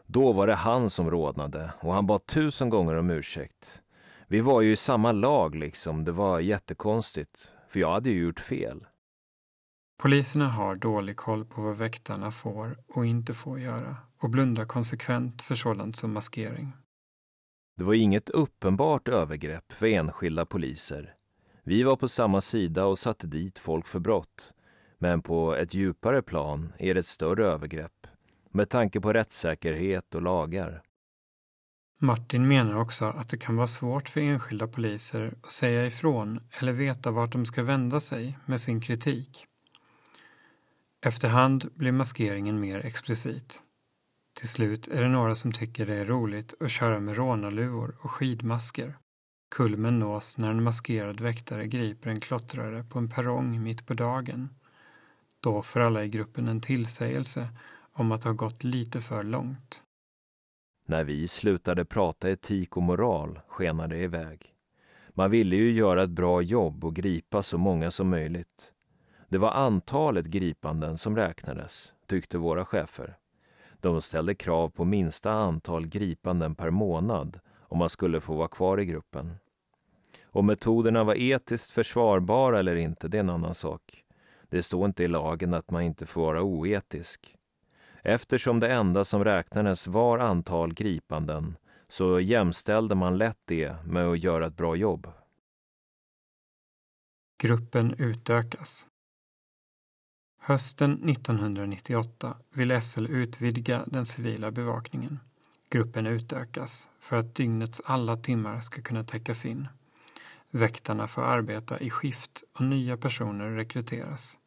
Då 0.07 0.33
var 0.33 0.47
det 0.47 0.55
han 0.55 0.89
som 0.89 1.11
rodnade 1.11 1.73
och 1.79 1.93
han 1.93 2.05
bad 2.05 2.25
tusen 2.25 2.69
gånger 2.69 2.95
om 2.95 3.09
ursäkt. 3.09 3.81
Vi 4.27 4.41
var 4.41 4.61
ju 4.61 4.71
i 4.71 4.75
samma 4.75 5.11
lag 5.11 5.55
liksom, 5.55 6.03
det 6.05 6.11
var 6.11 6.39
jättekonstigt, 6.39 7.51
för 7.69 7.79
jag 7.79 7.91
hade 7.91 8.09
ju 8.09 8.21
gjort 8.21 8.39
fel. 8.39 8.85
Poliserna 9.97 10.49
har 10.49 10.75
dålig 10.75 11.17
koll 11.17 11.45
på 11.45 11.61
vad 11.61 11.77
väktarna 11.77 12.31
får 12.31 12.77
och 12.87 13.05
inte 13.05 13.33
får 13.33 13.59
göra 13.59 13.95
och 14.19 14.29
blundar 14.29 14.65
konsekvent 14.65 15.41
för 15.41 15.55
sådant 15.55 15.95
som 15.95 16.13
maskering. 16.13 16.71
Det 17.77 17.83
var 17.83 17.93
inget 17.93 18.29
uppenbart 18.29 19.07
övergrepp 19.07 19.73
för 19.73 19.85
enskilda 19.85 20.45
poliser. 20.45 21.13
Vi 21.63 21.83
var 21.83 21.95
på 21.95 22.07
samma 22.07 22.41
sida 22.41 22.85
och 22.85 22.99
satte 22.99 23.27
dit 23.27 23.59
folk 23.59 23.87
för 23.87 23.99
brott. 23.99 24.53
Men 24.97 25.21
på 25.21 25.55
ett 25.55 25.73
djupare 25.73 26.21
plan 26.21 26.73
är 26.77 26.93
det 26.93 26.99
ett 26.99 27.05
större 27.05 27.45
övergrepp 27.45 28.07
med 28.57 28.69
tanke 28.69 29.01
på 29.01 29.13
rättssäkerhet 29.13 30.15
och 30.15 30.21
lagar. 30.21 30.81
Martin 31.99 32.47
menar 32.47 32.79
också 32.79 33.05
att 33.05 33.29
det 33.29 33.37
kan 33.37 33.55
vara 33.55 33.67
svårt 33.67 34.09
för 34.09 34.21
enskilda 34.21 34.67
poliser 34.67 35.33
att 35.43 35.51
säga 35.51 35.85
ifrån 35.85 36.39
eller 36.51 36.71
veta 36.71 37.11
vart 37.11 37.31
de 37.31 37.45
ska 37.45 37.63
vända 37.63 37.99
sig 37.99 38.37
med 38.45 38.61
sin 38.61 38.81
kritik. 38.81 39.45
Efterhand 41.01 41.69
blir 41.75 41.91
maskeringen 41.91 42.59
mer 42.59 42.85
explicit. 42.85 43.63
Till 44.39 44.49
slut 44.49 44.87
är 44.87 45.01
det 45.01 45.09
några 45.09 45.35
som 45.35 45.51
tycker 45.51 45.85
det 45.85 45.95
är 45.95 46.05
roligt 46.05 46.53
att 46.59 46.71
köra 46.71 46.99
med 46.99 47.15
rånarluvor 47.15 47.95
och 48.01 48.11
skidmasker. 48.11 48.97
Kulmen 49.55 49.99
nås 49.99 50.37
när 50.37 50.49
en 50.49 50.63
maskerad 50.63 51.21
väktare 51.21 51.67
griper 51.67 52.09
en 52.09 52.19
klottrare 52.19 52.83
på 52.83 52.99
en 52.99 53.09
perrong 53.09 53.63
mitt 53.63 53.87
på 53.87 53.93
dagen. 53.93 54.49
Då 55.39 55.61
får 55.61 55.79
alla 55.79 56.03
i 56.03 56.09
gruppen 56.09 56.47
en 56.47 56.61
tillsägelse 56.61 57.49
om 57.99 58.11
att 58.11 58.23
ha 58.23 58.31
gått 58.31 58.63
lite 58.63 59.01
för 59.01 59.23
långt. 59.23 59.83
När 60.85 61.03
vi 61.03 61.27
slutade 61.27 61.85
prata 61.85 62.29
etik 62.29 62.77
och 62.77 62.83
moral 62.83 63.39
skenade 63.47 63.95
det 63.95 64.03
iväg. 64.03 64.53
Man 65.09 65.31
ville 65.31 65.55
ju 65.55 65.71
göra 65.71 66.03
ett 66.03 66.09
bra 66.09 66.41
jobb 66.41 66.85
och 66.85 66.95
gripa 66.95 67.43
så 67.43 67.57
många 67.57 67.91
som 67.91 68.09
möjligt. 68.09 68.73
Det 69.29 69.37
var 69.37 69.51
antalet 69.51 70.25
gripanden 70.25 70.97
som 70.97 71.15
räknades, 71.15 71.91
tyckte 72.07 72.37
våra 72.37 72.65
chefer. 72.65 73.17
De 73.81 74.01
ställde 74.01 74.35
krav 74.35 74.69
på 74.69 74.85
minsta 74.85 75.31
antal 75.31 75.87
gripanden 75.87 76.55
per 76.55 76.69
månad 76.69 77.39
om 77.59 77.77
man 77.77 77.89
skulle 77.89 78.21
få 78.21 78.35
vara 78.35 78.47
kvar 78.47 78.79
i 78.79 78.85
gruppen. 78.85 79.35
Om 80.23 80.45
metoderna 80.45 81.03
var 81.03 81.15
etiskt 81.15 81.71
försvarbara 81.71 82.59
eller 82.59 82.75
inte, 82.75 83.07
det 83.07 83.17
är 83.17 83.19
en 83.19 83.29
annan 83.29 83.55
sak. 83.55 84.03
Det 84.49 84.63
står 84.63 84.85
inte 84.85 85.03
i 85.03 85.07
lagen 85.07 85.53
att 85.53 85.71
man 85.71 85.81
inte 85.81 86.05
får 86.05 86.21
vara 86.21 86.43
oetisk. 86.43 87.36
Eftersom 88.09 88.59
det 88.59 88.73
enda 88.73 89.05
som 89.05 89.23
räknades 89.23 89.87
var 89.87 90.19
antal 90.19 90.73
gripanden 90.73 91.57
så 91.89 92.19
jämställde 92.19 92.95
man 92.95 93.17
lätt 93.17 93.39
det 93.45 93.75
med 93.85 94.07
att 94.07 94.23
göra 94.23 94.47
ett 94.47 94.57
bra 94.57 94.75
jobb. 94.75 95.07
Gruppen 97.41 97.93
utökas. 97.97 98.87
Hösten 100.39 101.09
1998 101.09 102.37
vill 102.53 102.81
SL 102.81 103.05
utvidga 103.05 103.83
den 103.87 104.05
civila 104.05 104.51
bevakningen. 104.51 105.19
Gruppen 105.69 106.07
utökas 106.07 106.89
för 106.99 107.17
att 107.17 107.35
dygnets 107.35 107.81
alla 107.85 108.15
timmar 108.15 108.59
ska 108.59 108.81
kunna 108.81 109.03
täckas 109.03 109.45
in. 109.45 109.67
Väktarna 110.51 111.07
får 111.07 111.21
arbeta 111.21 111.79
i 111.79 111.89
skift 111.89 112.43
och 112.53 112.61
nya 112.61 112.97
personer 112.97 113.51
rekryteras. 113.51 114.37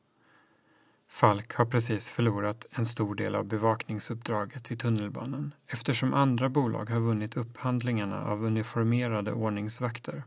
Falk 1.10 1.54
har 1.54 1.64
precis 1.64 2.10
förlorat 2.10 2.66
en 2.70 2.86
stor 2.86 3.14
del 3.14 3.34
av 3.34 3.44
bevakningsuppdraget 3.44 4.70
i 4.70 4.76
tunnelbanan 4.76 5.54
eftersom 5.66 6.14
andra 6.14 6.48
bolag 6.48 6.90
har 6.90 7.00
vunnit 7.00 7.36
upphandlingarna 7.36 8.24
av 8.24 8.44
uniformerade 8.44 9.32
ordningsvakter. 9.32 10.22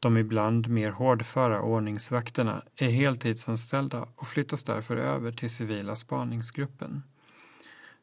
De 0.00 0.16
ibland 0.16 0.68
mer 0.68 0.90
hårdföra 0.90 1.62
ordningsvakterna 1.62 2.62
är 2.76 2.88
heltidsanställda 2.88 4.08
och 4.16 4.26
flyttas 4.26 4.64
därför 4.64 4.96
över 4.96 5.32
till 5.32 5.50
civila 5.50 5.96
spaningsgruppen. 5.96 7.02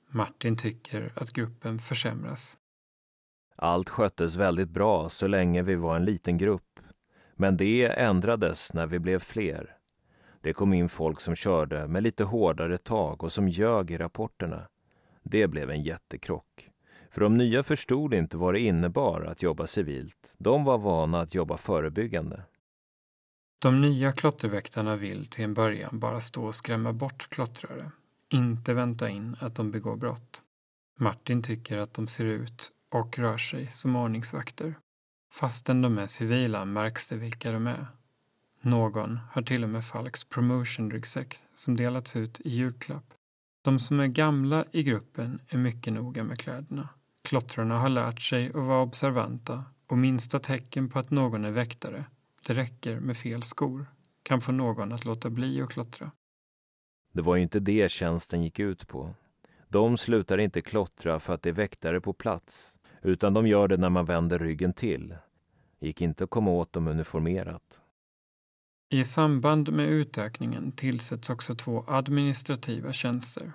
Martin 0.09 0.57
tycker 0.57 1.13
att 1.15 1.31
gruppen 1.31 1.79
försämras. 1.79 2.57
Allt 3.55 3.89
sköttes 3.89 4.35
väldigt 4.35 4.69
bra 4.69 5.09
så 5.09 5.27
länge 5.27 5.61
vi 5.61 5.75
var 5.75 5.95
en 5.95 6.05
liten 6.05 6.37
grupp. 6.37 6.79
Men 7.35 7.57
det 7.57 7.85
ändrades 7.85 8.73
när 8.73 8.87
vi 8.87 8.99
blev 8.99 9.19
fler. 9.19 9.74
Det 10.45 10.53
kom 10.53 10.73
in 10.73 10.89
folk 10.89 11.21
som 11.21 11.35
körde 11.35 11.87
med 11.87 12.03
lite 12.03 12.23
hårdare 12.23 12.77
tag 12.77 13.23
och 13.23 13.33
som 13.33 13.49
ljög 13.49 13.91
i 13.91 13.97
rapporterna. 13.97 14.67
Det 15.23 15.47
blev 15.47 15.69
en 15.71 15.83
jättekrock. 15.83 16.69
För 17.11 17.21
de 17.21 17.37
nya 17.37 17.63
förstod 17.63 18.13
inte 18.13 18.37
vad 18.37 18.53
det 18.53 18.59
innebar 18.59 19.21
att 19.21 19.43
jobba 19.43 19.67
civilt. 19.67 20.35
De 20.37 20.63
var 20.63 20.77
vana 20.77 21.21
att 21.21 21.35
jobba 21.35 21.57
förebyggande. 21.57 22.43
De 23.59 23.81
nya 23.81 24.11
klotterväktarna 24.11 24.95
vill 24.95 25.25
till 25.25 25.43
en 25.43 25.53
början 25.53 25.99
bara 25.99 26.21
stå 26.21 26.45
och 26.45 26.55
skrämma 26.55 26.93
bort 26.93 27.29
klottrare. 27.29 27.91
Inte 28.29 28.73
vänta 28.73 29.09
in 29.09 29.37
att 29.39 29.55
de 29.55 29.71
begår 29.71 29.95
brott. 29.95 30.41
Martin 30.99 31.43
tycker 31.43 31.77
att 31.77 31.93
de 31.93 32.07
ser 32.07 32.25
ut 32.25 32.71
och 32.91 33.19
rör 33.19 33.37
sig 33.37 33.67
som 33.67 33.95
ordningsvakter. 33.95 34.75
Fastän 35.33 35.81
de 35.81 35.97
är 35.97 36.07
civila 36.07 36.65
märks 36.65 37.09
det 37.09 37.15
vilka 37.15 37.51
de 37.51 37.67
är. 37.67 37.87
Någon 38.65 39.19
har 39.31 39.41
till 39.41 39.63
och 39.63 39.69
med 39.69 39.85
Falks 39.85 40.23
promotion-ryggsäck 40.23 41.37
som 41.55 41.75
delats 41.75 42.15
ut 42.15 42.39
i 42.39 42.49
julklapp. 42.49 43.13
De 43.61 43.79
som 43.79 43.99
är 43.99 44.07
gamla 44.07 44.65
i 44.71 44.83
gruppen 44.83 45.39
är 45.47 45.57
mycket 45.57 45.93
noga 45.93 46.23
med 46.23 46.39
kläderna. 46.39 46.89
Klottrarna 47.23 47.77
har 47.79 47.89
lärt 47.89 48.21
sig 48.21 48.47
att 48.47 48.55
vara 48.55 48.81
observanta 48.81 49.63
och 49.87 49.97
minsta 49.97 50.39
tecken 50.39 50.89
på 50.89 50.99
att 50.99 51.11
någon 51.11 51.45
är 51.45 51.51
väktare, 51.51 52.05
det 52.47 52.53
räcker 52.53 52.99
med 52.99 53.17
fel 53.17 53.43
skor, 53.43 53.85
kan 54.23 54.41
få 54.41 54.51
någon 54.51 54.91
att 54.91 55.05
låta 55.05 55.29
bli 55.29 55.61
att 55.61 55.69
klottra. 55.69 56.11
Det 57.13 57.21
var 57.21 57.35
ju 57.35 57.41
inte 57.41 57.59
det 57.59 57.91
tjänsten 57.91 58.43
gick 58.43 58.59
ut 58.59 58.87
på. 58.87 59.15
De 59.67 59.97
slutar 59.97 60.37
inte 60.37 60.61
klottra 60.61 61.19
för 61.19 61.33
att 61.33 61.41
det 61.41 61.49
är 61.49 61.53
väktare 61.53 62.01
på 62.01 62.13
plats, 62.13 62.75
utan 63.01 63.33
de 63.33 63.47
gör 63.47 63.67
det 63.67 63.77
när 63.77 63.89
man 63.89 64.05
vänder 64.05 64.39
ryggen 64.39 64.73
till. 64.73 65.15
Gick 65.79 66.01
inte 66.01 66.23
att 66.23 66.29
komma 66.29 66.51
åt 66.51 66.73
dem 66.73 66.87
uniformerat. 66.87 67.81
I 68.95 69.05
samband 69.05 69.73
med 69.73 69.89
utökningen 69.89 70.71
tillsätts 70.71 71.29
också 71.29 71.55
två 71.55 71.85
administrativa 71.87 72.93
tjänster. 72.93 73.53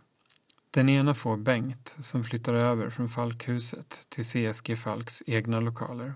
Den 0.70 0.88
ena 0.88 1.14
får 1.14 1.36
Bengt 1.36 1.96
som 2.00 2.24
flyttar 2.24 2.54
över 2.54 2.90
från 2.90 3.08
Falkhuset 3.08 4.06
till 4.08 4.24
CSG 4.24 4.76
Falks 4.76 5.22
egna 5.26 5.60
lokaler. 5.60 6.14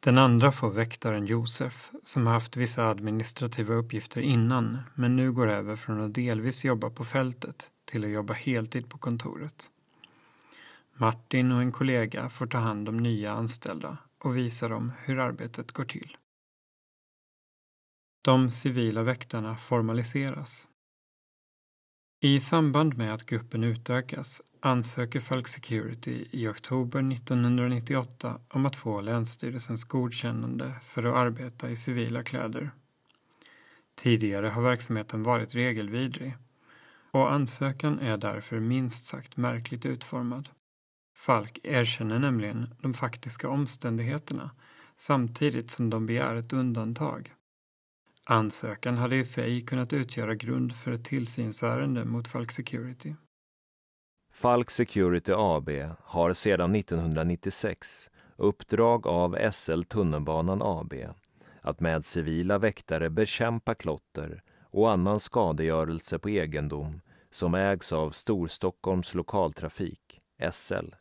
Den 0.00 0.18
andra 0.18 0.52
får 0.52 0.70
väktaren 0.70 1.26
Josef 1.26 1.90
som 2.02 2.26
har 2.26 2.34
haft 2.34 2.56
vissa 2.56 2.88
administrativa 2.88 3.74
uppgifter 3.74 4.20
innan 4.20 4.78
men 4.94 5.16
nu 5.16 5.32
går 5.32 5.48
över 5.48 5.76
från 5.76 6.00
att 6.00 6.14
delvis 6.14 6.64
jobba 6.64 6.90
på 6.90 7.04
fältet 7.04 7.70
till 7.84 8.04
att 8.04 8.10
jobba 8.10 8.34
heltid 8.34 8.90
på 8.90 8.98
kontoret. 8.98 9.70
Martin 10.94 11.52
och 11.52 11.62
en 11.62 11.72
kollega 11.72 12.28
får 12.28 12.46
ta 12.46 12.58
hand 12.58 12.88
om 12.88 12.96
nya 12.96 13.32
anställda 13.32 13.96
och 14.18 14.36
visa 14.36 14.68
dem 14.68 14.92
hur 15.04 15.20
arbetet 15.20 15.72
går 15.72 15.84
till. 15.84 16.16
De 18.24 18.50
civila 18.50 19.02
väktarna 19.02 19.56
formaliseras. 19.56 20.68
I 22.20 22.40
samband 22.40 22.96
med 22.98 23.14
att 23.14 23.26
gruppen 23.26 23.64
utökas 23.64 24.42
ansöker 24.60 25.20
Falk 25.20 25.48
Security 25.48 26.26
i 26.30 26.48
oktober 26.48 27.12
1998 27.12 28.40
om 28.48 28.66
att 28.66 28.76
få 28.76 29.00
Länsstyrelsens 29.00 29.84
godkännande 29.84 30.74
för 30.82 31.02
att 31.02 31.14
arbeta 31.14 31.70
i 31.70 31.76
civila 31.76 32.22
kläder. 32.22 32.70
Tidigare 33.94 34.48
har 34.48 34.62
verksamheten 34.62 35.22
varit 35.22 35.54
regelvidrig 35.54 36.36
och 37.10 37.32
ansökan 37.32 37.98
är 37.98 38.16
därför 38.16 38.60
minst 38.60 39.06
sagt 39.06 39.36
märkligt 39.36 39.86
utformad. 39.86 40.48
Falk 41.16 41.58
erkänner 41.62 42.18
nämligen 42.18 42.74
de 42.80 42.94
faktiska 42.94 43.48
omständigheterna 43.48 44.50
samtidigt 44.96 45.70
som 45.70 45.90
de 45.90 46.06
begär 46.06 46.34
ett 46.34 46.52
undantag. 46.52 47.34
Ansökan 48.24 48.96
hade 48.96 49.16
i 49.16 49.24
sig 49.24 49.60
kunnat 49.60 49.92
utgöra 49.92 50.34
grund 50.34 50.72
för 50.74 50.92
ett 50.92 51.04
tillsynsärende 51.04 52.04
mot 52.04 52.28
Falk 52.28 52.52
Security. 52.52 53.14
Falk 54.32 54.70
Security 54.70 55.32
AB 55.36 55.70
har 55.98 56.32
sedan 56.32 56.74
1996 56.74 58.10
uppdrag 58.36 59.06
av 59.06 59.50
SL 59.52 59.82
Tunnelbanan 59.82 60.62
AB 60.62 60.94
att 61.60 61.80
med 61.80 62.04
civila 62.04 62.58
väktare 62.58 63.10
bekämpa 63.10 63.74
klotter 63.74 64.42
och 64.70 64.90
annan 64.90 65.20
skadegörelse 65.20 66.18
på 66.18 66.28
egendom 66.28 67.00
som 67.30 67.54
ägs 67.54 67.92
av 67.92 68.10
Storstockholms 68.10 69.14
lokaltrafik, 69.14 70.20
SL. 70.52 70.94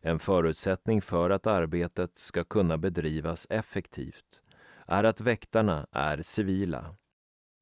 En 0.00 0.18
förutsättning 0.18 1.02
för 1.02 1.30
att 1.30 1.46
arbetet 1.46 2.18
ska 2.18 2.44
kunna 2.44 2.78
bedrivas 2.78 3.46
effektivt 3.50 4.42
är 4.86 5.04
att 5.04 5.20
väktarna 5.20 5.86
är 5.92 6.22
civila. 6.22 6.94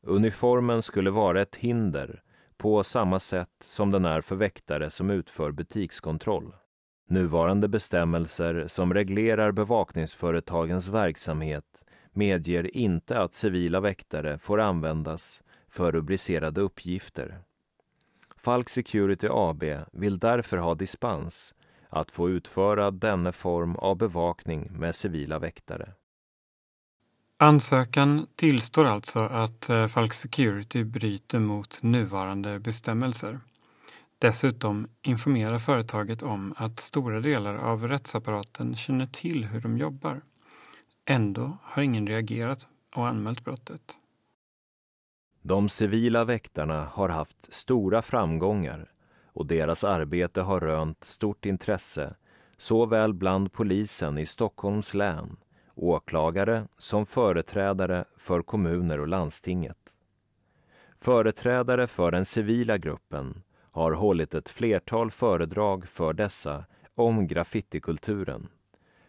Uniformen 0.07 0.83
skulle 0.83 1.11
vara 1.11 1.43
ett 1.43 1.57
hinder 1.57 2.23
på 2.57 2.85
samma 2.85 3.21
sätt 3.21 3.49
som 3.61 3.91
den 3.91 4.05
är 4.05 4.21
för 4.21 4.37
väktare 4.37 4.91
som 4.91 5.11
utför 5.11 5.53
butikskontroll. 5.53 6.55
Nuvarande 7.09 7.69
bestämmelser 7.69 8.67
som 8.67 8.95
reglerar 8.95 9.53
bevakningsföretagens 9.53 10.89
verksamhet 10.89 11.85
medger 12.13 12.77
inte 12.77 13.19
att 13.19 13.35
civila 13.35 13.81
väktare 13.81 14.39
får 14.39 14.61
användas 14.61 15.43
för 15.69 15.93
rubricerade 15.93 16.61
uppgifter. 16.61 17.39
Falk 18.37 18.69
Security 18.69 19.29
AB 19.31 19.65
vill 19.93 20.19
därför 20.19 20.57
ha 20.57 20.75
dispens 20.75 21.55
att 21.89 22.11
få 22.11 22.31
utföra 22.31 22.91
denna 22.91 23.33
form 23.33 23.77
av 23.77 23.97
bevakning 23.97 24.73
med 24.73 24.95
civila 24.95 25.39
väktare. 25.39 25.93
Ansökan 27.43 28.27
tillstår 28.37 28.85
alltså 28.85 29.21
att 29.21 29.71
eh, 29.71 29.87
Falk 29.87 30.13
Security 30.13 30.85
bryter 30.85 31.39
mot 31.39 31.83
nuvarande 31.83 32.59
bestämmelser. 32.59 33.41
Dessutom 34.19 34.89
informerar 35.03 35.59
företaget 35.59 36.23
om 36.23 36.55
att 36.57 36.81
stora 36.81 37.21
delar 37.21 37.55
av 37.55 37.89
rättsapparaten 37.89 38.77
känner 38.77 39.07
till 39.07 39.45
hur 39.45 39.61
de 39.61 39.79
jobbar. 39.79 40.21
Ändå 41.05 41.57
har 41.63 41.83
ingen 41.83 42.07
reagerat 42.07 42.69
och 42.95 43.09
anmält 43.09 43.45
brottet. 43.45 43.95
De 45.43 45.69
civila 45.69 46.25
väktarna 46.25 46.85
har 46.85 47.09
haft 47.09 47.55
stora 47.55 48.03
framgångar 48.03 48.91
och 49.27 49.47
deras 49.47 49.85
arbete 49.85 50.41
har 50.41 50.61
rönt 50.61 51.05
stort 51.05 51.47
intresse 51.47 52.15
såväl 52.57 53.15
bland 53.15 53.53
polisen 53.53 54.19
i 54.19 54.27
Stockholms 54.27 54.95
län 54.95 55.37
åklagare 55.75 56.69
som 56.79 57.07
företrädare 57.07 58.05
för 58.17 58.43
kommuner 58.43 59.01
och 59.01 59.09
landstinget. 59.09 59.99
Företrädare 61.01 61.87
för 61.87 62.11
den 62.11 62.25
civila 62.25 62.79
gruppen 62.79 63.43
har 63.73 63.93
hållit 63.93 64.35
ett 64.35 64.49
flertal 64.49 65.11
föredrag 65.11 65.89
för 65.89 66.13
dessa 66.13 66.65
om 66.95 67.27
graffitikulturen, 67.27 68.49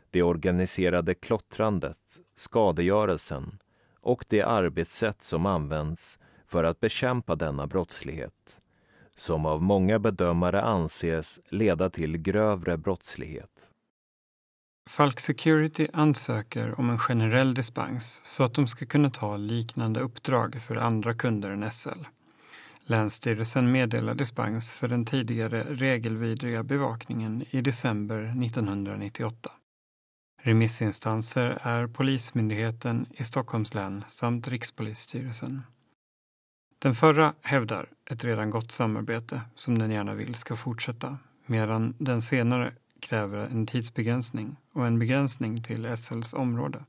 det 0.09 0.24
organiserade 0.24 1.14
klottrandet, 1.14 2.20
skadegörelsen 2.36 3.59
och 4.01 4.26
det 4.28 4.41
arbetssätt 4.41 5.22
som 5.22 5.45
används 5.45 6.20
för 6.45 6.64
att 6.64 6.80
bekämpa 6.80 7.36
denna 7.36 7.68
brottslighet, 7.68 8.61
som 9.16 9.45
av 9.45 9.61
många 9.61 9.99
bedömare 9.99 10.61
anses 10.61 11.39
leda 11.49 11.89
till 11.89 12.18
grövre 12.18 12.78
brottslighet. 12.78 13.70
Falk 14.89 15.19
Security 15.19 15.88
ansöker 15.93 16.79
om 16.79 16.89
en 16.89 16.97
generell 16.97 17.53
dispens 17.53 18.21
så 18.25 18.43
att 18.43 18.53
de 18.53 18.67
ska 18.67 18.86
kunna 18.86 19.09
ta 19.09 19.38
liknande 19.38 19.99
uppdrag 19.99 20.61
för 20.61 20.77
andra 20.77 21.13
kunder 21.13 21.49
än 21.49 21.71
SL. 21.71 22.05
Länsstyrelsen 22.86 23.71
meddelar 23.71 24.15
dispens 24.15 24.73
för 24.73 24.88
den 24.88 25.05
tidigare 25.05 25.63
regelvidriga 25.69 26.63
bevakningen 26.63 27.45
i 27.49 27.61
december 27.61 28.23
1998. 28.45 29.51
Remissinstanser 30.41 31.59
är 31.61 31.88
Polismyndigheten 31.88 33.05
i 33.11 33.23
Stockholms 33.23 33.73
län 33.73 34.03
samt 34.07 34.47
Rikspolisstyrelsen. 34.47 35.61
Den 36.79 36.95
förra 36.95 37.34
hävdar 37.41 37.89
ett 38.09 38.23
redan 38.23 38.49
gott 38.49 38.71
samarbete 38.71 39.41
som 39.55 39.77
den 39.77 39.91
gärna 39.91 40.13
vill 40.13 40.36
ska 40.36 40.55
fortsätta 40.55 41.17
medan 41.45 41.95
den 41.97 42.21
senare 42.21 42.73
kräver 43.04 43.38
en 43.38 43.66
tidsbegränsning 43.66 44.56
och 44.74 44.88
en 44.88 44.99
begränsning 44.99 45.64
till 45.64 45.97
SLs 45.97 46.34
område. 46.34 46.86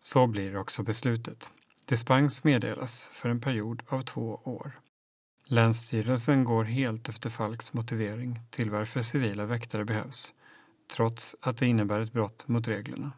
Så 0.00 0.26
blir 0.26 0.56
också 0.56 0.82
beslutet. 0.82 1.50
Dispens 1.84 2.44
meddelas 2.44 3.10
för 3.12 3.28
en 3.28 3.40
period 3.40 3.82
av 3.88 4.02
två 4.02 4.40
år. 4.44 4.80
Länsstyrelsen 5.44 6.44
går 6.44 6.64
helt 6.64 7.08
efter 7.08 7.30
Falks 7.30 7.72
motivering 7.72 8.40
till 8.50 8.70
varför 8.70 9.02
civila 9.02 9.44
väktare 9.44 9.84
behövs, 9.84 10.34
trots 10.96 11.36
att 11.40 11.56
det 11.56 11.66
innebär 11.66 12.00
ett 12.00 12.12
brott 12.12 12.48
mot 12.48 12.68
reglerna. 12.68 13.12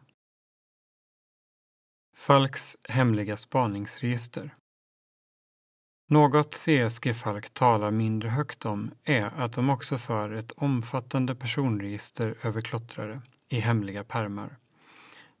Falks 2.15 2.77
hemliga 2.89 3.37
spaningsregister 3.37 4.53
något 6.13 6.53
CSG 6.53 7.13
Falk 7.13 7.49
talar 7.49 7.91
mindre 7.91 8.29
högt 8.29 8.65
om 8.65 8.91
är 9.03 9.25
att 9.25 9.53
de 9.53 9.69
också 9.69 9.97
för 9.97 10.31
ett 10.31 10.51
omfattande 10.51 11.35
personregister 11.35 12.35
över 12.41 12.61
klottrare 12.61 13.21
i 13.49 13.59
hemliga 13.59 14.03
permar. 14.03 14.57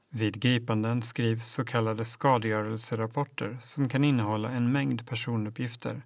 Vid 0.09 0.41
gripanden 0.41 1.01
skrivs 1.01 1.45
så 1.45 1.65
kallade 1.65 2.05
skadegörelserapporter 2.05 3.57
som 3.61 3.89
kan 3.89 4.03
innehålla 4.03 4.49
en 4.49 4.71
mängd 4.71 5.07
personuppgifter 5.07 6.01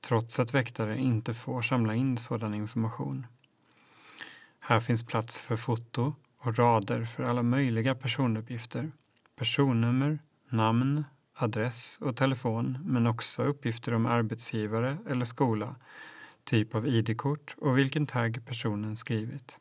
trots 0.00 0.40
att 0.40 0.54
väktare 0.54 0.98
inte 0.98 1.34
får 1.34 1.62
samla 1.62 1.94
in 1.94 2.16
sådan 2.16 2.54
information. 2.54 3.26
Här 4.60 4.80
finns 4.80 5.06
plats 5.06 5.40
för 5.40 5.56
foto 5.56 6.14
och 6.38 6.58
rader 6.58 7.04
för 7.04 7.22
alla 7.22 7.42
möjliga 7.42 7.94
personuppgifter, 7.94 8.92
personnummer, 9.36 10.18
namn, 10.48 11.04
adress 11.42 11.98
och 12.02 12.16
telefon 12.16 12.78
men 12.84 13.06
också 13.06 13.42
uppgifter 13.42 13.94
om 13.94 14.06
arbetsgivare 14.06 14.98
eller 15.08 15.24
skola, 15.24 15.76
typ 16.44 16.74
av 16.74 16.88
ID-kort 16.88 17.54
och 17.58 17.78
vilken 17.78 18.06
tagg 18.06 18.46
personen 18.46 18.96
skrivit. 18.96 19.58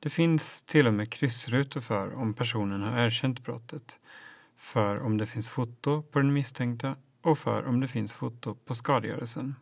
Det 0.00 0.10
finns 0.10 0.62
till 0.62 0.86
och 0.86 0.94
med 0.94 1.12
kryssrutor 1.12 1.80
för 1.80 2.14
om 2.14 2.34
personen 2.34 2.82
har 2.82 2.98
erkänt 2.98 3.44
brottet, 3.44 3.98
för 4.56 5.00
om 5.00 5.18
det 5.18 5.26
finns 5.26 5.50
foto 5.50 6.02
på 6.02 6.18
den 6.18 6.32
misstänkta 6.32 6.96
och 7.22 7.38
för 7.38 7.64
om 7.64 7.80
det 7.80 7.88
finns 7.88 8.12
foto 8.12 8.54
på 8.54 8.74
skadegörelsen. 8.74 9.54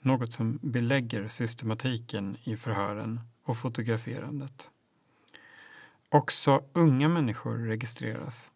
Något 0.00 0.32
som 0.32 0.58
belägger 0.62 1.28
systematiken 1.28 2.36
i 2.42 2.56
förhören 2.56 3.20
och 3.42 3.56
fotograferandet. 3.56 4.70
Också 6.08 6.64
unga 6.72 7.08
människor 7.08 7.56
registreras 7.58 8.52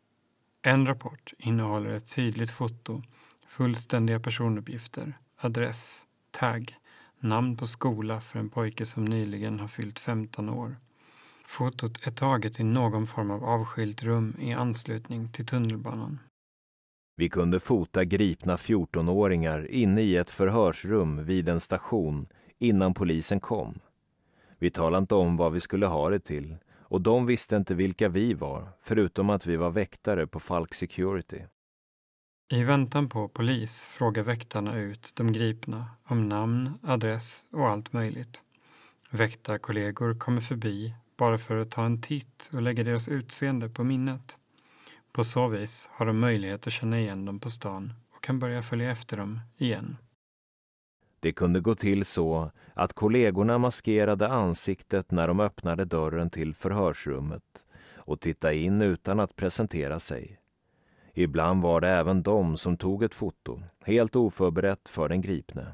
en 0.62 0.86
rapport 0.86 1.32
innehåller 1.38 1.90
ett 1.90 2.14
tydligt 2.14 2.50
foto, 2.50 3.02
fullständiga 3.46 4.20
personuppgifter, 4.20 5.18
adress, 5.36 6.06
tagg, 6.30 6.76
namn 7.20 7.56
på 7.56 7.66
skola 7.66 8.20
för 8.20 8.38
en 8.38 8.48
pojke 8.48 8.86
som 8.86 9.04
nyligen 9.04 9.60
har 9.60 9.68
fyllt 9.68 9.98
15 9.98 10.48
år. 10.48 10.76
Fotot 11.46 12.06
är 12.06 12.10
taget 12.10 12.60
i 12.60 12.64
någon 12.64 13.06
form 13.06 13.30
av 13.30 13.44
avskilt 13.44 14.02
rum 14.02 14.36
i 14.40 14.52
anslutning 14.52 15.28
till 15.28 15.46
tunnelbanan. 15.46 16.18
Vi 17.16 17.28
kunde 17.28 17.60
fota 17.60 18.04
gripna 18.04 18.56
14-åringar 18.56 19.66
inne 19.70 20.02
i 20.02 20.16
ett 20.16 20.30
förhörsrum 20.30 21.24
vid 21.24 21.48
en 21.48 21.60
station 21.60 22.26
innan 22.58 22.94
polisen 22.94 23.40
kom. 23.40 23.80
Vi 24.58 24.70
talade 24.70 25.00
inte 25.00 25.14
om 25.14 25.36
vad 25.36 25.52
vi 25.52 25.60
skulle 25.60 25.86
ha 25.86 26.10
det 26.10 26.20
till 26.20 26.56
och 26.90 27.00
de 27.00 27.26
visste 27.26 27.56
inte 27.56 27.74
vilka 27.74 28.08
vi 28.08 28.34
var, 28.34 28.68
förutom 28.82 29.30
att 29.30 29.46
vi 29.46 29.56
var 29.56 29.70
väktare 29.70 30.26
på 30.26 30.40
Falk 30.40 30.74
Security. 30.74 31.42
I 32.52 32.62
väntan 32.62 33.08
på 33.08 33.28
polis 33.28 33.84
frågar 33.84 34.22
väktarna 34.22 34.76
ut 34.76 35.12
de 35.16 35.32
gripna 35.32 35.86
om 36.04 36.28
namn, 36.28 36.78
adress 36.82 37.46
och 37.50 37.68
allt 37.68 37.92
möjligt. 37.92 38.42
Väktarkollegor 39.10 40.18
kommer 40.18 40.40
förbi 40.40 40.94
bara 41.16 41.38
för 41.38 41.56
att 41.56 41.70
ta 41.70 41.84
en 41.84 42.00
titt 42.00 42.50
och 42.52 42.62
lägga 42.62 42.84
deras 42.84 43.08
utseende 43.08 43.68
på 43.68 43.84
minnet. 43.84 44.38
På 45.12 45.24
så 45.24 45.48
vis 45.48 45.90
har 45.92 46.06
de 46.06 46.18
möjlighet 46.18 46.66
att 46.66 46.72
känna 46.72 47.00
igen 47.00 47.24
dem 47.24 47.40
på 47.40 47.50
stan 47.50 47.92
och 48.16 48.22
kan 48.22 48.38
börja 48.38 48.62
följa 48.62 48.90
efter 48.90 49.16
dem 49.16 49.40
igen. 49.58 49.96
Det 51.20 51.32
kunde 51.32 51.60
gå 51.60 51.74
till 51.74 52.04
så 52.04 52.50
att 52.80 52.92
kollegorna 52.92 53.58
maskerade 53.58 54.28
ansiktet 54.28 55.10
när 55.10 55.28
de 55.28 55.40
öppnade 55.40 55.84
dörren 55.84 56.30
till 56.30 56.54
förhörsrummet 56.54 57.66
och 57.94 58.20
tittade 58.20 58.56
in 58.56 58.82
utan 58.82 59.20
att 59.20 59.36
presentera 59.36 60.00
sig. 60.00 60.40
Ibland 61.14 61.62
var 61.62 61.80
det 61.80 61.88
även 61.88 62.22
de 62.22 62.56
som 62.56 62.76
tog 62.76 63.02
ett 63.02 63.14
foto, 63.14 63.62
helt 63.84 64.16
oförberett 64.16 64.88
för 64.88 65.08
den 65.08 65.20
gripne. 65.20 65.72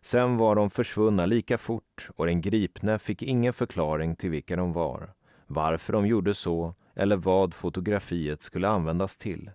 Sen 0.00 0.36
var 0.36 0.54
de 0.54 0.70
försvunna 0.70 1.26
lika 1.26 1.58
fort 1.58 2.08
och 2.16 2.26
den 2.26 2.40
gripne 2.40 2.98
fick 2.98 3.22
ingen 3.22 3.52
förklaring 3.52 4.16
till 4.16 4.30
vilka 4.30 4.56
de 4.56 4.72
var, 4.72 5.12
varför 5.46 5.92
de 5.92 6.06
gjorde 6.06 6.34
så 6.34 6.74
eller 6.94 7.16
vad 7.16 7.54
fotografiet 7.54 8.42
skulle 8.42 8.68
användas 8.68 9.16
till. 9.16 9.50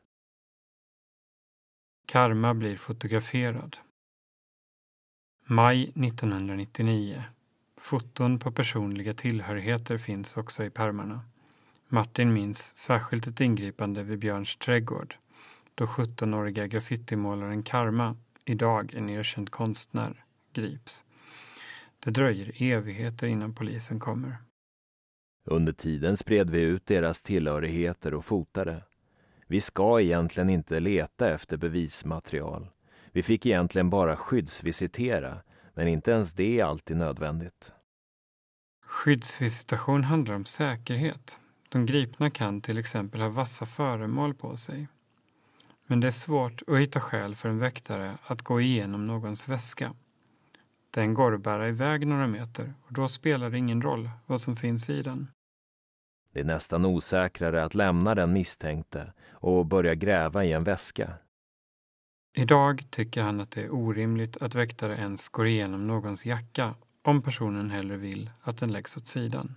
Karma 2.05 2.53
blir 2.53 2.77
fotograferad. 2.77 3.77
Maj 5.51 5.83
1999. 5.83 7.23
Foton 7.77 8.39
på 8.39 8.51
personliga 8.51 9.13
tillhörigheter 9.13 9.97
finns 9.97 10.37
också 10.37 10.63
i 10.63 10.69
pärmarna. 10.69 11.21
Martin 11.87 12.33
minns 12.33 12.77
särskilt 12.77 13.27
ett 13.27 13.41
ingripande 13.41 14.03
vid 14.03 14.19
Björns 14.19 14.57
trädgård 14.57 15.15
då 15.75 15.85
17-åriga 15.85 16.67
graffitimålaren 16.67 17.63
Karma, 17.63 18.15
idag 18.45 18.93
en 18.93 19.09
erkänd 19.09 19.51
konstnär, 19.51 20.23
grips. 20.53 21.05
Det 22.03 22.11
dröjer 22.11 22.63
evigheter 22.63 23.27
innan 23.27 23.55
polisen 23.55 23.99
kommer. 23.99 24.37
Under 25.45 25.73
tiden 25.73 26.17
spred 26.17 26.49
vi 26.49 26.61
ut 26.61 26.85
deras 26.85 27.21
tillhörigheter 27.21 28.13
och 28.13 28.25
fotade. 28.25 28.83
Vi 29.47 29.61
ska 29.61 30.01
egentligen 30.01 30.49
inte 30.49 30.79
leta 30.79 31.29
efter 31.29 31.57
bevismaterial. 31.57 32.67
Vi 33.11 33.23
fick 33.23 33.45
egentligen 33.45 33.89
bara 33.89 34.15
skyddsvisitera, 34.15 35.41
men 35.73 35.87
inte 35.87 36.11
ens 36.11 36.33
det 36.33 36.59
är 36.59 36.65
alltid 36.65 36.97
nödvändigt. 36.97 37.73
Skyddsvisitation 38.85 40.03
handlar 40.03 40.35
om 40.35 40.45
säkerhet. 40.45 41.39
De 41.69 41.85
gripna 41.85 42.29
kan 42.29 42.61
till 42.61 42.77
exempel 42.77 43.21
ha 43.21 43.29
vassa 43.29 43.65
föremål 43.65 44.33
på 44.33 44.57
sig. 44.57 44.87
Men 45.87 45.99
det 45.99 46.07
är 46.07 46.11
svårt 46.11 46.61
att 46.67 46.77
hitta 46.77 46.99
skäl 46.99 47.35
för 47.35 47.49
en 47.49 47.59
väktare 47.59 48.17
att 48.25 48.41
gå 48.41 48.61
igenom 48.61 49.05
någons 49.05 49.49
väska. 49.49 49.93
Den 50.91 51.13
går 51.13 51.35
att 51.35 51.41
bära 51.41 51.69
iväg 51.69 52.07
några 52.07 52.27
meter 52.27 52.73
och 52.87 52.93
då 52.93 53.07
spelar 53.07 53.49
det 53.49 53.57
ingen 53.57 53.81
roll 53.81 54.09
vad 54.25 54.41
som 54.41 54.55
finns 54.55 54.89
i 54.89 55.01
den. 55.01 55.27
Det 56.33 56.39
är 56.39 56.43
nästan 56.43 56.85
osäkrare 56.85 57.63
att 57.63 57.75
lämna 57.75 58.15
den 58.15 58.33
misstänkte 58.33 59.13
och 59.31 59.65
börja 59.65 59.95
gräva 59.95 60.45
i 60.45 60.53
en 60.53 60.63
väska 60.63 61.13
Idag 62.33 62.87
tycker 62.89 63.23
han 63.23 63.39
att 63.39 63.51
det 63.51 63.63
är 63.63 63.73
orimligt 63.73 64.41
att 64.41 64.55
väktare 64.55 64.95
ens 64.95 65.29
går 65.29 65.47
igenom 65.47 65.87
någons 65.87 66.25
jacka 66.25 66.75
om 67.01 67.21
personen 67.21 67.69
hellre 67.69 67.97
vill 67.97 68.29
att 68.41 68.57
den 68.57 68.71
läggs 68.71 68.97
åt 68.97 69.07
sidan. 69.07 69.55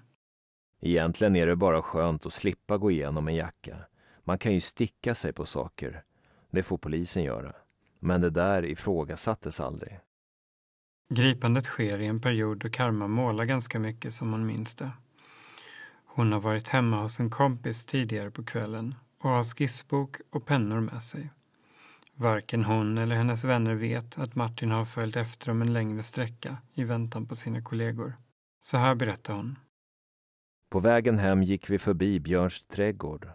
Egentligen 0.81 1.37
är 1.37 1.47
det 1.47 1.57
bara 1.57 1.83
skönt 1.83 2.27
att 2.27 2.33
slippa 2.33 2.79
gå 2.79 2.91
igenom 2.91 3.29
en 3.29 3.35
jacka. 3.35 3.77
Man 4.25 4.39
kan 4.39 4.53
ju 4.53 4.61
sticka 4.61 5.15
sig 5.15 5.33
på 5.33 5.47
saker. 5.47 6.03
Det 6.51 6.63
får 6.63 6.79
polisen 6.79 7.23
göra. 7.23 7.53
Men 7.99 8.21
det 8.21 8.31
där 8.31 8.65
ifrågasattes 8.65 9.61
aldrig. 9.61 10.01
Gripandet 11.09 11.65
sker 11.65 11.99
i 11.99 12.07
en 12.07 12.21
period 12.21 12.59
då 12.59 12.71
Karma 12.71 13.07
målar 13.07 13.45
ganska 13.45 13.79
mycket 13.79 14.13
som 14.13 14.33
hon 14.33 14.47
minns 14.47 14.75
det. 14.75 14.91
Hon 16.05 16.33
har 16.33 16.41
varit 16.41 16.69
hemma 16.69 17.03
hos 17.03 17.21
en 17.21 17.31
kompis 17.31 17.87
tidigare 17.87 18.31
på 18.31 18.45
kvällen 18.45 18.95
och 19.19 19.31
har 19.31 19.43
skissbok 19.43 20.17
och 20.31 20.47
pennor 20.47 20.81
med 20.81 21.03
sig. 21.03 21.31
Varken 22.23 22.65
hon 22.65 22.99
eller 22.99 23.17
hennes 23.17 23.45
vänner 23.45 23.75
vet 23.75 24.19
att 24.19 24.35
Martin 24.35 24.71
har 24.71 24.85
följt 24.85 25.17
efter 25.17 25.47
dem 25.47 25.63
en 25.63 25.73
längre 25.73 26.03
sträcka 26.03 26.57
i 26.75 26.85
väntan 26.85 27.27
på 27.27 27.35
sina 27.35 27.63
kollegor. 27.63 28.15
Så 28.61 28.77
här 28.77 28.95
berättar 28.95 29.35
hon. 29.35 29.59
På 30.69 30.81
vägen 30.81 31.19
hem 31.19 31.43
gick 31.43 31.71
vi 31.71 31.79
förbi 31.79 32.21
Björns 32.21 32.67
trädgård. 32.67 33.29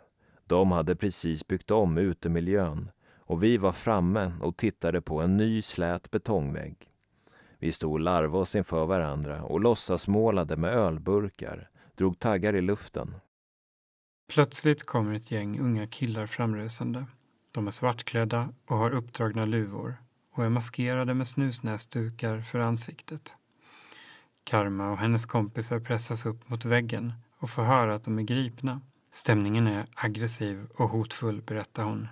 De 0.46 0.72
hade 0.72 0.96
precis 0.96 1.48
byggt 1.48 1.72
om 1.72 1.98
utemiljön 1.98 2.92
och 3.18 3.44
vi 3.44 3.58
var 3.58 3.72
framme 3.72 4.34
och 4.42 4.58
tittade 4.58 5.02
på 5.02 5.22
en 5.22 5.38
ny 5.38 5.62
slät 5.62 6.12
betongvägg. 6.12 6.78
Vi 7.60 7.72
stod 7.72 7.92
och 7.92 8.00
larvade 8.00 8.42
oss 8.42 8.56
inför 8.56 8.86
varandra 8.86 9.44
och 9.44 9.60
låtsasmålade 9.60 10.58
med 10.58 10.74
ölburkar, 10.74 11.70
drog 11.96 12.20
taggar 12.20 12.56
i 12.56 12.62
luften. 12.62 13.16
Plötsligt 14.34 14.86
kommer 14.86 15.14
ett 15.14 15.32
gäng 15.32 15.60
unga 15.60 15.88
killar 15.88 16.26
framrusande. 16.26 17.06
De 17.58 17.68
är 17.68 17.72
svartklädda 17.72 18.50
och 18.66 18.78
har 18.78 18.92
uppdragna 18.92 19.44
luvor 19.44 19.98
och 20.34 20.44
är 20.44 20.50
maskerade 20.50 21.14
med 21.14 21.28
snusnäsdukar 21.28 22.42
för 22.42 22.60
ansiktet. 22.60 23.36
Karma 24.44 24.92
och 24.92 24.98
hennes 24.98 25.26
kompisar 25.26 25.80
pressas 25.80 26.26
upp 26.26 26.50
mot 26.50 26.66
väggen 26.66 27.14
och 27.40 27.50
får 27.50 27.64
höra 27.64 27.96
att 27.96 28.04
de 28.04 28.20
är 28.20 28.24
gripna. 28.24 28.82
Stämningen 29.12 29.68
är 29.68 29.86
aggressiv 29.96 30.68
och 30.78 30.90
hotfull, 30.90 31.42
berättar 31.42 31.84
hon. 31.84 32.08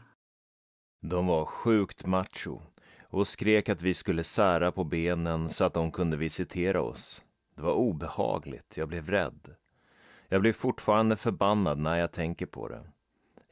De 1.02 1.28
var 1.28 1.46
sjukt 1.46 2.06
macho 2.06 2.62
och 3.10 3.28
skrek 3.28 3.70
att 3.70 3.82
vi 3.82 3.94
skulle 3.94 4.24
sära 4.24 4.72
på 4.72 4.84
benen 4.84 5.50
så 5.50 5.64
att 5.64 5.74
de 5.74 5.92
kunde 5.92 6.18
visitera 6.18 6.82
oss. 6.82 7.24
Det 7.56 7.62
var 7.62 7.74
obehagligt, 7.74 8.78
jag 8.78 8.88
blev 8.88 9.10
rädd. 9.10 9.56
Jag 10.30 10.42
blir 10.42 10.54
fortfarande 10.54 11.16
förbannad 11.16 11.80
när 11.80 11.96
jag 11.96 12.12
tänker 12.12 12.46
på 12.46 12.68
det. 12.68 12.95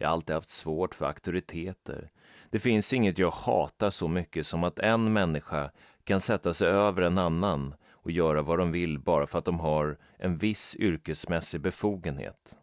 Jag 0.03 0.09
har 0.09 0.13
alltid 0.13 0.35
haft 0.35 0.49
svårt 0.49 0.95
för 0.95 1.05
auktoriteter. 1.05 2.09
Det 2.49 2.59
finns 2.59 2.93
inget 2.93 3.17
jag 3.17 3.31
hatar 3.31 3.89
så 3.89 4.07
mycket 4.07 4.47
som 4.47 4.63
att 4.63 4.79
en 4.79 5.13
människa 5.13 5.71
kan 6.03 6.21
sätta 6.21 6.53
sig 6.53 6.67
över 6.67 7.01
en 7.01 7.17
annan 7.17 7.75
och 7.91 8.11
göra 8.11 8.41
vad 8.41 8.59
de 8.59 8.71
vill 8.71 8.99
bara 8.99 9.27
för 9.27 9.39
att 9.39 9.45
de 9.45 9.59
har 9.59 9.97
en 10.17 10.37
viss 10.37 10.75
yrkesmässig 10.79 11.61
befogenhet. 11.61 12.57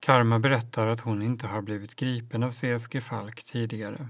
Karma 0.00 0.38
berättar 0.38 0.86
att 0.86 1.00
hon 1.00 1.22
inte 1.22 1.46
har 1.46 1.62
blivit 1.62 1.94
gripen 1.94 2.42
av 2.42 2.50
CSG 2.50 3.02
Falk 3.02 3.44
tidigare. 3.44 4.08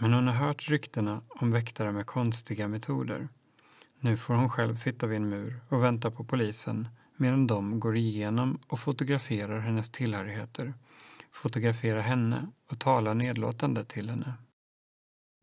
Men 0.00 0.12
hon 0.12 0.26
har 0.26 0.34
hört 0.34 0.70
ryktena 0.70 1.22
om 1.28 1.50
väktare 1.50 1.92
med 1.92 2.06
konstiga 2.06 2.68
metoder. 2.68 3.28
Nu 4.00 4.16
får 4.16 4.34
hon 4.34 4.50
själv 4.50 4.74
sitta 4.74 5.06
vid 5.06 5.16
en 5.16 5.28
mur 5.28 5.60
och 5.68 5.82
vänta 5.82 6.10
på 6.10 6.24
polisen 6.24 6.88
medan 7.16 7.46
de 7.46 7.80
går 7.80 7.96
igenom 7.96 8.58
och 8.68 8.78
fotograferar 8.78 9.60
hennes 9.60 9.90
tillhörigheter, 9.90 10.74
fotograferar 11.32 12.00
henne 12.00 12.48
och 12.70 12.78
talar 12.78 13.14
nedlåtande 13.14 13.84
till 13.84 14.10
henne. 14.10 14.34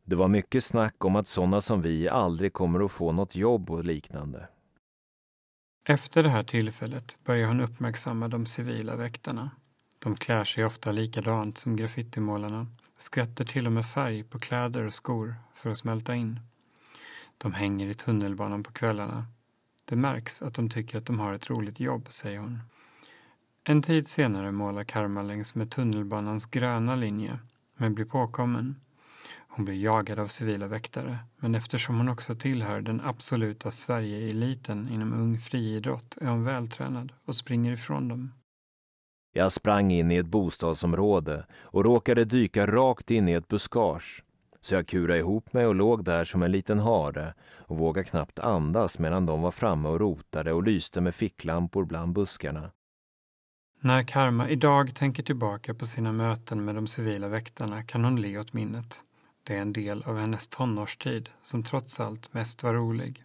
Det 0.04 0.16
var 0.16 0.28
mycket 0.28 0.64
snack 0.64 1.04
om 1.04 1.16
att 1.16 1.28
sådana 1.28 1.60
som 1.60 1.82
vi 1.82 2.08
aldrig 2.08 2.52
kommer 2.52 2.84
att 2.84 2.92
få 2.92 3.12
något 3.12 3.36
jobb 3.36 3.70
och 3.70 3.84
liknande. 3.84 4.48
Efter 5.84 6.22
det 6.22 6.28
här 6.28 6.44
tillfället 6.44 7.18
börjar 7.24 7.48
hon 7.48 7.60
uppmärksamma 7.60 8.28
de 8.28 8.46
civila 8.46 8.96
väktarna. 8.96 9.50
De 9.98 10.16
klär 10.16 10.44
sig 10.44 10.64
ofta 10.64 10.92
likadant 10.92 11.58
som 11.58 11.76
graffitimålarna, 11.76 12.66
skvätter 12.96 13.44
till 13.44 13.66
och 13.66 13.72
med 13.72 13.86
färg 13.86 14.24
på 14.24 14.38
kläder 14.38 14.84
och 14.84 14.94
skor 14.94 15.34
för 15.54 15.70
att 15.70 15.78
smälta 15.78 16.14
in. 16.14 16.40
De 17.38 17.52
hänger 17.52 17.88
i 17.88 17.94
tunnelbanan 17.94 18.62
på 18.62 18.72
kvällarna. 18.72 19.26
Det 19.84 19.96
märks 19.96 20.42
att 20.42 20.54
de 20.54 20.68
tycker 20.68 20.98
att 20.98 21.06
de 21.06 21.20
har 21.20 21.32
ett 21.32 21.50
roligt 21.50 21.80
jobb, 21.80 22.06
säger 22.10 22.38
hon. 22.38 22.58
En 23.70 23.82
tid 23.82 24.06
senare 24.06 24.52
målar 24.52 24.84
Karma 24.84 25.22
längs 25.22 25.54
med 25.54 25.70
tunnelbanans 25.70 26.46
gröna 26.46 26.94
linje, 26.94 27.38
men 27.76 27.94
blir 27.94 28.04
påkommen. 28.04 28.76
Hon 29.48 29.64
blir 29.64 29.74
jagad 29.74 30.18
av 30.18 30.26
civila 30.26 30.66
väktare, 30.66 31.18
men 31.36 31.54
eftersom 31.54 31.98
hon 31.98 32.08
också 32.08 32.34
tillhör 32.34 32.80
den 32.80 33.00
absoluta 33.00 33.70
Sverige-eliten 33.70 34.88
inom 34.92 35.12
ung 35.12 35.38
friidrott 35.38 36.18
är 36.20 36.26
hon 36.26 36.44
vältränad 36.44 37.12
och 37.24 37.36
springer 37.36 37.72
ifrån 37.72 38.08
dem. 38.08 38.32
Jag 39.32 39.52
sprang 39.52 39.90
in 39.90 40.10
i 40.10 40.16
ett 40.16 40.26
bostadsområde 40.26 41.46
och 41.62 41.84
råkade 41.84 42.24
dyka 42.24 42.66
rakt 42.66 43.10
in 43.10 43.28
i 43.28 43.32
ett 43.32 43.48
buskage. 43.48 44.24
Så 44.60 44.74
jag 44.74 44.86
kurade 44.86 45.18
ihop 45.18 45.52
mig 45.52 45.66
och 45.66 45.74
låg 45.74 46.04
där 46.04 46.24
som 46.24 46.42
en 46.42 46.52
liten 46.52 46.78
hare 46.78 47.34
och 47.56 47.76
vågade 47.76 48.08
knappt 48.08 48.38
andas 48.38 48.98
medan 48.98 49.26
de 49.26 49.42
var 49.42 49.50
framme 49.50 49.88
och 49.88 50.00
rotade 50.00 50.52
och 50.52 50.62
lyste 50.62 51.00
med 51.00 51.14
ficklampor 51.14 51.84
bland 51.84 52.12
buskarna. 52.12 52.70
När 53.82 54.02
Karma 54.02 54.48
idag 54.48 54.94
tänker 54.94 55.22
tillbaka 55.22 55.74
på 55.74 55.86
sina 55.86 56.12
möten 56.12 56.64
med 56.64 56.74
de 56.74 56.86
civila 56.86 57.28
väktarna 57.28 57.82
kan 57.82 58.04
hon 58.04 58.22
le 58.22 58.38
åt 58.38 58.52
minnet. 58.52 59.04
Det 59.44 59.56
är 59.56 59.62
en 59.62 59.72
del 59.72 60.02
av 60.02 60.18
hennes 60.18 60.48
tonårstid 60.48 61.30
som 61.42 61.62
trots 61.62 62.00
allt 62.00 62.32
mest 62.32 62.62
var 62.62 62.74
rolig. 62.74 63.24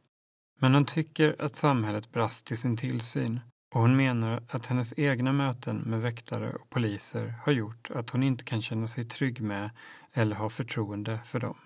Men 0.60 0.74
hon 0.74 0.86
tycker 0.86 1.36
att 1.42 1.56
samhället 1.56 2.12
brast 2.12 2.52
i 2.52 2.56
sin 2.56 2.78
tillsyn 2.78 3.40
och 3.74 3.82
hon 3.82 3.96
menar 3.96 4.44
att 4.50 4.66
hennes 4.66 4.94
egna 4.98 5.34
möten 5.34 5.78
med 5.78 6.02
väktare 6.02 6.54
och 6.54 6.70
poliser 6.70 7.34
har 7.44 7.52
gjort 7.52 7.92
att 7.92 8.10
hon 8.10 8.24
inte 8.24 8.44
kan 8.44 8.62
känna 8.62 8.88
sig 8.88 9.04
trygg 9.04 9.42
med 9.42 9.70
eller 10.14 10.36
ha 10.36 10.50
förtroende 10.50 11.20
för 11.26 11.40
dem. 11.40 11.58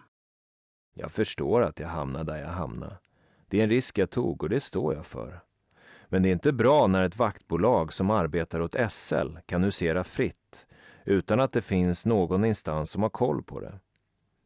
Jag 0.95 1.11
förstår 1.11 1.61
att 1.61 1.79
jag 1.79 1.87
hamnade 1.87 2.31
där 2.31 2.39
jag 2.41 2.49
hamnade. 2.49 2.97
Det 3.47 3.59
är 3.59 3.63
en 3.63 3.69
risk 3.69 3.97
jag 3.97 4.09
tog 4.09 4.43
och 4.43 4.49
det 4.49 4.59
står 4.59 4.93
jag 4.93 5.05
för. 5.05 5.48
Men 6.09 6.23
det 6.23 6.29
är 6.29 6.33
inte 6.33 6.53
bra 6.53 6.87
när 6.87 7.03
ett 7.03 7.17
vaktbolag 7.17 7.93
som 7.93 8.09
arbetar 8.09 8.61
åt 8.61 8.75
SL 8.89 9.37
kan 9.45 9.63
husera 9.63 10.03
fritt 10.03 10.67
utan 11.05 11.39
att 11.39 11.51
det 11.51 11.61
finns 11.61 12.05
någon 12.05 12.45
instans 12.45 12.91
som 12.91 13.03
har 13.03 13.09
koll 13.09 13.43
på 13.43 13.59
det. 13.59 13.79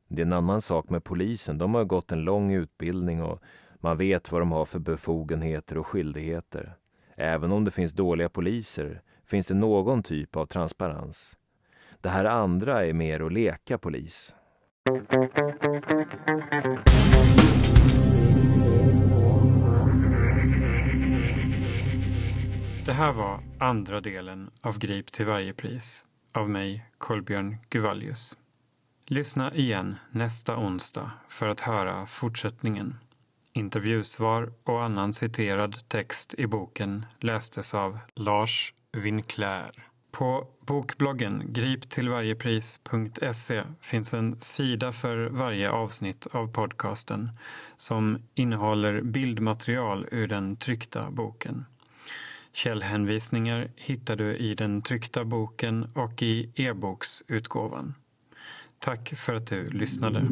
Det 0.08 0.22
är 0.22 0.26
en 0.26 0.34
annan 0.34 0.62
sak 0.62 0.90
med 0.90 1.04
polisen. 1.04 1.58
De 1.58 1.74
har 1.74 1.84
gått 1.84 2.12
en 2.12 2.24
lång 2.24 2.52
utbildning 2.52 3.24
och 3.24 3.42
man 3.76 3.98
vet 3.98 4.32
vad 4.32 4.42
de 4.42 4.52
har 4.52 4.66
för 4.66 4.80
befogenheter 4.80 5.78
och 5.78 5.88
skyldigheter. 5.88 6.76
Även 7.16 7.52
om 7.52 7.64
det 7.64 7.72
finns 7.72 7.94
dåliga 7.94 8.30
poliser 8.30 9.02
finns 9.26 9.48
det 9.48 9.54
någon 9.54 10.04
typ 10.04 10.36
av 10.36 10.46
transparens. 10.46 11.38
Det 12.02 12.10
här 12.10 12.26
andra 12.26 12.86
är 12.86 12.94
mer 12.94 13.20
att 13.20 13.34
leka 13.34 13.78
polis. 13.78 14.36
Det 22.86 22.94
här 22.94 23.12
var 23.12 23.44
andra 23.60 24.02
delen 24.02 24.50
av 24.62 24.80
Grip 24.80 25.12
till 25.12 25.26
varje 25.26 25.54
pris 25.54 26.08
av 26.32 26.50
mig, 26.50 26.86
Kolbjörn 26.98 27.58
Guvallius. 27.70 28.38
Lyssna 29.06 29.54
igen 29.54 29.96
nästa 30.12 30.58
onsdag 30.58 31.12
för 31.28 31.48
att 31.48 31.60
höra 31.60 32.06
fortsättningen. 32.06 32.98
Intervjusvar 33.54 34.54
och 34.64 34.84
annan 34.84 35.14
citerad 35.14 35.88
text 35.88 36.36
i 36.38 36.48
boken 36.48 37.06
lästes 37.20 37.74
av 37.74 38.00
Lars 38.16 38.74
Winclair. 38.92 39.72
På 40.12 40.48
bokbloggen 40.60 41.44
griptillvarjepris.se 41.48 43.64
finns 43.82 44.14
en 44.14 44.42
sida 44.42 44.92
för 44.92 45.30
varje 45.30 45.70
avsnitt 45.70 46.28
av 46.32 46.54
podcasten 46.54 47.32
som 47.76 48.18
innehåller 48.36 49.02
bildmaterial 49.02 50.08
ur 50.12 50.28
den 50.28 50.56
tryckta 50.56 51.12
boken. 51.12 51.66
Källhänvisningar 52.54 53.68
hittar 53.76 54.16
du 54.16 54.38
i 54.38 54.56
den 54.56 54.82
tryckta 54.82 55.26
boken 55.26 55.88
och 55.94 56.24
i 56.24 56.50
e-boksutgåvan. 56.56 57.94
Tack 58.80 59.14
för 59.16 59.34
att 59.34 59.48
du 59.48 59.70
lyssnade. 59.70 60.28